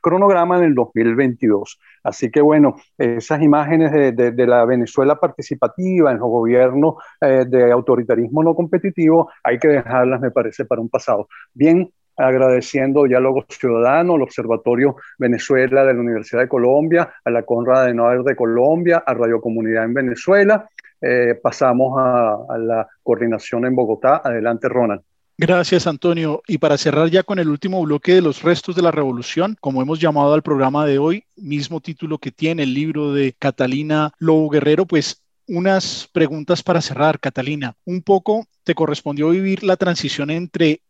cronograma 0.01 0.58
en 0.58 0.66
el 0.66 0.76
2022. 0.76 1.80
Así 2.03 2.30
que 2.30 2.41
bueno, 2.41 2.76
esas 2.97 3.41
imágenes 3.41 3.91
de, 3.91 4.47
la 4.47 4.66
Venezuela 4.66 5.20
participativa 5.20 6.12
en 6.12 6.20
los 6.20 6.30
gobiernos 6.30 6.95
eh, 7.22 7.45
de 7.47 7.72
autoritarismo 7.72 8.43
no 8.43 8.55
competitivo 8.55 9.30
hay 9.43 9.60
que 9.60 9.68
dejarlas, 9.68 10.22
me 10.22 10.32
parece, 10.32 10.66
para 10.66 10.82
un 10.82 10.89
pasado. 10.89 11.28
Bien, 11.53 11.91
agradeciendo 12.18 13.03
Diálogo 13.03 13.45
Ciudadano, 13.47 14.15
al 14.15 14.24
Observatorio 14.24 14.95
Venezuela 15.18 15.86
de 15.86 15.93
la 15.93 15.99
Universidad 15.99 16.41
de 16.41 16.47
Colombia, 16.47 17.13
a 17.24 17.30
la 17.30 17.43
Conrad 17.43 17.82
de 17.82 17.86
Adenauer 17.86 18.24
de 18.24 18.36
Colombia, 18.36 19.03
a 19.05 19.13
Radio 19.13 19.39
Comunidad 19.39 19.86
en 19.86 19.93
Venezuela 19.93 20.68
eh, 21.01 21.36
pasamos 21.41 21.93
a, 21.97 22.57
la 22.57 22.88
coordinación 23.03 23.65
en 23.65 23.76
Bogotá. 23.76 24.22
Adelante, 24.24 24.68
Ronald. 24.68 25.01
Gracias, 25.38 25.86
Antonio. 25.86 26.41
Y 26.47 26.57
para 26.57 26.78
cerrar 26.78 27.09
ya 27.09 27.22
con 27.22 27.38
el 27.38 27.49
último 27.49 27.82
bloque 27.84 28.15
de 28.15 28.22
los 28.22 28.41
restos 28.41 28.76
de 28.76 28.82
la 28.82 28.91
revolución, 28.91 29.55
como 29.59 29.82
hemos 29.82 29.99
llamado 29.99 30.34
al 30.34 30.41
programa 30.41 30.86
de 30.86 30.97
hoy, 30.97 31.26
mismo 31.36 31.80
título 31.80 32.18
que 32.18 32.32
tiene 32.32 32.63
el 32.63 32.74
libro 32.74 33.13
de 33.13 33.34
Catalina 33.38 34.11
Lobo 34.18 34.49
Guerrero, 34.49 34.88
pues 34.88 35.22
unas 35.47 36.09
preguntas 36.11 36.63
para 36.63 36.82
cerrar, 36.82 37.20
Catalina. 37.20 37.76
Un 37.86 38.01
poco 38.01 38.47
te 38.63 38.74
correspondió 38.74 39.30
vivir 39.30 39.63
la 39.63 39.78
transición 39.78 40.32
entre 40.32 40.82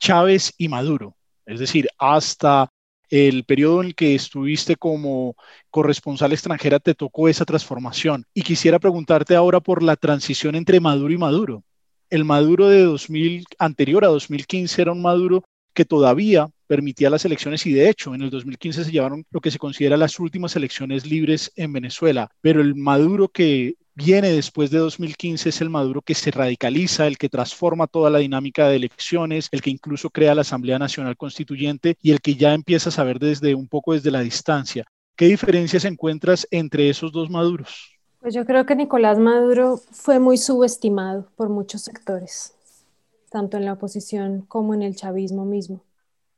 Chávez 0.00 0.54
y 0.58 0.68
Maduro, 0.68 1.16
es 1.46 1.60
decir, 1.60 1.88
hasta 1.98 2.68
el 3.10 3.44
periodo 3.44 3.80
en 3.80 3.88
el 3.88 3.94
que 3.94 4.14
estuviste 4.14 4.76
como 4.76 5.36
corresponsal 5.68 6.32
extranjera 6.32 6.78
te 6.78 6.94
tocó 6.94 7.28
esa 7.28 7.44
transformación. 7.44 8.24
Y 8.32 8.42
quisiera 8.42 8.78
preguntarte 8.78 9.34
ahora 9.34 9.60
por 9.60 9.82
la 9.82 9.96
transición 9.96 10.54
entre 10.54 10.80
Maduro 10.80 11.12
y 11.12 11.18
Maduro. 11.18 11.64
El 12.08 12.24
Maduro 12.24 12.68
de 12.68 12.82
2000, 12.82 13.44
anterior 13.58 14.04
a 14.04 14.08
2015 14.08 14.82
era 14.82 14.92
un 14.92 15.02
Maduro 15.02 15.44
que 15.74 15.84
todavía 15.84 16.48
permitía 16.66 17.10
las 17.10 17.24
elecciones 17.24 17.66
y 17.66 17.72
de 17.72 17.88
hecho 17.88 18.14
en 18.14 18.22
el 18.22 18.30
2015 18.30 18.84
se 18.84 18.92
llevaron 18.92 19.24
lo 19.30 19.40
que 19.40 19.50
se 19.50 19.58
considera 19.58 19.96
las 19.96 20.18
últimas 20.20 20.54
elecciones 20.54 21.04
libres 21.04 21.52
en 21.56 21.72
Venezuela, 21.72 22.30
pero 22.40 22.60
el 22.60 22.76
Maduro 22.76 23.28
que 23.28 23.74
viene 23.94 24.30
después 24.30 24.70
de 24.70 24.78
2015 24.78 25.48
es 25.48 25.60
el 25.60 25.70
Maduro 25.70 26.02
que 26.02 26.14
se 26.14 26.30
radicaliza, 26.30 27.06
el 27.06 27.18
que 27.18 27.28
transforma 27.28 27.86
toda 27.86 28.10
la 28.10 28.18
dinámica 28.18 28.68
de 28.68 28.76
elecciones, 28.76 29.48
el 29.52 29.60
que 29.60 29.70
incluso 29.70 30.10
crea 30.10 30.34
la 30.34 30.42
Asamblea 30.42 30.78
Nacional 30.78 31.16
Constituyente 31.16 31.96
y 32.02 32.12
el 32.12 32.20
que 32.20 32.34
ya 32.34 32.54
empieza 32.54 32.88
a 32.88 32.92
saber 32.92 33.18
desde 33.18 33.54
un 33.54 33.68
poco 33.68 33.92
desde 33.92 34.10
la 34.10 34.20
distancia. 34.20 34.84
¿Qué 35.16 35.26
diferencias 35.26 35.84
encuentras 35.84 36.46
entre 36.50 36.88
esos 36.88 37.12
dos 37.12 37.28
Maduros? 37.30 37.98
Pues 38.20 38.34
yo 38.34 38.44
creo 38.44 38.66
que 38.66 38.76
Nicolás 38.76 39.18
Maduro 39.18 39.78
fue 39.90 40.18
muy 40.18 40.36
subestimado 40.36 41.26
por 41.36 41.48
muchos 41.48 41.82
sectores, 41.82 42.54
tanto 43.30 43.56
en 43.56 43.64
la 43.64 43.74
oposición 43.74 44.42
como 44.46 44.74
en 44.74 44.82
el 44.82 44.96
chavismo 44.96 45.44
mismo, 45.44 45.82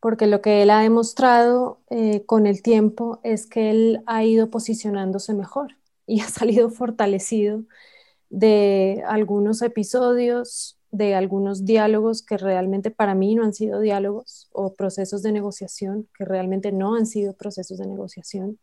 porque 0.01 0.27
lo 0.27 0.41
que 0.41 0.63
él 0.63 0.71
ha 0.71 0.81
demostrado 0.81 1.79
eh, 1.91 2.23
con 2.25 2.47
el 2.47 2.63
tiempo 2.63 3.21
es 3.25 3.47
que 3.47 3.71
él 3.71 4.03
ha 4.07 4.25
ido 4.25 4.49
posicionándose 4.49 5.35
mejor 5.35 5.75
y 6.13 6.21
ha 6.21 6.29
salido 6.29 6.69
fortalecido 6.69 7.63
de 8.29 9.03
algunos 9.07 9.63
episodios, 9.63 10.79
de 10.91 11.15
algunos 11.15 11.65
diálogos 11.65 12.23
que 12.23 12.37
realmente 12.37 12.91
para 12.91 13.15
mí 13.15 13.35
no 13.35 13.45
han 13.45 13.55
sido 13.55 13.81
diálogos 13.81 14.51
o 14.53 14.75
procesos 14.75 15.23
de 15.23 15.33
negociación 15.33 16.09
que 16.17 16.27
realmente 16.27 16.71
no 16.71 16.95
han 16.97 17.07
sido 17.07 17.33
procesos 17.33 17.79
de 17.79 17.87
negociación. 17.87 18.59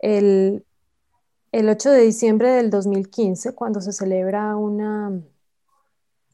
El, 0.00 0.64
el 1.52 1.68
8 1.68 1.90
de 1.90 2.00
diciembre 2.00 2.50
del 2.50 2.70
2015, 2.70 3.54
cuando 3.54 3.80
se 3.80 3.92
celebra 3.92 4.56
una, 4.56 5.22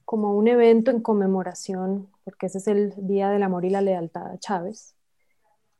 como 0.06 0.34
un 0.34 0.48
evento 0.48 0.90
en 0.90 1.02
conmemoración, 1.02 2.08
porque 2.24 2.46
ese 2.46 2.58
es 2.58 2.68
el 2.68 2.94
Día 2.96 3.28
del 3.28 3.42
Amor 3.42 3.66
y 3.66 3.70
la 3.70 3.82
Lealtad 3.82 4.28
a 4.28 4.38
Chávez, 4.38 4.94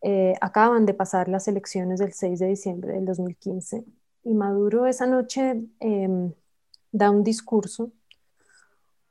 eh, 0.02 0.34
acaban 0.42 0.84
de 0.84 0.92
pasar 0.92 1.28
las 1.28 1.48
elecciones 1.48 2.00
del 2.00 2.12
6 2.12 2.38
de 2.38 2.46
diciembre 2.48 2.92
del 2.92 3.06
2015 3.06 3.84
y 4.26 4.34
Maduro 4.34 4.86
esa 4.86 5.06
noche 5.06 5.62
em, 5.78 6.32
da 6.90 7.10
un 7.10 7.22
discurso 7.22 7.92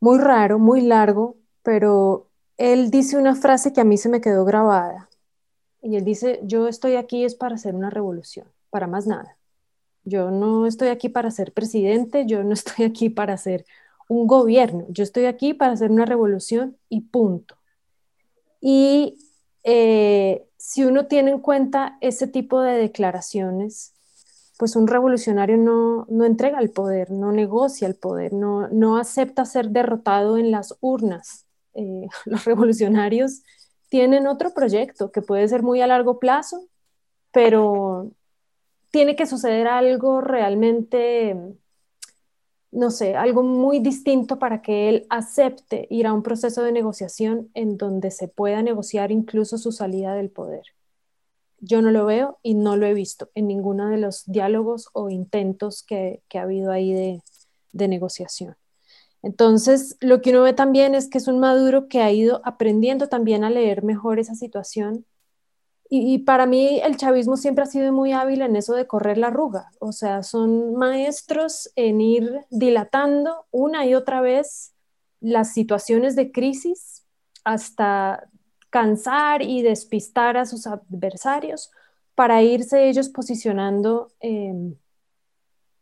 muy 0.01 0.19
raro, 0.19 0.59
muy 0.59 0.81
largo, 0.81 1.37
pero 1.63 2.27
él 2.57 2.91
dice 2.91 3.17
una 3.17 3.33
frase 3.33 3.71
que 3.71 3.79
a 3.79 3.85
mí 3.85 3.97
se 3.97 4.09
me 4.09 4.19
quedó 4.19 4.43
grabada. 4.43 5.09
Y 5.81 5.95
él 5.95 6.03
dice, 6.03 6.41
yo 6.43 6.67
estoy 6.67 6.95
aquí 6.95 7.23
es 7.23 7.33
para 7.33 7.55
hacer 7.55 7.75
una 7.75 7.89
revolución, 7.89 8.47
para 8.69 8.87
más 8.87 9.07
nada. 9.07 9.37
Yo 10.03 10.31
no 10.31 10.67
estoy 10.67 10.89
aquí 10.89 11.07
para 11.07 11.31
ser 11.31 11.53
presidente, 11.53 12.25
yo 12.25 12.43
no 12.43 12.53
estoy 12.59 12.85
aquí 12.85 13.09
para 13.09 13.33
hacer 13.33 13.65
un 14.09 14.27
gobierno, 14.27 14.85
yo 14.89 15.03
estoy 15.03 15.25
aquí 15.25 15.53
para 15.53 15.73
hacer 15.73 15.91
una 15.91 16.05
revolución 16.05 16.77
y 16.89 17.01
punto. 17.01 17.55
Y 18.59 19.17
eh, 19.63 20.45
si 20.57 20.83
uno 20.83 21.07
tiene 21.07 21.31
en 21.31 21.39
cuenta 21.39 21.97
ese 22.01 22.27
tipo 22.27 22.61
de 22.61 22.73
declaraciones, 22.73 23.94
pues 24.57 24.75
un 24.75 24.87
revolucionario 24.87 25.57
no, 25.57 26.07
entrega 26.25 26.59
el 26.59 26.71
poder, 26.71 27.11
no 27.11 27.31
negocia 27.31 27.87
el 27.87 27.95
poder, 27.95 28.33
no, 28.33 28.67
no 28.69 28.97
acepta 28.97 29.45
ser 29.45 29.69
derrotado 29.69 30.37
en 30.37 30.51
las 30.51 30.75
urnas. 30.81 31.45
Eh, 31.73 32.07
los 32.25 32.45
revolucionarios 32.45 33.41
tienen 33.89 34.27
otro 34.27 34.53
proyecto 34.53 35.11
que 35.11 35.21
puede 35.21 35.47
ser 35.47 35.63
muy 35.63 35.81
a 35.81 35.87
largo 35.87 36.19
plazo, 36.19 36.67
pero 37.31 38.11
tiene 38.91 39.15
que 39.15 39.25
suceder 39.25 39.67
algo 39.67 40.21
realmente, 40.21 41.35
no 42.71 42.91
sé, 42.91 43.15
algo 43.15 43.43
muy 43.43 43.79
distinto 43.79 44.39
para 44.39 44.61
que 44.61 44.87
él 44.87 45.05
acepte 45.09 45.85
ir 45.89 46.07
a 46.07 46.13
un 46.13 46.23
proceso 46.23 46.63
de 46.63 46.71
negociación 46.71 47.49
en 47.53 47.77
donde 47.77 48.09
se 48.09 48.29
pueda 48.29 48.61
negociar 48.61 49.11
incluso 49.11 49.57
su 49.57 49.73
salida 49.73 50.13
del 50.15 50.29
poder. 50.29 50.63
Yo 51.65 51.81
no 51.81 51.91
lo 51.91 52.05
veo 52.05 52.37
y 52.43 52.53
no 52.53 52.77
lo 52.77 52.85
he 52.85 52.93
visto 52.93 53.29
en 53.33 53.47
ninguno 53.47 53.89
de 53.89 53.97
los 53.97 54.23
diálogos 54.25 54.89
o 54.93 55.09
intentos 55.09 55.83
que, 55.83 56.21
ha 56.33 56.41
habido 56.41 56.71
ahí 56.71 56.93
de, 56.93 57.21
negociación. 57.87 58.55
Entonces, 59.21 59.97
lo 59.99 60.21
que 60.21 60.29
uno 60.29 60.43
ve 60.43 60.53
también 60.53 60.95
es 60.95 61.09
que 61.09 61.17
es 61.17 61.27
un 61.27 61.39
Maduro 61.39 61.87
que 61.87 62.01
ha 62.01 62.11
ido 62.11 62.41
aprendiendo 62.45 63.09
también 63.09 63.43
a 63.43 63.49
leer 63.49 63.83
mejor 63.83 64.19
esa 64.19 64.35
situación. 64.35 65.05
Y, 65.89 66.13
y, 66.13 66.19
para 66.19 66.45
mí 66.45 66.79
el 66.83 66.97
chavismo 66.97 67.37
siempre 67.37 67.63
ha 67.63 67.67
sido 67.67 67.91
muy 67.91 68.11
hábil 68.11 68.41
en 68.41 68.55
eso 68.55 68.73
de 68.75 68.87
correr 68.87 69.17
la 69.17 69.27
arruga. 69.27 69.71
O 69.79 69.91
sea, 69.91 70.23
son 70.23 70.75
maestros 70.75 71.71
en 71.75 72.01
ir 72.01 72.41
dilatando 72.49 73.45
una 73.51 73.85
y 73.85 73.95
otra 73.95 74.21
vez 74.21 74.73
las 75.19 75.53
situaciones 75.53 76.15
de 76.15 76.31
crisis 76.31 77.05
hasta 77.43 78.29
cansar 78.75 79.41
y 79.41 79.61
despistar 79.61 80.35
a 80.35 80.45
sus 80.45 80.67
adversarios 80.67 81.71
para 82.13 82.43
irse 82.43 82.89
ellos 82.89 83.07
posicionando 83.07 84.11
em, 84.19 84.75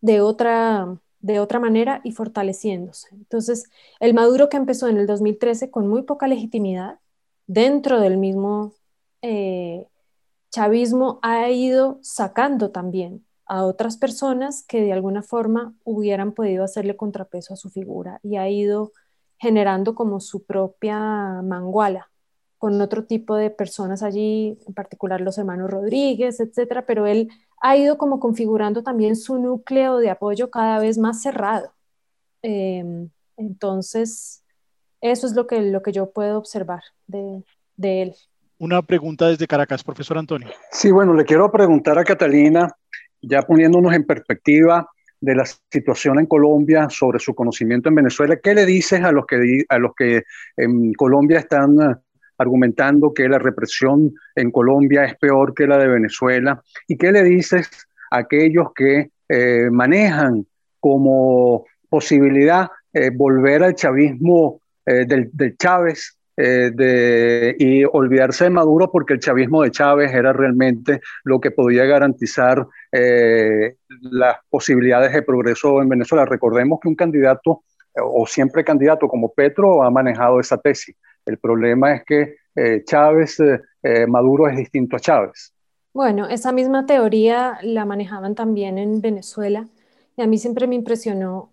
de, 0.02 0.22
otra, 0.22 1.00
de 1.20 1.40
otra 1.40 1.60
manera 1.60 2.02
y 2.04 2.12
fortaleciéndose. 2.12 3.08
Entonces, 3.16 3.64
el 4.00 4.14
Maduro 4.14 4.48
que 4.48 4.58
empezó 4.58 4.90
en 4.90 4.98
el 4.98 5.08
2013 5.08 5.72
con 5.72 5.88
muy 5.88 6.04
poca 6.04 6.28
legitimidad, 6.28 7.00
dentro 7.48 8.00
del 8.00 8.18
mismo 8.18 8.76
eh, 9.24 9.88
chavismo 10.52 11.18
ha 11.24 11.50
ido 11.50 11.98
sacando 12.04 12.70
también 12.70 13.26
a 13.48 13.66
otras 13.66 13.98
personas 13.98 14.64
que 14.68 14.82
de 14.84 14.94
alguna 14.94 15.24
forma 15.24 15.74
hubieran 15.84 16.34
podido 16.34 16.64
hacerle 16.64 16.96
contrapeso 16.96 17.56
a 17.56 17.58
su 17.58 17.72
figura 17.72 18.20
y 18.22 18.36
ha 18.36 18.48
ido 18.50 18.92
generando 19.40 19.96
como 19.96 20.20
su 20.20 20.44
propia 20.44 21.42
manguala 21.42 22.13
con 22.64 22.80
otro 22.80 23.04
tipo 23.04 23.36
de 23.36 23.50
personas 23.50 24.04
allí, 24.04 24.58
en 24.66 24.74
particular 24.74 25.20
los 25.20 25.38
hermanos 25.38 25.70
Rodríguez, 25.70 26.40
etcétera, 26.40 26.86
pero 26.86 27.06
él 27.06 27.30
ha 27.62 27.76
ido 27.76 27.98
como 27.98 28.22
configurando 28.22 28.84
también 28.84 29.18
su 29.18 29.38
núcleo 29.38 29.98
de 29.98 30.10
apoyo 30.10 30.50
cada 30.50 30.80
vez 30.80 30.98
más 30.98 31.22
cerrado. 31.22 31.74
Em, 32.42 33.10
entonces, 33.36 34.46
eso 35.02 35.28
es 35.28 35.34
lo 35.34 35.46
que, 35.46 35.60
lo 35.60 35.82
que 35.82 35.92
yo 35.92 36.12
puedo 36.12 36.38
observar 36.38 36.84
de, 37.06 37.44
de 37.76 38.04
él. 38.04 38.16
Una 38.60 38.82
pregunta 38.82 39.28
desde 39.28 39.46
Caracas, 39.46 39.84
profesor 39.84 40.18
Antonio. 40.18 40.48
Sí, 40.72 40.90
bueno, 40.90 41.14
le 41.14 41.26
quiero 41.26 41.52
preguntar 41.52 42.00
a 42.00 42.06
Catalina, 42.06 42.74
ya 43.22 43.42
poniéndonos 43.42 43.94
en 43.94 44.06
perspectiva 44.06 44.90
de 45.20 45.36
la 45.36 45.44
situación 45.70 46.18
en 46.18 46.28
Colombia 46.28 46.88
sobre 46.90 47.20
su 47.20 47.36
conocimiento 47.36 47.90
en 47.90 47.96
Venezuela, 47.96 48.40
¿qué 48.42 48.56
le 48.56 48.66
dices 48.66 49.04
a 49.04 49.12
los 49.12 49.26
que, 49.26 49.66
a 49.68 49.80
los 49.80 49.94
que 49.96 50.24
en 50.56 50.94
Colombia 50.94 51.40
están 51.40 52.02
argumentando 52.38 53.14
que 53.14 53.30
la 53.30 53.40
represión 53.40 54.14
en 54.36 54.52
Colombia 54.52 55.06
es 55.06 55.16
peor 55.18 55.54
que 55.54 55.68
la 55.68 55.78
de 55.78 55.88
Venezuela? 55.88 56.62
¿Y 56.88 56.98
qué 56.98 57.12
le 57.12 57.24
dices 57.24 57.70
a 58.12 58.18
aquellos 58.18 58.74
que 58.76 59.10
eh, 59.30 59.70
manejan 59.72 60.46
como 60.80 61.66
posibilidad 61.90 62.70
eh, 62.92 63.10
volver 63.14 63.64
al 63.64 63.76
chavismo 63.76 64.60
del, 64.86 65.30
del 65.32 65.56
Chávez 65.56 66.18
eh, 66.36 67.56
y 67.60 67.84
olvidarse 67.86 68.46
de 68.46 68.50
Maduro 68.50 68.90
porque 68.92 69.14
el 69.14 69.20
chavismo 69.20 69.62
de 69.62 69.70
Chávez 69.70 70.12
era 70.12 70.34
realmente 70.34 71.02
lo 71.24 71.40
que 71.40 71.52
podía 71.52 71.86
garantizar 71.86 72.66
eh, 72.92 73.76
las 74.02 74.38
posibilidades 74.50 75.14
de 75.14 75.22
progreso 75.22 75.80
en 75.82 75.90
Venezuela. 75.90 76.26
Recordemos 76.26 76.80
que 76.82 76.90
un 76.90 76.96
candidato 76.96 77.64
o 77.96 78.26
siempre 78.26 78.64
candidato 78.64 79.08
como 79.08 79.32
Petro 79.32 79.84
ha 79.84 79.92
manejado 79.92 80.40
esa 80.40 80.58
tesis. 80.58 80.96
El 81.26 81.38
problema 81.38 81.94
es 81.94 82.04
que 82.06 82.36
eh, 82.56 82.84
Chávez, 82.86 83.38
Maduro 84.08 84.48
es 84.48 84.58
distinto 84.58 84.96
a 84.96 85.00
Chávez. 85.00 85.54
Bueno, 85.94 86.28
esa 86.28 86.52
misma 86.52 86.86
teoría 86.86 87.60
la 87.62 87.86
manejaban 87.86 88.34
también 88.34 88.78
en 88.78 89.02
Venezuela 89.02 89.68
y 90.16 90.22
a 90.22 90.28
mí 90.28 90.38
siempre 90.38 90.68
me 90.68 90.76
impresionó 90.76 91.53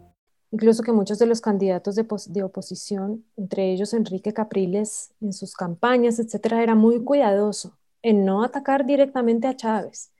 incluso 0.51 0.83
que 0.83 0.91
muchos 0.91 1.17
de 1.17 1.25
los 1.25 1.41
candidatos 1.41 1.95
de, 1.95 2.43
oposición, 2.43 3.25
entre 3.37 3.71
ellos 3.71 3.93
Enrique 3.93 4.33
Capriles, 4.33 5.11
en 5.21 5.33
sus 5.33 5.55
campañas, 5.55 6.19
etcétera, 6.19 6.61
era 6.61 6.75
muy 6.75 7.03
cuidadoso 7.03 7.77
en 8.01 8.25
no 8.25 8.43
atacar 8.43 8.85
directamente 8.85 9.47
a 9.47 9.55
Chávez, 9.55 10.11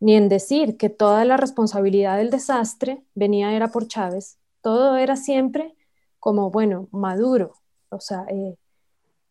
ni 0.00 0.16
en 0.16 0.28
decir 0.28 0.76
que 0.76 0.90
toda 0.90 1.24
la 1.24 1.36
responsabilidad 1.36 2.18
del 2.18 2.30
desastre 2.30 3.04
venía 3.14 3.52
era 3.52 3.68
por 3.68 3.86
Chávez. 3.86 4.38
Todo 4.60 4.96
era 4.96 5.16
siempre 5.16 5.74
como, 6.18 6.50
bueno, 6.50 6.88
Maduro. 6.90 7.54
O 7.90 8.00
sea, 8.00 8.26
eh, 8.28 8.56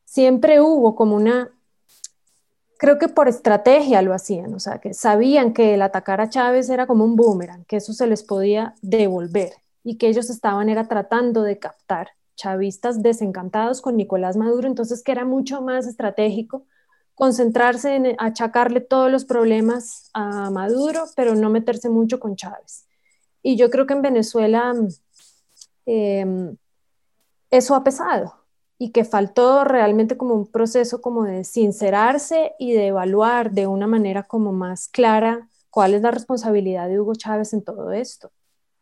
siempre 0.05 0.61
hubo 0.61 0.95
como 0.95 1.15
una, 1.15 1.49
creo 2.77 2.97
que 2.97 3.09
por 3.09 3.27
estrategia 3.27 4.01
lo 4.01 4.13
hacían, 4.13 4.53
o 4.53 4.59
sea, 4.59 4.79
que 4.79 4.93
sabían 4.93 5.53
que 5.53 5.73
el 5.73 5.81
atacar 5.81 6.21
a 6.21 6.29
Chávez 6.29 6.69
era 6.69 6.87
como 6.87 7.03
un 7.03 7.15
boomerang, 7.17 7.65
que 7.65 7.77
eso 7.77 7.91
se 7.91 8.07
les 8.07 8.23
podía 8.23 8.75
devolver 8.81 9.53
y 9.85 9.97
que 9.97 10.09
ellos 10.09 10.29
estaban 10.29 10.67
era 10.67 10.87
tratando 10.87 11.43
de 11.43 11.59
captar 11.59 12.09
chavistas 12.35 13.01
desencantados 13.03 13.81
con 13.81 13.95
Nicolás 13.95 14.35
Maduro, 14.35 14.67
entonces 14.67 15.03
que 15.03 15.11
era 15.11 15.23
mucho 15.23 15.61
más 15.61 15.87
estratégico 15.87 16.65
concentrarse 17.13 17.95
en 17.95 18.15
achacarle 18.17 18.81
todos 18.81 19.09
los 19.09 19.23
problemas 19.23 20.09
a 20.13 20.49
Maduro, 20.49 21.05
pero 21.15 21.35
no 21.35 21.49
meterse 21.49 21.87
mucho 21.87 22.19
con 22.19 22.35
Chávez. 22.35 22.87
Y 23.41 23.55
yo 23.55 23.69
creo 23.69 23.85
que 23.85 23.93
en 23.93 24.01
Venezuela 24.01 24.73
em, 25.85 26.57
eso 27.51 27.75
ha 27.75 27.83
pesado 27.83 28.33
y 28.79 28.91
que 28.91 29.05
faltó 29.05 29.63
realmente 29.63 30.17
como 30.17 30.33
un 30.33 30.51
proceso 30.51 30.99
como 30.99 31.23
de 31.23 31.43
sincerarse 31.43 32.53
y 32.59 32.73
de 32.73 32.87
evaluar 32.87 33.51
de 33.51 33.67
una 33.67 33.87
manera 33.87 34.23
como 34.23 34.51
más 34.51 34.89
clara 34.89 35.47
cuál 35.69 35.93
es 35.93 36.01
la 36.01 36.11
responsabilidad 36.11 36.89
de 36.89 36.99
Hugo 36.99 37.13
Chávez 37.13 37.53
en 37.53 37.63
todo 37.63 37.91
esto 37.91 38.31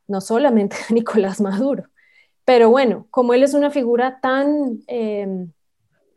no 0.08 0.22
solamente 0.22 0.76
a 0.90 0.94
Nicolás 0.94 1.42
Maduro. 1.42 1.86
Pero 2.46 2.70
bueno, 2.70 3.08
como 3.10 3.34
él 3.34 3.44
es 3.44 3.54
una 3.54 3.72
figura 3.72 4.20
tan 4.20 4.80
eh, 4.88 5.48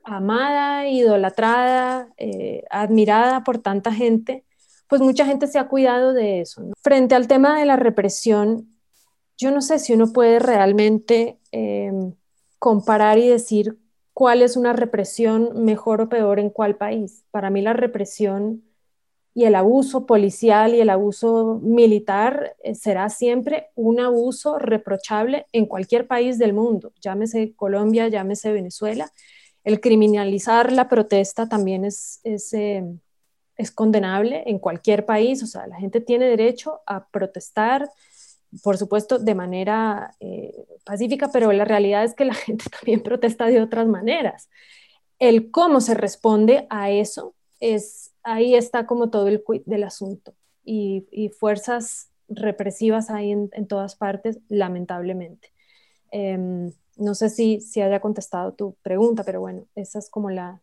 amada, 0.05 0.89
idolatrada, 0.89 2.09
eh, 2.17 2.65
admirada 2.71 3.45
por 3.45 3.59
tanta 3.59 3.93
gente, 3.93 4.45
pues 4.89 5.01
mucha 5.01 5.25
gente 5.25 5.47
se 5.47 5.59
ha 5.59 5.69
cuidado 5.69 6.13
de 6.13 6.41
eso. 6.41 6.71
Frente 6.83 7.15
al 7.15 7.29
tema 7.29 7.59
de 7.59 7.65
la 7.65 7.77
represión, 7.77 8.69
yo 9.37 9.51
no 9.51 9.61
sé 9.61 9.79
si 9.79 9.93
uno 9.93 10.13
puede 10.13 10.39
realmente 10.39 11.39
eh, 11.53 11.93
comparar 12.59 13.19
y 13.19 13.29
decir 13.29 13.79
cuál 14.13 14.43
es 14.43 14.57
una 14.57 14.73
represión 14.73 15.65
mejor 15.65 16.01
o 16.01 16.09
peor 16.09 16.39
en 16.39 16.51
cuál 16.51 16.77
país. 16.77 17.25
Para 17.31 17.51
mí 17.51 17.61
la 17.63 17.73
represión 17.73 18.63
y 19.37 19.45
el 19.45 19.55
abuso 19.55 20.07
policial 20.07 20.75
y 20.75 20.81
el 20.81 20.89
abuso 20.89 21.61
militar 21.63 22.57
eh, 22.65 22.75
será 22.75 23.11
siempre 23.11 23.69
un 23.75 24.01
abuso 24.01 24.59
reprochable 24.59 25.45
en 25.53 25.67
cualquier 25.67 26.07
país 26.07 26.39
del 26.39 26.55
mundo, 26.55 26.95
llámese 27.03 27.53
Colombia, 27.55 28.09
llámese 28.09 28.51
Venezuela. 28.51 29.13
El 29.63 29.81
criminalizar 29.81 30.73
la 30.73 30.89
protesta 30.89 31.51
también 31.51 31.85
es, 31.85 32.21
es, 32.25 32.55
eh, 32.55 32.83
es 33.59 33.71
condenable 33.73 34.43
en 34.47 34.59
cualquier 34.59 35.05
país, 35.05 35.43
o 35.43 35.47
sea, 35.47 35.67
la 35.67 35.77
gente 35.77 36.01
tiene 36.01 36.25
derecho 36.25 36.81
a 36.87 37.07
protestar, 37.07 37.91
por 38.63 38.79
supuesto, 38.79 39.19
de 39.19 39.35
manera 39.35 40.17
eh, 40.19 40.55
pacífica, 40.83 41.29
pero 41.31 41.53
la 41.53 41.67
realidad 41.67 42.05
es 42.05 42.15
que 42.15 42.25
la 42.25 42.35
gente 42.47 42.65
también 42.71 43.03
protesta 43.03 43.45
de 43.45 43.61
otras 43.61 43.87
maneras. 43.87 44.49
El 45.19 45.51
cómo 45.51 45.83
se 45.83 45.93
responde 45.93 46.67
a 46.71 46.91
eso 46.91 47.35
es 47.61 48.15
ahí 48.27 48.55
está 48.55 48.87
como 48.87 49.09
todo 49.09 49.29
el 49.29 49.43
quid 49.43 49.63
del 49.65 49.85
asunto 49.85 50.35
y, 50.65 51.31
fuerzas 51.39 52.11
represivas 52.29 53.09
ahí 53.09 53.31
en, 53.31 53.67
todas 53.69 53.95
partes, 53.95 54.41
lamentablemente. 54.49 55.53
Em, 56.11 56.73
no 56.97 57.15
sé 57.15 57.31
si, 57.31 57.61
si 57.61 57.81
haya 57.81 58.01
contestado 58.01 58.53
tu 58.53 58.77
pregunta, 58.83 59.23
pero 59.25 59.41
bueno, 59.41 59.67
esa 59.77 60.01
es 60.01 60.11
como 60.11 60.31
la, 60.31 60.61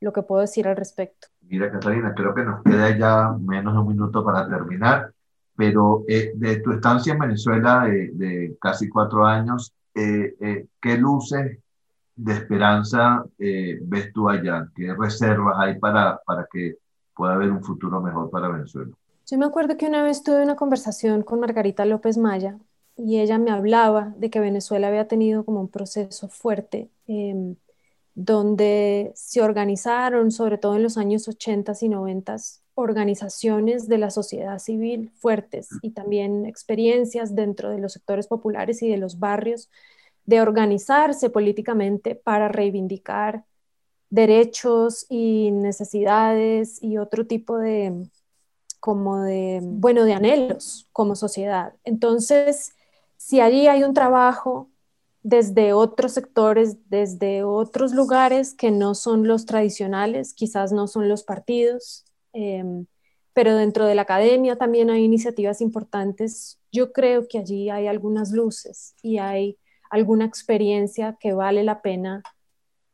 lo 0.00 0.12
que 0.12 0.22
puedo 0.22 0.42
decir 0.42 0.68
al 0.68 0.76
respecto. 0.76 1.26
Mira, 1.40 1.72
Catalina, 1.72 2.14
creo 2.14 2.34
que 2.34 2.44
nos 2.44 2.62
queda 2.62 2.96
ya 2.96 3.36
menos 3.40 3.74
de 3.74 3.80
un 3.80 3.88
minuto 3.88 4.24
para 4.24 4.48
terminar, 4.48 5.12
pero 5.56 6.04
eh, 6.06 6.32
de 6.36 6.60
tu 6.60 6.72
estancia 6.72 7.14
en 7.14 7.18
Venezuela 7.18 7.84
de, 7.84 8.56
casi 8.60 8.88
cuatro 8.88 9.26
años, 9.26 9.74
eh, 9.94 10.34
eh, 10.40 10.66
¿qué 10.80 10.96
luces 10.96 11.58
de 12.14 12.32
esperanza 12.32 13.24
ves 13.38 14.12
tú 14.12 14.28
allá? 14.28 14.68
¿Qué 14.76 14.94
reservas 14.94 15.56
hay 15.58 15.78
para, 15.80 16.20
para 16.24 16.46
que 16.52 16.76
pueda 17.22 17.34
haber 17.34 17.52
un 17.52 17.62
futuro 17.62 18.00
mejor 18.00 18.30
para 18.30 18.48
Venezuela. 18.48 18.90
Yo 19.30 19.38
me 19.38 19.46
acuerdo 19.46 19.76
que 19.76 19.86
una 19.86 20.02
vez 20.02 20.24
tuve 20.24 20.42
una 20.42 20.56
conversación 20.56 21.22
con 21.22 21.38
Margarita 21.38 21.84
López 21.84 22.18
Maya 22.18 22.58
y 22.96 23.20
ella 23.20 23.38
me 23.38 23.52
hablaba 23.52 24.12
de 24.16 24.28
que 24.28 24.40
Venezuela 24.40 24.88
había 24.88 25.06
tenido 25.06 25.44
como 25.44 25.60
un 25.60 25.68
proceso 25.68 26.26
fuerte 26.26 26.90
em, 27.06 27.54
donde 28.16 29.12
se 29.14 29.40
organizaron, 29.40 30.32
sobre 30.32 30.58
todo 30.58 30.74
en 30.74 30.82
los 30.82 30.98
años 30.98 31.28
80 31.28 31.74
y 31.80 31.88
90, 31.90 32.34
organizaciones 32.74 33.86
de 33.86 33.98
la 33.98 34.10
sociedad 34.10 34.58
civil 34.58 35.12
fuertes 35.14 35.68
y 35.80 35.92
también 35.92 36.44
experiencias 36.44 37.36
dentro 37.36 37.70
de 37.70 37.78
los 37.78 37.92
sectores 37.92 38.26
populares 38.26 38.82
y 38.82 38.90
de 38.90 38.96
los 38.96 39.20
barrios 39.20 39.70
de 40.26 40.40
organizarse 40.40 41.30
políticamente 41.30 42.16
para 42.16 42.48
reivindicar 42.48 43.44
derechos 44.12 45.06
y 45.08 45.50
necesidades 45.52 46.82
y 46.82 46.98
otro 46.98 47.26
tipo 47.26 47.56
de 47.56 48.10
como 48.78 49.22
de 49.22 49.60
bueno 49.62 50.04
de 50.04 50.12
anhelos 50.12 50.86
como 50.92 51.16
sociedad. 51.16 51.72
Entonces, 51.84 52.74
si 53.16 53.40
allí 53.40 53.68
hay 53.68 53.84
un 53.84 53.94
trabajo 53.94 54.68
desde 55.22 55.72
otros 55.72 56.12
sectores, 56.12 56.76
desde 56.90 57.42
otros 57.42 57.92
lugares 57.94 58.52
que 58.52 58.70
no 58.70 58.94
son 58.94 59.26
los 59.26 59.46
tradicionales, 59.46 60.34
quizás 60.34 60.72
no 60.72 60.88
son 60.88 61.08
los 61.08 61.24
partidos, 61.24 62.04
em, 62.34 62.84
pero 63.32 63.56
dentro 63.56 63.86
de 63.86 63.94
la 63.94 64.02
academia 64.02 64.56
también 64.56 64.90
hay 64.90 65.04
iniciativas 65.04 65.62
importantes. 65.62 66.58
Yo 66.70 66.92
creo 66.92 67.28
que 67.28 67.38
allí 67.38 67.70
hay 67.70 67.86
algunas 67.86 68.30
luces 68.32 68.94
y 69.02 69.16
hay 69.16 69.56
alguna 69.88 70.26
experiencia 70.26 71.16
que 71.18 71.32
vale 71.32 71.62
la 71.64 71.80
pena 71.80 72.22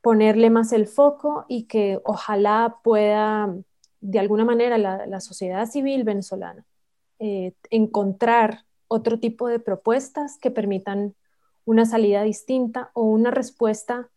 ponerle 0.01 0.51
más 0.51 0.73
el 0.73 0.87
foco 0.87 1.45
y 1.49 1.65
que 1.65 2.01
ojalá 2.05 2.79
pueda, 2.83 3.55
de 4.01 4.19
alguna 4.19 4.45
manera, 4.45 4.79
la, 4.79 5.21
sociedad 5.21 5.69
civil 5.69 6.05
venezolana 6.05 6.65
eh, 7.19 7.53
encontrar 7.71 8.65
otro 8.87 9.19
tipo 9.19 9.49
de 9.49 9.59
propuestas 9.59 10.39
que 10.39 10.51
permitan 10.51 11.15
una 11.65 11.85
salida 11.85 12.23
distinta 12.23 12.91
o 12.95 13.03
una 13.03 13.31
respuesta 13.31 14.09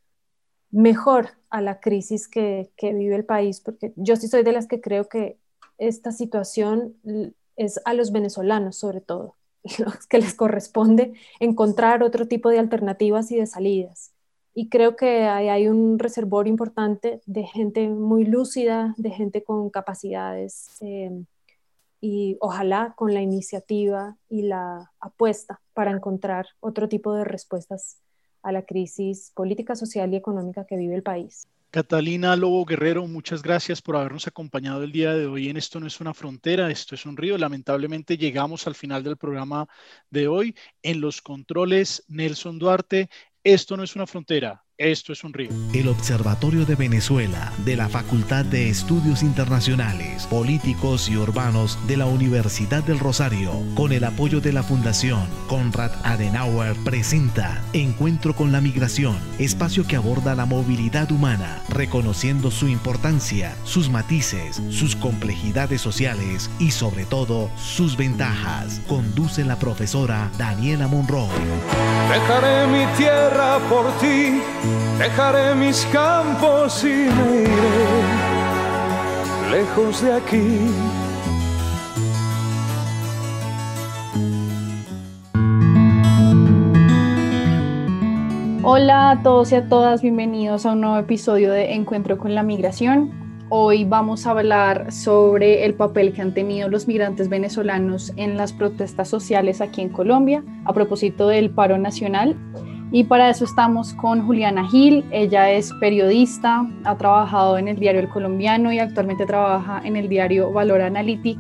mejor 0.71 1.31
a 1.49 1.61
la 1.61 1.81
crisis 1.81 2.27
que, 2.27 2.71
vive 2.81 3.15
el 3.15 3.25
país, 3.25 3.59
porque 3.59 3.91
yo 3.97 4.15
sí 4.15 4.27
soy 4.27 4.43
de 4.43 4.53
las 4.53 4.67
que 4.67 4.79
creo 4.79 5.09
que 5.09 5.37
esta 5.77 6.11
situación 6.11 6.95
es 7.57 7.81
a 7.83 7.93
los 7.93 8.11
venezolanos 8.11 8.77
sobre 8.77 9.01
todo, 9.01 9.35
los 9.79 10.07
que 10.07 10.19
les 10.19 10.33
corresponde 10.33 11.13
encontrar 11.39 12.03
otro 12.03 12.27
tipo 12.27 12.49
de 12.49 12.59
alternativas 12.59 13.31
y 13.31 13.37
de 13.37 13.47
salidas. 13.47 14.13
Y 14.53 14.69
creo 14.69 14.95
que 14.95 15.23
hay, 15.23 15.67
un 15.67 15.97
reservorio 15.97 16.51
importante 16.51 17.21
de 17.25 17.43
gente 17.43 17.87
muy 17.87 18.25
lúcida, 18.25 18.93
de 18.97 19.09
gente 19.11 19.43
con 19.43 19.69
capacidades 19.69 20.77
eh, 20.81 21.23
y 22.01 22.37
ojalá 22.41 22.93
con 22.97 23.13
la 23.13 23.21
iniciativa 23.21 24.17
y 24.29 24.43
la 24.43 24.91
apuesta 24.99 25.61
para 25.73 25.91
encontrar 25.91 26.47
otro 26.59 26.89
tipo 26.89 27.13
de 27.13 27.23
respuestas 27.23 27.99
a 28.43 28.51
la 28.51 28.63
crisis 28.63 29.31
política, 29.35 29.75
social 29.75 30.11
y 30.13 30.17
económica 30.17 30.65
que 30.65 30.75
vive 30.75 30.95
el 30.95 31.03
país. 31.03 31.47
Catalina 31.71 32.35
Lobo 32.35 32.65
Guerrero, 32.65 33.07
muchas 33.07 33.41
gracias 33.41 33.81
por 33.81 33.95
habernos 33.95 34.27
acompañado 34.27 34.83
el 34.83 34.91
día 34.91 35.13
de 35.13 35.25
hoy 35.25 35.47
en 35.47 35.55
Esto 35.55 35.79
no 35.79 35.87
es 35.87 36.01
una 36.01 36.13
frontera, 36.13 36.69
esto 36.69 36.95
es 36.95 37.05
un 37.05 37.15
río. 37.15 37.37
Lamentablemente 37.37 38.17
llegamos 38.17 38.67
al 38.67 38.75
final 38.75 39.05
del 39.05 39.15
programa 39.15 39.69
de 40.09 40.27
hoy. 40.27 40.53
En 40.83 40.99
los 40.99 41.21
controles, 41.21 42.03
Nelson 42.09 42.59
Duarte, 42.59 43.09
esto 43.43 43.77
no 43.77 43.83
es 43.83 43.95
una 43.95 44.07
frontera, 44.07 44.63
esto 44.77 45.13
es 45.13 45.23
un 45.23 45.33
río. 45.33 45.49
El 45.73 45.87
Observatorio 45.87 46.65
de 46.65 46.75
Venezuela 46.75 47.53
de 47.65 47.75
la 47.75 47.89
Facultad 47.89 48.45
de 48.45 48.69
Estudios 48.69 49.21
Internacionales, 49.23 50.25
Políticos 50.25 51.09
y 51.09 51.17
Urbanos 51.17 51.77
de 51.87 51.97
la 51.97 52.05
Universidad 52.05 52.83
del 52.83 52.99
Rosario, 52.99 53.51
con 53.75 53.91
el 53.91 54.03
apoyo 54.03 54.41
de 54.41 54.53
la 54.53 54.63
Fundación 54.63 55.27
Konrad 55.47 55.91
Adenauer, 56.03 56.75
presenta 56.83 57.61
Encuentro 57.73 58.35
con 58.35 58.51
la 58.51 58.61
Migración, 58.61 59.17
espacio 59.39 59.85
que 59.85 59.95
aborda 59.95 60.35
la 60.35 60.45
movilidad 60.45 61.11
humana, 61.11 61.61
reconociendo 61.69 62.51
su 62.51 62.67
importancia, 62.67 63.55
sus 63.63 63.89
matices, 63.89 64.61
sus 64.69 64.95
complejidades 64.95 65.81
sociales 65.81 66.49
y 66.59 66.71
sobre 66.71 67.05
todo 67.05 67.51
sus 67.57 67.97
ventajas. 67.97 68.81
Conduce 68.87 69.43
la 69.43 69.59
profesora 69.59 70.31
Daniela 70.37 70.87
Monroe. 70.87 71.29
Dejaré 72.09 72.67
mi 72.67 72.85
tierra 72.97 73.59
por 73.69 73.91
ti 73.99 74.41
Dejaré 74.99 75.55
mis 75.55 75.85
campos 75.87 76.83
y 76.83 76.87
me 76.87 77.41
iré 77.41 78.01
lejos 79.51 80.03
de 80.03 80.13
aquí. 80.13 80.59
Hola 88.63 89.09
a 89.11 89.23
todos 89.23 89.51
y 89.51 89.55
a 89.55 89.67
todas, 89.67 90.03
bienvenidos 90.03 90.67
a 90.67 90.73
un 90.73 90.81
nuevo 90.81 90.97
episodio 90.97 91.51
de 91.51 91.73
Encuentro 91.73 92.19
con 92.19 92.35
la 92.35 92.43
Migración. 92.43 93.11
Hoy 93.49 93.83
vamos 93.83 94.27
a 94.27 94.31
hablar 94.31 94.91
sobre 94.91 95.65
el 95.65 95.73
papel 95.73 96.13
que 96.13 96.21
han 96.21 96.35
tenido 96.35 96.69
los 96.69 96.87
migrantes 96.87 97.27
venezolanos 97.27 98.13
en 98.15 98.37
las 98.37 98.53
protestas 98.53 99.09
sociales 99.09 99.59
aquí 99.59 99.81
en 99.81 99.89
Colombia 99.89 100.43
a 100.65 100.73
propósito 100.73 101.27
del 101.27 101.49
paro 101.49 101.79
nacional. 101.79 102.37
Y 102.93 103.05
para 103.05 103.29
eso 103.29 103.45
estamos 103.45 103.93
con 103.93 104.25
Juliana 104.25 104.67
Gil. 104.67 105.05
Ella 105.11 105.49
es 105.49 105.71
periodista, 105.79 106.67
ha 106.83 106.97
trabajado 106.97 107.57
en 107.57 107.69
el 107.69 107.79
diario 107.79 108.01
El 108.01 108.09
Colombiano 108.09 108.73
y 108.73 108.79
actualmente 108.79 109.25
trabaja 109.25 109.81
en 109.85 109.95
el 109.95 110.09
diario 110.09 110.51
Valor 110.51 110.81
Analytic. 110.81 111.39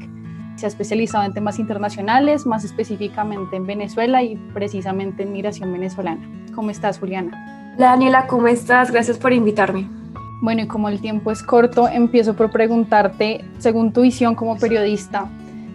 Se 0.55 0.65
ha 0.65 0.69
especializado 0.69 1.25
en 1.25 1.33
temas 1.33 1.59
internacionales, 1.59 2.45
más 2.45 2.63
específicamente 2.63 3.57
en 3.57 3.65
Venezuela 3.65 4.23
y 4.23 4.37
precisamente 4.53 5.23
en 5.23 5.33
migración 5.33 5.73
venezolana. 5.73 6.21
¿Cómo 6.55 6.69
estás, 6.69 6.99
Juliana? 6.99 7.73
Hola, 7.75 7.87
Daniela, 7.87 8.27
¿cómo 8.27 8.47
estás? 8.47 8.89
Gracias 8.89 9.17
por 9.17 9.33
invitarme. 9.33 9.89
Bueno, 10.41 10.61
y 10.61 10.67
como 10.67 10.87
el 10.87 11.01
tiempo 11.01 11.31
es 11.31 11.43
corto, 11.43 11.89
empiezo 11.89 12.33
por 12.33 12.49
preguntarte, 12.49 13.43
según 13.57 13.91
tu 13.91 14.01
visión 14.01 14.35
como 14.35 14.57
periodista, 14.57 15.29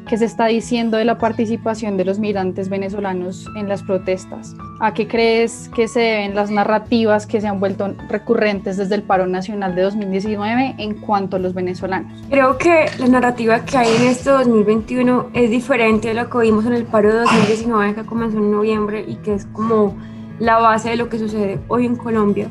¿Qué 0.09 0.17
se 0.17 0.25
está 0.25 0.47
diciendo 0.47 0.99
de 0.99 1.05
la 1.05 1.19
participación 1.19 1.97
de 1.97 2.05
los 2.05 2.21
migrantes 2.21 2.69
venezolanos 2.69 3.51
en 3.57 3.69
las 3.69 3.83
protestas? 3.83 4.55
¿A 4.79 4.95
qué 4.95 5.09
crees 5.09 5.69
que 5.75 5.89
se 5.89 5.99
deben 5.99 6.37
las 6.37 6.49
narrativas 6.49 7.27
que 7.27 7.41
se 7.41 7.49
han 7.49 7.59
vuelto 7.59 7.93
recurrentes 8.09 8.77
desde 8.77 8.95
el 8.95 9.03
paro 9.03 9.27
nacional 9.27 9.75
de 9.75 9.83
2019 9.83 10.77
en 10.79 10.95
cuanto 11.01 11.35
a 11.35 11.39
los 11.41 11.55
venezolanos? 11.55 12.23
Creo 12.31 12.57
que 12.57 12.87
la 13.01 13.09
narrativa 13.09 13.65
que 13.65 13.79
hay 13.79 13.89
en 13.97 14.05
este 14.05 14.31
2021 14.31 15.31
es 15.35 15.51
diferente 15.51 16.11
a 16.11 16.15
lo 16.15 16.31
que 16.31 16.39
vimos 16.39 16.67
en 16.67 16.75
el 16.75 16.85
paro 16.85 17.13
de 17.13 17.19
2019 17.23 17.97
que 17.97 18.07
comenzó 18.07 18.39
en 18.39 18.53
noviembre 18.53 19.05
y 19.09 19.17
que 19.17 19.35
es 19.35 19.47
como 19.47 19.97
la 20.39 20.59
base 20.59 20.91
de 20.91 20.97
lo 20.99 21.09
que 21.09 21.19
sucede 21.19 21.59
hoy 21.67 21.85
en 21.85 21.97
Colombia, 21.97 22.49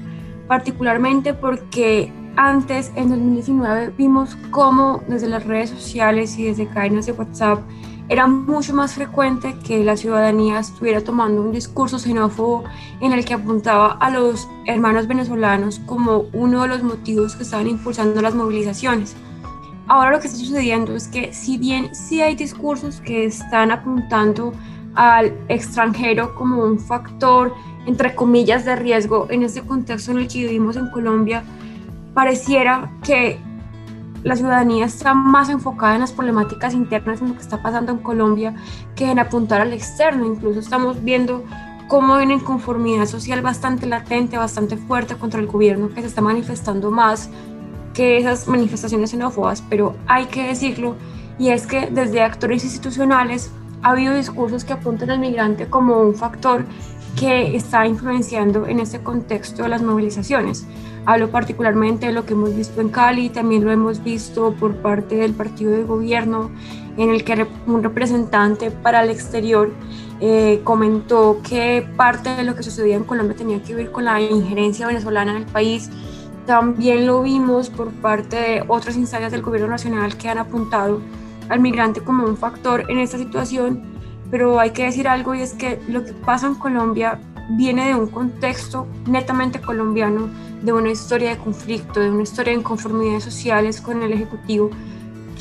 particularmente 0.50 1.34
porque 1.34 2.12
antes, 2.38 2.92
en 2.96 3.10
2019, 3.10 3.94
vimos 3.98 4.38
cómo 4.52 5.02
desde 5.08 5.28
las 5.28 5.46
redes 5.46 5.70
sociales 5.70 6.38
y 6.38 6.46
desde 6.46 6.68
cadenas 6.68 7.06
de 7.06 7.14
WhatsApp 7.14 7.60
era 8.08 8.28
mucho 8.28 8.74
más 8.76 8.94
frecuente 8.94 9.56
que 9.66 9.84
la 9.84 9.98
ciudadanía 9.98 10.60
estuviera 10.60 11.04
tomando 11.04 11.42
un 11.42 11.52
discurso 11.52 11.98
xenófobo 11.98 12.64
en 13.02 13.14
el 13.14 13.26
que 13.26 13.34
apuntaba 13.34 13.94
a 13.94 14.12
los 14.12 14.48
hermanos 14.66 15.08
venezolanos 15.08 15.80
como 15.88 16.26
uno 16.34 16.62
de 16.62 16.68
los 16.68 16.84
motivos 16.84 17.36
que 17.36 17.44
estaban 17.44 17.68
impulsando 17.68 18.22
las 18.22 18.36
movilizaciones. 18.36 19.16
Ahora 19.88 20.12
lo 20.12 20.20
que 20.20 20.28
está 20.28 20.40
sucediendo 20.40 20.96
es 20.96 21.08
que 21.08 21.34
si 21.34 21.58
bien 21.58 21.96
sí 21.96 22.22
hay 22.22 22.36
discursos 22.36 23.02
que 23.02 23.26
están 23.26 23.72
apuntando 23.72 24.54
al 24.94 25.34
extranjero 25.48 26.36
como 26.36 26.64
un 26.64 26.80
factor, 26.80 27.54
entre 27.86 28.14
comillas, 28.14 28.66
de 28.66 28.76
riesgo 28.76 29.28
en 29.30 29.44
este 29.44 29.62
contexto 29.62 30.12
en 30.12 30.20
el 30.20 30.28
que 30.28 30.40
vivimos 30.40 30.76
en 30.78 30.90
Colombia, 30.92 31.44
pareciera 32.16 32.92
que 33.04 33.40
la 34.24 34.36
ciudadanía 34.36 34.86
está 34.86 35.14
más 35.14 35.50
enfocada 35.50 35.94
en 35.94 36.02
las 36.02 36.12
problemáticas 36.12 36.74
internas, 36.74 37.22
en 37.22 37.28
lo 37.30 37.36
que 37.36 37.42
está 37.42 37.62
pasando 37.62 37.92
en 37.92 38.00
Colombia, 38.00 38.56
que 38.96 39.12
en 39.12 39.20
apuntar 39.20 39.62
al 39.62 39.72
externo. 39.72 40.26
Incluso 40.26 40.60
estamos 40.60 41.04
viendo 41.04 41.44
cómo 41.88 42.16
hay 42.16 42.26
una 42.26 42.34
inconformidad 42.34 43.06
social 43.06 43.44
bastante 43.44 43.86
latente, 43.86 44.38
bastante 44.38 44.78
fuerte 44.78 45.16
contra 45.16 45.40
el 45.40 45.46
gobierno, 45.46 45.90
que 45.90 46.02
se 46.02 46.08
está 46.08 46.22
manifestando 46.22 46.90
más 46.90 47.30
que 47.94 48.18
esas 48.18 48.48
manifestaciones 48.48 49.12
xenófobas, 49.12 49.62
pero 49.70 49.96
hay 50.08 50.26
que 50.26 50.48
decirlo, 50.48 50.96
y 51.38 51.50
es 51.50 51.68
que 51.68 51.88
desde 51.92 52.22
actores 52.22 52.64
institucionales 52.64 53.52
ha 53.84 53.92
habido 53.92 54.16
discursos 54.16 54.64
que 54.66 54.74
apuntan 54.74 55.12
al 55.12 55.20
migrante 55.20 55.68
como 55.68 56.02
un 56.02 56.16
factor 56.16 56.66
que 57.20 57.56
está 57.56 57.86
influenciando 57.86 58.66
en 58.66 58.80
este 58.80 59.00
contexto 59.02 59.68
las 59.68 59.84
movilizaciones. 59.84 60.66
Hablo 61.08 61.30
particularmente 61.30 62.08
de 62.08 62.14
lo 62.14 62.26
que 62.26 62.34
hemos 62.34 62.56
visto 62.56 62.82
en 62.82 62.90
Cali, 62.90 63.30
también 63.30 63.64
lo 63.64 63.72
hemos 63.72 64.04
visto 64.04 64.54
por 64.54 64.76
parte 64.78 65.16
del 65.16 65.34
partido 65.34 65.72
de 65.72 65.84
gobierno, 65.84 66.50
en 66.98 67.12
el 67.12 67.24
que 67.24 67.46
un 67.68 67.84
representante 67.84 68.72
para 68.72 69.04
el 69.04 69.12
exterior 69.12 69.72
eh, 70.20 70.62
comentó 70.64 71.42
que 71.48 71.88
parte 71.96 72.30
de 72.36 72.44
lo 72.44 72.56
que 72.56 72.64
sucedía 72.64 72.96
en 72.96 73.04
Colombia 73.04 73.36
tenía 73.36 73.62
que 73.62 73.76
ver 73.76 73.92
con 73.92 74.06
la 74.06 74.20
injerencia 74.20 74.88
venezolana 74.88 75.32
en 75.32 75.38
el 75.38 75.46
país. 75.46 75.92
También 76.48 77.06
lo 77.06 77.22
vimos 77.22 77.70
por 77.70 77.92
parte 77.92 78.36
de 78.38 78.64
otras 78.68 78.96
instancias 78.98 79.32
del 79.32 79.44
gobierno 79.44 79.68
nacional 79.68 80.18
que 80.18 80.30
han 80.30 80.40
apuntado 80.40 81.02
al 81.50 81.60
migrante 81.60 82.02
como 82.02 82.26
un 82.26 82.38
factor 82.38 82.90
en 82.90 82.98
esta 82.98 83.20
situación, 83.20 83.84
pero 84.32 84.60
hay 84.60 84.72
que 84.72 84.86
decir 84.86 85.08
algo 85.08 85.36
y 85.36 85.42
es 85.42 85.54
que 85.54 85.80
lo 85.88 86.04
que 86.04 86.14
pasa 86.14 86.48
en 86.48 86.56
Colombia 86.56 87.20
viene 87.52 87.88
de 87.88 87.96
un 87.96 88.08
contexto 88.08 88.88
netamente 89.08 89.62
colombiano 89.62 90.30
de 90.66 90.74
una 90.74 90.90
historia 90.90 91.30
de 91.30 91.38
conflicto, 91.38 92.00
de 92.00 92.10
una 92.10 92.24
historia 92.24 92.54
de 92.54 92.60
inconformidades 92.60 93.24
sociales 93.24 93.80
con 93.80 94.02
el 94.02 94.12
Ejecutivo 94.12 94.72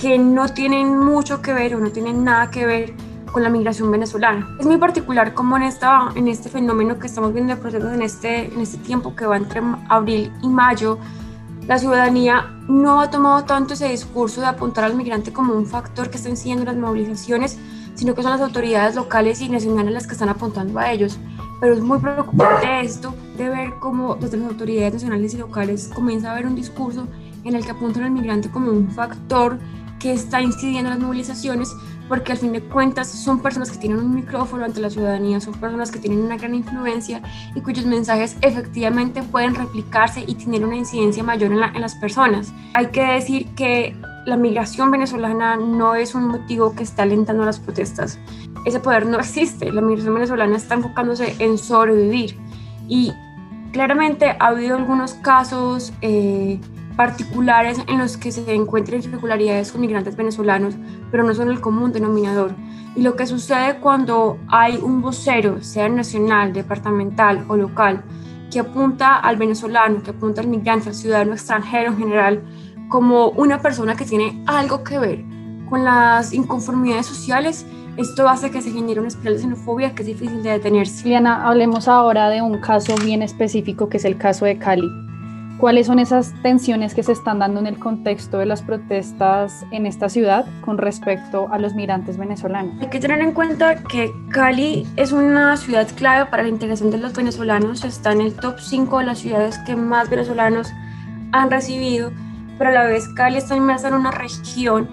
que 0.01 0.19
no 0.19 0.49
tienen 0.49 0.99
mucho 0.99 1.41
que 1.41 1.55
ver 1.55 1.75
o 1.75 1.81
no 1.81 1.91
tienen 1.91 2.25
nada 2.25 2.51
que 2.51 2.67
ver 2.67 2.95
con 3.33 3.43
la 3.43 3.49
migración 3.49 3.91
venezolana. 3.91 4.47
Es 4.61 4.67
muy 4.67 4.77
particular 4.77 5.33
como 5.33 5.57
en, 5.57 5.63
esta, 5.63 6.11
en 6.15 6.29
este 6.29 6.51
fenómeno 6.51 6.99
que 6.99 7.07
estamos 7.07 7.33
viendo 7.33 7.55
de 7.55 7.61
procesos 7.61 7.93
en 7.93 8.03
este, 8.03 8.53
en 8.53 8.61
este 8.61 8.77
tiempo 8.79 9.17
que 9.17 9.25
va 9.25 9.37
entre 9.37 9.63
abril 9.89 10.31
y 10.43 10.49
mayo, 10.49 10.99
la 11.67 11.79
ciudadanía 11.79 12.51
no 12.69 13.01
ha 13.01 13.11
tomado 13.11 13.45
tanto 13.45 13.73
ese 13.73 13.89
discurso 13.89 14.43
de 14.43 14.49
apuntar 14.49 14.85
al 14.85 14.95
migrante 14.95 15.33
como 15.33 15.55
un 15.55 15.67
factor 15.67 16.11
que 16.11 16.19
está 16.19 16.29
incidiendo 16.29 16.67
las 16.67 16.77
movilizaciones, 16.77 17.59
sino 17.95 18.15
que 18.15 18.23
son 18.23 18.33
las 18.33 18.43
autoridades 18.43 18.95
locales 18.95 19.41
y 19.41 19.49
nacionales 19.49 19.95
las 19.95 20.07
que 20.07 20.13
están 20.13 20.29
apuntando 20.29 20.79
a 20.79 20.93
ellos. 20.93 21.19
Pero 21.61 21.73
es 21.73 21.81
muy 21.81 21.99
preocupante 21.99 22.81
esto 22.83 23.15
de 23.37 23.49
ver 23.49 23.75
cómo 23.81 24.15
desde 24.15 24.37
las 24.37 24.49
autoridades 24.51 24.95
nacionales 24.95 25.35
y 25.35 25.39
locales 25.39 25.91
comienza 25.95 26.29
a 26.29 26.33
haber 26.33 26.47
un 26.47 26.55
discurso 26.55 27.07
en 27.45 27.55
el 27.55 27.65
que 27.65 27.73
apuntan 27.73 28.05
al 28.05 28.11
migrante 28.11 28.51
como 28.51 28.71
un 28.71 28.91
factor 28.91 29.59
que 29.99 30.13
está 30.13 30.41
incidiendo 30.41 30.91
en 30.91 30.99
las 30.99 30.99
movilizaciones, 30.99 31.75
porque 32.09 32.33
al 32.33 32.39
fin 32.39 32.53
de 32.53 32.63
cuentas 32.63 33.09
son 33.09 33.41
personas 33.41 33.71
que 33.71 33.79
tienen 33.79 33.99
un 33.99 34.15
micrófono 34.15 34.65
ante 34.65 34.81
la 34.81 34.91
ciudadanía, 34.91 35.41
son 35.41 35.55
personas 35.55 35.91
que 35.91 35.99
tienen 35.99 36.21
una 36.21 36.37
gran 36.37 36.55
influencia 36.55 37.23
y 37.55 37.61
cuyos 37.61 37.87
mensajes 37.87 38.37
efectivamente 38.43 39.23
pueden 39.23 39.55
replicarse 39.55 40.23
y 40.27 40.35
tener 40.35 40.65
una 40.65 40.77
incidencia 40.77 41.23
mayor 41.23 41.53
en, 41.53 41.63
en 41.63 41.81
las 41.81 41.95
personas. 41.95 42.53
Hay 42.75 42.89
que 42.89 43.03
decir 43.03 43.47
que 43.55 43.97
la 44.27 44.37
migración 44.37 44.91
venezolana 44.91 45.57
no 45.57 45.95
es 45.95 46.15
un 46.15 46.29
motivo 46.29 46.75
que 46.75 46.83
está 46.83 47.03
alentando 47.03 47.45
las 47.45 47.59
protestas. 47.59 48.19
Ese 48.65 48.81
poder 48.81 49.07
no 49.07 49.19
existe. 49.19 49.71
La 49.71 49.83
migración 49.83 50.15
venezolana 50.15 50.57
está 50.57 50.75
enfocándose 50.75 51.35
en 51.39 51.59
sobrevivir. 51.59 52.37
Y 52.89 53.13
claramente 53.75 54.37
ha 54.39 54.47
habido 54.47 54.77
algunos 54.77 55.15
casos 55.15 55.93
eh, 56.01 56.61
particulares 56.97 57.77
en 57.89 57.99
los 57.99 58.17
que 58.17 58.31
se 58.31 58.55
encuentran 58.55 59.01
irregularidades 59.01 59.73
con 59.73 59.81
migrantes 59.81 60.15
venezolanos, 60.15 60.77
pero 61.11 61.25
no 61.25 61.35
son 61.35 61.51
el 61.51 61.61
común 61.61 61.93
denominador. 61.93 62.55
Y 62.95 63.03
lo 63.03 63.17
que 63.17 63.27
sucede 63.27 63.81
cuando 63.81 64.39
hay 64.47 64.77
un 64.77 65.03
vocero, 65.03 65.61
sea 65.61 65.89
nacional, 65.89 66.53
departamental 66.53 67.45
o 67.49 67.57
local, 67.57 68.05
que 68.49 68.61
apunta 68.61 69.17
al 69.17 69.37
venezolano, 69.37 70.05
que 70.05 70.13
apunta 70.13 70.41
al 70.41 70.47
migrante, 70.47 70.91
al 70.91 70.95
ciudadano 70.95 71.33
extranjero 71.33 71.91
en 71.91 71.99
general, 71.99 72.45
como 72.89 73.31
una 73.31 73.61
persona 73.61 73.97
que 73.97 74.05
tiene 74.05 74.45
algo 74.47 74.85
que 74.85 75.01
ver 75.01 75.25
con 75.69 75.85
las 75.85 76.33
inconformidades 76.33 77.07
sociales, 77.07 77.67
esto 77.97 78.29
hace 78.29 78.51
que 78.51 78.61
se 78.61 78.73
genere 78.73 79.01
una 79.01 79.09
espiral 79.09 79.35
de 79.35 79.43
xenofobia 79.43 79.95
que 79.95 80.03
es 80.03 80.09
difícil 80.09 80.43
de 80.43 80.51
detenerse. 80.51 81.09
Liana, 81.09 81.47
hablemos 81.47 81.87
ahora 81.89 82.29
de 82.29 82.43
un 82.43 82.59
caso 82.61 82.95
bien 82.97 83.23
específico 83.23 83.89
que 83.89 83.99
es 83.99 84.05
el 84.05 84.17
caso 84.17 84.45
de 84.45 84.59
Cali. 84.59 84.91
¿Cuáles 85.59 85.87
son 85.87 86.01
esas 86.01 86.35
tensiones 86.43 86.95
que 86.95 87.05
se 87.05 87.13
están 87.13 87.39
dando 87.39 87.61
en 87.61 87.67
el 87.67 87.79
contexto 87.79 88.39
de 88.39 88.47
las 88.47 88.61
protestas 88.61 89.65
en 89.71 89.87
esta 89.87 90.09
ciudad 90.09 90.45
con 90.65 90.79
respecto 90.79 91.49
a 91.53 91.59
los 91.59 91.75
migrantes 91.75 92.19
venezolanos? 92.19 92.75
Hay 92.83 92.89
que 92.89 92.99
tener 92.99 93.21
en 93.21 93.31
cuenta 93.31 93.77
que 93.85 94.13
Cali 94.31 94.85
es 94.97 95.13
una 95.13 95.57
ciudad 95.57 95.87
clave 95.95 96.29
para 96.29 96.43
la 96.43 96.49
integración 96.49 96.91
de 96.91 96.99
los 96.99 97.15
venezolanos, 97.15 97.85
está 97.85 98.11
en 98.11 98.23
el 98.23 98.35
top 98.35 98.59
5 98.59 98.99
de 98.99 99.05
las 99.05 99.21
ciudades 99.21 99.57
que 99.59 99.77
más 99.77 100.11
venezolanos 100.11 100.73
han 101.31 101.51
recibido, 101.51 102.11
pero 102.59 102.71
a 102.71 102.73
la 102.73 102.85
vez 102.85 103.09
Cali 103.11 103.37
está 103.37 103.55
inmersa 103.57 103.89
en 103.89 103.95
una 103.95 104.11
región, 104.11 104.89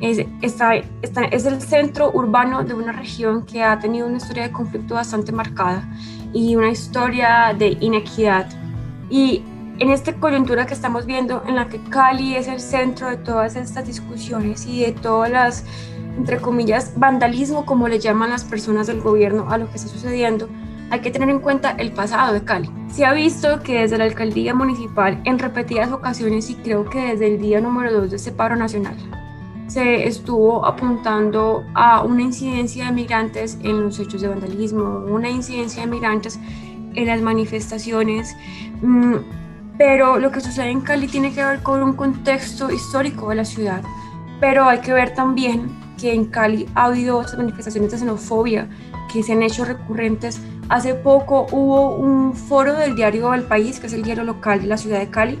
es, 0.00 0.26
está, 0.42 0.74
está, 1.02 1.24
es 1.24 1.46
el 1.46 1.60
centro 1.60 2.10
urbano 2.12 2.64
de 2.64 2.74
una 2.74 2.92
región 2.92 3.44
que 3.46 3.62
ha 3.62 3.78
tenido 3.78 4.06
una 4.06 4.18
historia 4.18 4.44
de 4.44 4.52
conflicto 4.52 4.94
bastante 4.94 5.32
marcada 5.32 5.88
y 6.32 6.56
una 6.56 6.70
historia 6.70 7.54
de 7.56 7.76
inequidad. 7.80 8.48
Y 9.08 9.42
en 9.78 9.90
esta 9.90 10.14
coyuntura 10.14 10.66
que 10.66 10.74
estamos 10.74 11.06
viendo, 11.06 11.42
en 11.46 11.56
la 11.56 11.68
que 11.68 11.78
Cali 11.78 12.34
es 12.34 12.48
el 12.48 12.60
centro 12.60 13.08
de 13.08 13.16
todas 13.16 13.56
estas 13.56 13.86
discusiones 13.86 14.66
y 14.66 14.80
de 14.80 14.92
todas 14.92 15.30
las, 15.30 15.64
entre 16.16 16.38
comillas, 16.38 16.92
vandalismo, 16.96 17.66
como 17.66 17.88
le 17.88 17.98
llaman 17.98 18.30
las 18.30 18.44
personas 18.44 18.86
del 18.86 19.00
gobierno 19.00 19.50
a 19.50 19.58
lo 19.58 19.68
que 19.70 19.76
está 19.76 19.88
sucediendo, 19.88 20.48
hay 20.90 21.00
que 21.00 21.10
tener 21.10 21.28
en 21.28 21.40
cuenta 21.40 21.72
el 21.72 21.92
pasado 21.92 22.32
de 22.32 22.44
Cali. 22.44 22.70
Se 22.88 23.04
ha 23.04 23.12
visto 23.12 23.60
que 23.62 23.80
desde 23.80 23.98
la 23.98 24.04
alcaldía 24.04 24.54
municipal, 24.54 25.20
en 25.24 25.38
repetidas 25.38 25.90
ocasiones, 25.90 26.48
y 26.48 26.54
creo 26.54 26.88
que 26.88 27.00
desde 27.00 27.26
el 27.34 27.40
día 27.40 27.60
número 27.60 27.92
2 27.92 28.10
de 28.10 28.16
este 28.16 28.32
paro 28.32 28.56
nacional, 28.56 28.96
se 29.66 30.06
estuvo 30.06 30.64
apuntando 30.64 31.64
a 31.74 32.02
una 32.02 32.22
incidencia 32.22 32.86
de 32.86 32.92
migrantes 32.92 33.58
en 33.62 33.82
los 33.82 33.98
hechos 33.98 34.20
de 34.20 34.28
vandalismo, 34.28 35.04
una 35.08 35.28
incidencia 35.28 35.82
de 35.82 35.88
migrantes 35.88 36.38
en 36.94 37.06
las 37.06 37.20
manifestaciones. 37.20 38.34
Mm, 38.82 39.16
pero 39.78 40.18
lo 40.18 40.30
que 40.30 40.40
sucede 40.40 40.70
en 40.70 40.80
Cali 40.80 41.06
tiene 41.06 41.32
que 41.32 41.44
ver 41.44 41.62
con 41.62 41.82
un 41.82 41.94
contexto 41.94 42.70
histórico 42.70 43.28
de 43.28 43.36
la 43.36 43.44
ciudad. 43.44 43.82
Pero 44.40 44.64
hay 44.64 44.80
que 44.80 44.92
ver 44.92 45.14
también 45.14 45.68
que 45.98 46.12
en 46.12 46.26
Cali 46.26 46.66
ha 46.74 46.86
habido 46.86 47.24
manifestaciones 47.36 47.90
de 47.90 47.98
xenofobia 47.98 48.68
que 49.12 49.22
se 49.22 49.32
han 49.32 49.42
hecho 49.42 49.64
recurrentes. 49.64 50.40
Hace 50.68 50.94
poco 50.94 51.46
hubo 51.52 51.96
un 51.96 52.34
foro 52.34 52.74
del 52.74 52.96
diario 52.96 53.32
El 53.34 53.44
País, 53.44 53.80
que 53.80 53.86
es 53.86 53.92
el 53.92 54.02
diario 54.02 54.24
local 54.24 54.60
de 54.60 54.66
la 54.66 54.76
ciudad 54.76 54.98
de 54.98 55.10
Cali, 55.10 55.38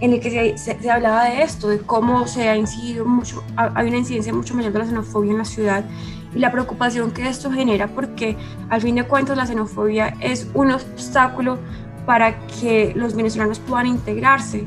en 0.00 0.12
el 0.12 0.20
que 0.20 0.56
se, 0.56 0.78
se, 0.80 0.90
hablaba 0.90 1.24
de 1.24 1.42
esto, 1.42 1.68
de 1.68 1.78
cómo 1.78 2.26
se 2.26 2.48
ha 2.48 2.56
incidido 2.56 3.04
mucho, 3.04 3.42
hay 3.56 3.88
una 3.88 3.98
incidencia 3.98 4.32
mucho 4.32 4.54
mayor 4.54 4.72
de 4.72 4.80
la 4.80 4.86
xenofobia 4.86 5.32
en 5.32 5.38
la 5.38 5.44
ciudad 5.44 5.84
y 6.34 6.38
la 6.38 6.50
preocupación 6.50 7.12
que 7.12 7.28
esto 7.28 7.50
genera, 7.50 7.88
porque 7.88 8.36
al 8.68 8.80
fin 8.80 8.96
de 8.96 9.04
cuentas 9.04 9.36
la 9.36 9.46
xenofobia 9.46 10.16
es 10.20 10.48
un 10.54 10.72
obstáculo 10.72 11.58
para 12.06 12.38
que 12.46 12.92
los 12.94 13.14
venezolanos 13.14 13.60
puedan 13.60 13.86
integrarse 13.86 14.66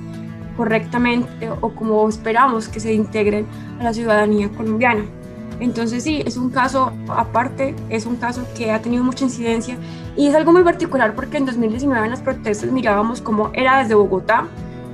correctamente 0.56 1.50
o 1.62 1.70
como 1.70 2.08
esperamos 2.10 2.68
que 2.68 2.80
se 2.80 2.94
integren 2.94 3.46
a 3.80 3.84
la 3.84 3.94
ciudadanía 3.94 4.50
colombiana. 4.50 5.06
Entonces 5.60 6.04
sí, 6.04 6.22
es 6.26 6.38
un 6.38 6.50
caso 6.50 6.92
aparte, 7.10 7.76
es 7.90 8.06
un 8.06 8.16
caso 8.16 8.46
que 8.56 8.72
ha 8.72 8.82
tenido 8.82 9.04
mucha 9.04 9.24
incidencia 9.24 9.78
y 10.16 10.28
es 10.28 10.36
algo 10.36 10.52
muy 10.52 10.64
particular 10.64 11.16
porque 11.16 11.38
en 11.38 11.46
2019 11.46 12.06
en 12.06 12.12
las 12.12 12.22
protestas 12.22 12.72
mirábamos 12.72 13.22
cómo 13.22 13.50
era 13.54 13.80
desde 13.80 13.96
Bogotá 13.96 14.48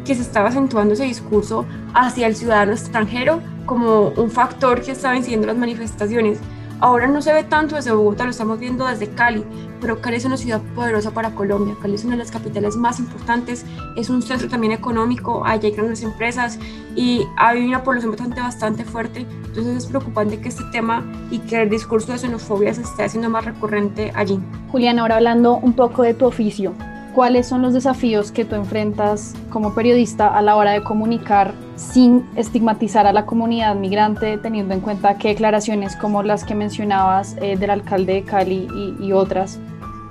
que 0.05 0.15
se 0.15 0.21
estaba 0.21 0.49
acentuando 0.49 0.93
ese 0.93 1.03
discurso 1.03 1.65
hacia 1.93 2.27
el 2.27 2.35
ciudadano 2.35 2.73
extranjero 2.73 3.41
como 3.65 4.09
un 4.09 4.29
factor 4.29 4.81
que 4.81 4.91
estaba 4.91 5.15
incidiendo 5.15 5.47
las 5.47 5.57
manifestaciones 5.57 6.39
Ahora 6.83 7.07
no 7.07 7.21
se 7.21 7.31
ve 7.31 7.45
tanto 7.45 7.77
desde 7.77 7.93
Bogotá, 7.93 8.25
lo 8.25 8.31
estamos 8.31 8.59
viendo 8.59 8.85
desde 8.85 9.07
Cali, 9.07 9.41
pero 9.79 10.01
Cali 10.01 10.17
es 10.17 10.25
una 10.25 10.35
ciudad 10.35 10.59
poderosa 10.75 11.11
para 11.11 11.33
Colombia. 11.33 11.77
Cali 11.81 11.95
es 11.95 12.03
una 12.03 12.15
de 12.15 12.17
las 12.17 12.29
capitales 12.29 12.75
más 12.75 12.99
importantes, 12.99 13.65
es 13.95 14.09
un 14.09 14.21
centro 14.21 14.49
también 14.49 14.73
económico, 14.73 15.45
allá 15.45 15.69
hay 15.69 15.71
grandes 15.71 16.03
empresas 16.03 16.59
y 16.93 17.25
hay 17.37 17.63
una 17.63 17.85
población 17.85 18.11
bastante, 18.11 18.41
bastante 18.41 18.83
fuerte. 18.83 19.25
Entonces 19.45 19.77
es 19.77 19.85
preocupante 19.85 20.41
que 20.41 20.49
este 20.49 20.65
tema 20.73 21.09
y 21.31 21.39
que 21.39 21.61
el 21.61 21.69
discurso 21.69 22.11
de 22.11 22.17
xenofobia 22.17 22.73
se 22.73 22.81
esté 22.81 23.05
haciendo 23.05 23.29
más 23.29 23.45
recurrente 23.45 24.11
allí. 24.13 24.37
Julián, 24.69 24.99
ahora 24.99 25.15
hablando 25.15 25.55
un 25.55 25.71
poco 25.71 26.03
de 26.03 26.13
tu 26.13 26.25
oficio, 26.25 26.73
¿cuáles 27.13 27.47
son 27.47 27.61
los 27.61 27.73
desafíos 27.73 28.31
que 28.31 28.45
tú 28.45 28.55
enfrentas 28.55 29.35
como 29.49 29.73
periodista 29.73 30.27
a 30.27 30.41
la 30.41 30.55
hora 30.55 30.71
de 30.71 30.83
comunicar 30.83 31.53
sin 31.75 32.25
estigmatizar 32.35 33.05
a 33.07 33.13
la 33.13 33.25
comunidad 33.25 33.75
migrante, 33.75 34.37
teniendo 34.37 34.73
en 34.73 34.81
cuenta 34.81 35.17
que 35.17 35.29
declaraciones 35.29 35.95
como 35.95 36.23
las 36.23 36.43
que 36.43 36.55
mencionabas 36.55 37.35
eh, 37.41 37.55
del 37.57 37.69
alcalde 37.69 38.13
de 38.13 38.23
Cali 38.23 38.67
y, 38.99 39.11
otras 39.11 39.59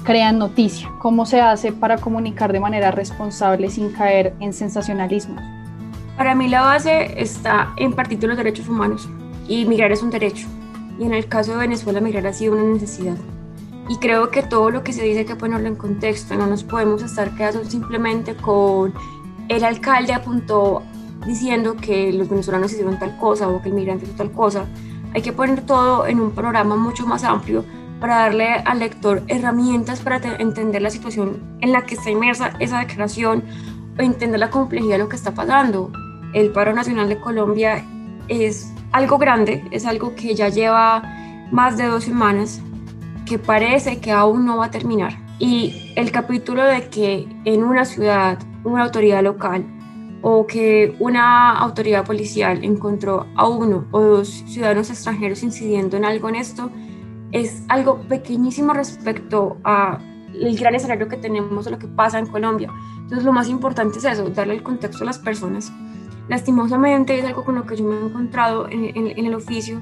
crean 0.05 0.39
noticia? 0.39 0.89
¿Cómo 1.01 1.27
se 1.27 1.41
hace 1.41 1.73
para 1.73 1.99
comunicar 1.99 2.53
de 2.53 2.61
manera 2.61 2.91
responsable 2.91 3.69
sin 3.69 3.93
caer 3.93 4.35
en 4.41 4.53
sensacionalismo? 4.53 5.37
Para 6.17 6.35
mí 6.35 6.49
la 6.49 6.63
base 6.63 7.21
está 7.21 7.73
en 7.77 7.93
partir 7.93 8.19
de 8.19 8.29
los 8.29 8.37
derechos 8.37 8.69
humanos 8.69 9.09
y 9.49 9.65
migrar 9.65 9.91
es 9.93 10.03
un 10.03 10.11
derecho. 10.11 10.47
Y 10.99 11.05
en 11.05 11.15
el 11.15 11.27
caso 11.27 11.53
de 11.53 11.59
Venezuela 11.59 12.01
migrar 12.01 12.27
ha 12.27 12.33
sido 12.33 12.55
una 12.55 12.75
necesidad. 12.75 13.17
Y 13.93 13.99
creo 13.99 14.31
que 14.31 14.43
todo 14.43 14.71
lo 14.71 14.83
que 14.83 14.95
se 14.95 15.03
dice 15.03 15.19
hay 15.19 15.25
que 15.27 15.37
ponerlo 15.37 15.69
en 15.69 15.77
contexto, 15.77 16.35
no 16.35 16.47
nos 16.47 16.65
podemos 16.65 17.03
estar 17.03 17.37
quedando 17.37 17.63
simplemente 17.67 18.35
con 18.35 18.95
el 19.51 19.65
alcalde 19.65 20.15
apuntó 20.15 20.83
diciendo 21.27 21.77
que 21.77 22.11
los 22.11 22.31
venezolanos 22.31 22.73
hicieron 22.73 22.99
tal 22.99 23.19
cosa 23.19 23.49
o 23.49 23.61
que 23.61 23.69
el 23.69 23.75
migrante 23.75 24.07
hizo 24.07 24.15
tal 24.15 24.33
cosa. 24.33 24.65
Hay 25.13 25.21
que 25.21 25.35
poner 25.35 25.67
todo 25.67 26.07
en 26.07 26.21
un 26.21 26.31
programa 26.31 26.75
mucho 26.75 27.07
más 27.07 27.23
amplio 27.23 27.67
para 28.01 28.17
darle 28.17 28.55
al 28.65 28.79
lector 28.79 29.25
herramientas 29.29 30.01
para 30.01 30.17
entender 30.39 30.81
la 30.81 30.89
situación 30.89 31.59
en 31.61 31.73
la 31.73 31.85
que 31.85 31.97
está 31.97 32.09
inmersa 32.09 32.55
esa 32.61 32.79
declaración 32.79 33.45
o 33.99 34.03
entender 34.03 34.41
la 34.41 34.49
complejidad 34.49 34.93
de 34.93 34.99
lo 35.01 35.11
que 35.11 35.17
está 35.17 35.35
pasando. 35.35 35.93
El 36.33 36.51
paro 36.51 36.73
nacional 36.73 37.11
de 37.11 37.21
Colombia 37.21 37.85
es 38.29 38.73
algo 38.93 39.19
grande, 39.19 39.63
es 39.71 39.85
algo 39.85 40.15
que 40.15 40.35
ya 40.35 40.49
lleva 40.49 41.03
más 41.51 41.77
de 41.77 41.85
dos 41.85 42.05
semanas, 42.05 42.63
que 43.33 43.39
parece 43.39 43.99
que 43.99 44.13
aún 44.13 44.45
no 44.45 44.59
va 44.59 44.67
a 44.67 44.71
terminar. 44.71 45.15
Y 45.39 45.91
el 45.97 46.13
capítulo 46.13 46.63
de 46.65 46.89
que 46.91 47.27
en 47.47 47.65
una 47.65 47.87
ciudad, 47.87 48.39
una 48.63 48.85
autoridad 48.85 49.23
local 49.23 49.65
o 50.21 50.47
que 50.47 50.95
una 50.99 51.57
autoridad 51.57 52.05
policial 52.05 52.63
encontró 52.63 53.27
a 53.35 53.49
uno 53.49 53.87
o 53.91 54.01
dos 54.03 54.29
ciudadanos 54.47 54.91
extranjeros 54.91 55.43
incidiendo 55.43 55.97
en 55.97 56.05
algo 56.05 56.29
en 56.29 56.35
esto, 56.35 56.71
es 57.33 57.65
algo 57.71 58.03
pequeñísimo 58.03 58.75
respecto 58.75 59.57
a 59.65 59.99
el 60.35 60.55
gran 60.59 60.75
escenario 60.75 61.09
que 61.09 61.17
tenemos 61.17 61.71
lo 61.71 61.79
que 61.79 61.89
pasa 61.89 62.19
en 62.19 62.27
Colombia. 62.27 62.71
Entonces 62.99 63.25
lo 63.25 63.33
más 63.33 63.49
importante 63.49 63.99
es 63.99 64.05
eso, 64.05 64.29
darle 64.29 64.57
el 64.57 64.63
contexto 64.63 65.05
a 65.05 65.07
las 65.07 65.19
personas. 65.19 65.73
Lastimosamente 66.29 67.19
es 67.19 67.25
algo 67.25 67.47
con 67.47 67.55
lo 67.55 67.65
que 67.65 67.77
yo 67.77 67.85
me 67.87 67.95
he 67.95 68.05
encontrado 68.05 68.69
en, 68.69 68.95
en 68.95 69.25
el 69.25 69.35
oficio, 69.35 69.81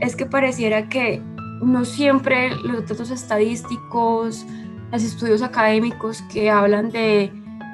es 0.00 0.16
que 0.16 0.24
pareciera 0.24 0.88
que 0.88 1.22
no 1.62 1.84
siempre 1.84 2.50
los 2.56 2.86
datos 2.86 3.10
estadísticos, 3.10 4.46
los 4.92 5.02
estudios 5.02 5.42
académicos 5.42 6.22
que 6.32 6.50
hablan 6.50 6.90
de 6.90 7.32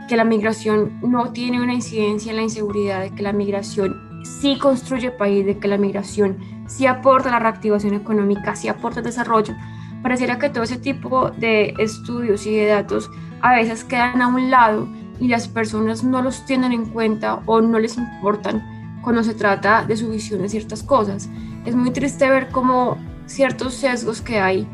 que 0.08 0.16
la 0.16 0.24
migración 0.24 0.98
no 1.02 1.32
tiene 1.32 1.60
una 1.60 1.74
incidencia 1.74 2.30
en 2.30 2.36
la 2.36 2.42
inseguridad, 2.42 3.00
de 3.00 3.10
que 3.14 3.22
la 3.22 3.32
migración 3.32 4.22
sí 4.24 4.58
construye 4.58 5.10
país, 5.10 5.44
de 5.46 5.58
que 5.58 5.68
la 5.68 5.78
migración 5.78 6.38
sí 6.66 6.86
aporta 6.86 7.30
la 7.30 7.38
reactivación 7.38 7.94
económica, 7.94 8.56
sí 8.56 8.68
aporta 8.68 9.00
el 9.00 9.06
desarrollo, 9.06 9.54
pareciera 10.02 10.38
que 10.38 10.50
todo 10.50 10.64
ese 10.64 10.78
tipo 10.78 11.30
de 11.30 11.74
estudios 11.78 12.46
y 12.46 12.56
de 12.56 12.66
datos 12.66 13.10
a 13.40 13.54
veces 13.54 13.84
quedan 13.84 14.22
a 14.22 14.28
un 14.28 14.50
lado 14.50 14.88
y 15.20 15.28
las 15.28 15.48
personas 15.48 16.02
no 16.02 16.22
los 16.22 16.44
tienen 16.46 16.72
en 16.72 16.86
cuenta 16.86 17.42
o 17.46 17.60
no 17.60 17.78
les 17.78 17.96
importan 17.96 19.00
cuando 19.02 19.22
se 19.22 19.34
trata 19.34 19.84
de 19.84 19.96
su 19.96 20.10
visión 20.10 20.42
de 20.42 20.48
ciertas 20.48 20.82
cosas. 20.82 21.28
Es 21.64 21.74
muy 21.74 21.90
triste 21.90 22.28
ver 22.28 22.48
cómo 22.48 22.98
ciertos 23.26 23.74
sesgos 23.74 24.20
que 24.20 24.38
hay 24.38 24.66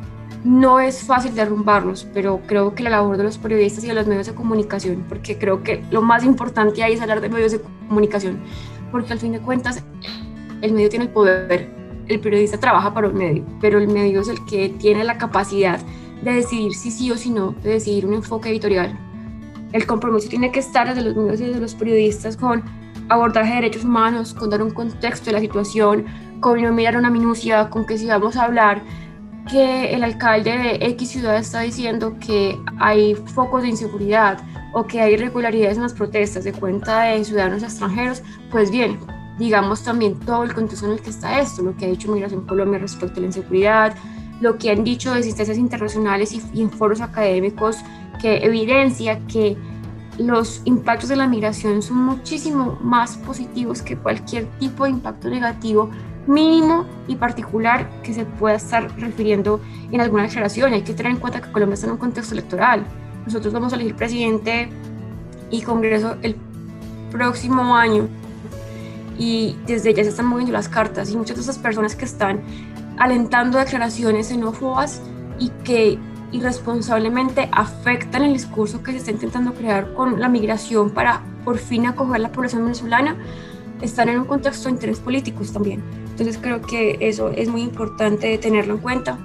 no 0.44 0.78
es 0.80 1.02
fácil 1.02 1.34
derrumbarlos, 1.34 2.06
pero 2.14 2.40
creo 2.46 2.74
que 2.74 2.82
la 2.82 2.90
labor 2.90 3.16
de 3.16 3.24
los 3.24 3.38
periodistas 3.38 3.84
y 3.84 3.88
de 3.88 3.94
los 3.94 4.06
medios 4.06 4.26
de 4.26 4.34
comunicación, 4.34 5.04
porque 5.08 5.36
creo 5.36 5.62
que 5.62 5.82
lo 5.90 6.00
más 6.02 6.24
importante 6.24 6.82
ahí 6.82 6.94
es 6.94 7.00
hablar 7.00 7.20
de 7.20 7.28
medios 7.28 7.52
de 7.52 7.60
comunicación, 7.88 8.38
porque 8.92 9.12
al 9.12 9.18
fin 9.18 9.32
de 9.32 9.40
cuentas 9.40 9.82
el 10.62 10.72
medio 10.72 10.88
tiene 10.88 11.06
el 11.06 11.10
poder, 11.10 11.70
el 12.06 12.20
periodista 12.20 12.58
trabaja 12.58 12.94
para 12.94 13.08
un 13.08 13.14
medio, 13.14 13.44
pero 13.60 13.78
el 13.78 13.88
medio 13.88 14.20
es 14.20 14.28
el 14.28 14.44
que 14.46 14.68
tiene 14.68 15.04
la 15.04 15.18
capacidad 15.18 15.80
de 16.22 16.32
decidir 16.32 16.74
si 16.74 16.90
sí 16.90 17.10
o 17.10 17.16
si 17.16 17.30
no, 17.30 17.54
de 17.62 17.70
decidir 17.70 18.06
un 18.06 18.14
enfoque 18.14 18.48
editorial. 18.48 18.98
El 19.72 19.86
compromiso 19.86 20.28
tiene 20.28 20.50
que 20.50 20.60
estar 20.60 20.88
desde 20.88 21.02
los 21.02 21.16
medios 21.16 21.40
y 21.40 21.44
desde 21.44 21.60
los 21.60 21.74
periodistas 21.74 22.36
con 22.36 22.62
abordaje 23.08 23.50
de 23.50 23.54
derechos 23.56 23.84
humanos, 23.84 24.34
con 24.34 24.50
dar 24.50 24.62
un 24.62 24.70
contexto 24.70 25.26
de 25.26 25.32
la 25.32 25.40
situación, 25.40 26.06
con 26.40 26.62
no 26.62 26.72
mirar 26.72 26.96
una 26.96 27.10
minucia, 27.10 27.70
con 27.70 27.86
que 27.86 27.98
si 27.98 28.06
vamos 28.06 28.36
a 28.36 28.44
hablar 28.44 28.82
que 29.50 29.94
el 29.94 30.04
alcalde 30.04 30.58
de 30.58 30.86
X 30.90 31.08
ciudad 31.08 31.36
está 31.36 31.60
diciendo 31.60 32.16
que 32.20 32.58
hay 32.78 33.14
focos 33.14 33.62
de 33.62 33.68
inseguridad 33.68 34.38
o 34.72 34.86
que 34.86 35.00
hay 35.00 35.14
irregularidades 35.14 35.76
en 35.76 35.84
las 35.84 35.94
protestas 35.94 36.44
de 36.44 36.52
cuenta 36.52 37.02
de 37.02 37.24
ciudadanos 37.24 37.62
extranjeros, 37.62 38.22
pues 38.50 38.70
bien, 38.70 38.98
digamos 39.38 39.82
también 39.82 40.18
todo 40.20 40.42
el 40.42 40.52
contexto 40.52 40.86
en 40.86 40.92
el 40.92 41.00
que 41.00 41.10
está 41.10 41.40
esto, 41.40 41.62
lo 41.62 41.76
que 41.76 41.86
ha 41.86 41.88
dicho 41.88 42.12
Migración 42.12 42.46
Colombia 42.46 42.78
respecto 42.78 43.18
a 43.18 43.20
la 43.20 43.26
inseguridad, 43.26 43.94
lo 44.40 44.58
que 44.58 44.70
han 44.70 44.84
dicho 44.84 45.14
de 45.14 45.20
instancias 45.20 45.58
internacionales 45.58 46.32
y, 46.32 46.60
en 46.60 46.70
foros 46.70 47.00
académicos 47.00 47.78
que 48.20 48.44
evidencia 48.44 49.18
que 49.26 49.56
los 50.18 50.62
impactos 50.64 51.08
de 51.08 51.16
la 51.16 51.28
migración 51.28 51.80
son 51.80 51.98
muchísimo 51.98 52.76
más 52.82 53.16
positivos 53.18 53.82
que 53.82 53.96
cualquier 53.96 54.46
tipo 54.58 54.84
de 54.84 54.90
impacto 54.90 55.28
negativo 55.28 55.90
mínimo 56.28 56.86
y 57.08 57.16
particular 57.16 57.88
que 58.02 58.14
se 58.14 58.24
pueda 58.24 58.56
estar 58.56 58.94
refiriendo 59.00 59.60
en 59.90 60.00
alguna 60.00 60.24
declaración. 60.24 60.72
Hay 60.72 60.82
que 60.82 60.94
tener 60.94 61.12
en 61.12 61.18
cuenta 61.18 61.40
que 61.40 61.50
Colombia 61.50 61.74
está 61.74 61.86
en 61.86 61.92
un 61.92 61.98
contexto 61.98 62.34
electoral. 62.34 62.84
Nosotros 63.24 63.52
vamos 63.52 63.72
a 63.72 63.76
elegir 63.76 63.96
presidente 63.96 64.68
y 65.50 65.62
Congreso 65.62 66.16
el 66.22 66.36
próximo 67.10 67.74
año 67.74 68.08
y 69.18 69.56
desde 69.66 69.92
ya 69.94 70.04
se 70.04 70.10
están 70.10 70.26
moviendo 70.26 70.52
las 70.52 70.68
cartas 70.68 71.10
y 71.10 71.16
muchas 71.16 71.36
de 71.36 71.42
esas 71.42 71.58
personas 71.58 71.96
que 71.96 72.04
están 72.04 72.40
alentando 72.98 73.58
declaraciones 73.58 74.28
xenófobas 74.28 75.02
y 75.38 75.50
que 75.64 75.98
irresponsablemente 76.30 77.48
afectan 77.52 78.22
el 78.22 78.34
discurso 78.34 78.82
que 78.82 78.92
se 78.92 78.98
está 78.98 79.10
intentando 79.10 79.54
crear 79.54 79.94
con 79.94 80.20
la 80.20 80.28
migración 80.28 80.90
para 80.90 81.22
por 81.44 81.58
fin 81.58 81.86
acoger 81.86 82.16
a 82.16 82.18
la 82.18 82.32
población 82.32 82.62
venezolana, 82.62 83.16
están 83.80 84.08
en 84.08 84.20
un 84.20 84.24
contexto 84.26 84.68
de 84.68 84.74
interés 84.74 85.00
políticos 85.00 85.52
también. 85.52 85.82
Entonces 86.18 86.38
creo 86.42 86.60
que 86.60 86.98
eso 87.00 87.30
es 87.30 87.48
muy 87.48 87.62
importante 87.62 88.36
tenerlo 88.38 88.74
en 88.74 88.80
cuenta 88.80 89.18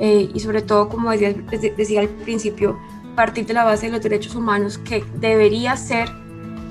eh, 0.00 0.28
y 0.34 0.40
sobre 0.40 0.62
todo, 0.62 0.88
como 0.88 1.12
decía, 1.12 1.32
decía 1.76 2.00
al 2.00 2.08
principio, 2.08 2.76
partir 3.14 3.46
de 3.46 3.54
la 3.54 3.62
base 3.62 3.86
de 3.86 3.92
los 3.92 4.02
derechos 4.02 4.34
humanos 4.34 4.78
que 4.78 5.04
debería 5.14 5.76
ser 5.76 6.10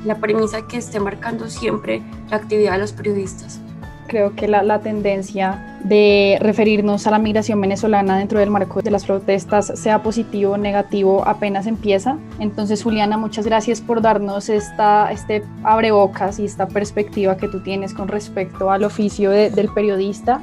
la 0.04 0.20
premisa 0.20 0.68
que 0.68 0.78
esté 0.78 1.00
marcando 1.00 1.50
siempre 1.50 2.02
la 2.30 2.38
actividad 2.38 2.74
de 2.74 2.80
los 2.80 2.92
periodistas. 2.92 3.62
Creo 4.10 4.36
que 4.36 4.48
la, 4.48 4.64
la, 4.64 4.80
tendencia 4.80 5.78
de 5.84 6.38
referirnos 6.42 7.06
a 7.06 7.12
la 7.12 7.20
migración 7.20 7.62
venezolana 7.62 8.18
dentro 8.18 8.40
del 8.40 8.50
marco 8.50 8.82
de 8.82 8.90
las 8.90 9.06
protestas, 9.06 9.72
sea 9.76 10.02
positivo 10.02 10.54
o 10.54 10.58
negativo, 10.58 11.24
apenas 11.28 11.68
empieza. 11.68 12.18
Entonces, 12.40 12.84
Juliana, 12.84 13.18
muchas 13.18 13.46
gracias 13.46 13.80
por 13.80 14.02
darnos 14.02 14.50
esta, 14.50 15.12
este 15.12 15.44
abrebocas 15.64 16.40
y 16.40 16.46
esta 16.46 16.68
perspectiva 16.68 17.38
que 17.38 17.48
tú 17.48 17.62
tienes 17.62 17.94
con 17.94 18.08
respecto 18.08 18.72
al 18.72 18.84
oficio 18.84 19.30
del 19.30 19.70
periodista, 19.70 20.42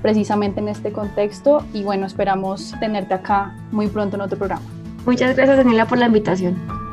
precisamente 0.00 0.60
en 0.60 0.68
este 0.68 0.92
contexto. 0.92 1.64
Y 1.74 1.82
bueno, 1.82 2.06
esperamos 2.06 2.74
tenerte 2.78 3.14
acá 3.14 3.54
muy 3.72 3.88
pronto 3.88 4.16
en 4.16 4.22
otro 4.22 4.38
programa. 4.38 4.62
Muchas 5.04 5.34
gracias, 5.36 5.56
Daniela, 5.56 5.86
por 5.86 5.98
la 5.98 6.06
invitación. 6.06 6.87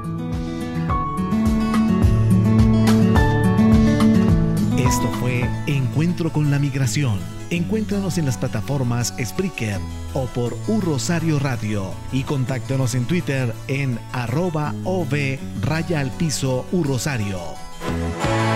Esto 5.06 5.20
fue 5.20 5.48
Encuentro 5.68 6.32
con 6.32 6.50
la 6.50 6.58
Migración. 6.58 7.20
Encuéntranos 7.52 8.18
en 8.18 8.26
las 8.26 8.40
plataformas 8.40 9.14
Spreaker 9.24 9.80
o 10.16 10.26
por 10.26 10.58
Un 10.68 10.82
Rosario 10.82 11.38
Radio 11.38 11.92
y 12.12 12.24
contáctanos 12.24 12.96
en 12.96 13.06
Twitter 13.06 13.54
en 13.68 14.00
arroba 14.14 14.74
ov 14.84 15.14
raya 15.62 16.00
al 16.00 16.10
piso 16.10 16.66
U 16.72 16.84
Rosario. 16.84 17.40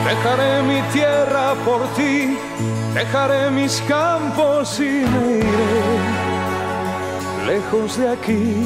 Dejaré 0.08 0.64
mi 0.64 0.82
tierra 0.92 1.54
por 1.64 1.86
ti, 1.94 2.36
dejaré 2.96 3.52
mis 3.52 3.80
campos 3.82 4.80
y 4.80 5.06
me 5.06 5.38
iré 5.38 6.00
lejos 7.46 7.96
de 7.96 8.10
aquí 8.10 8.66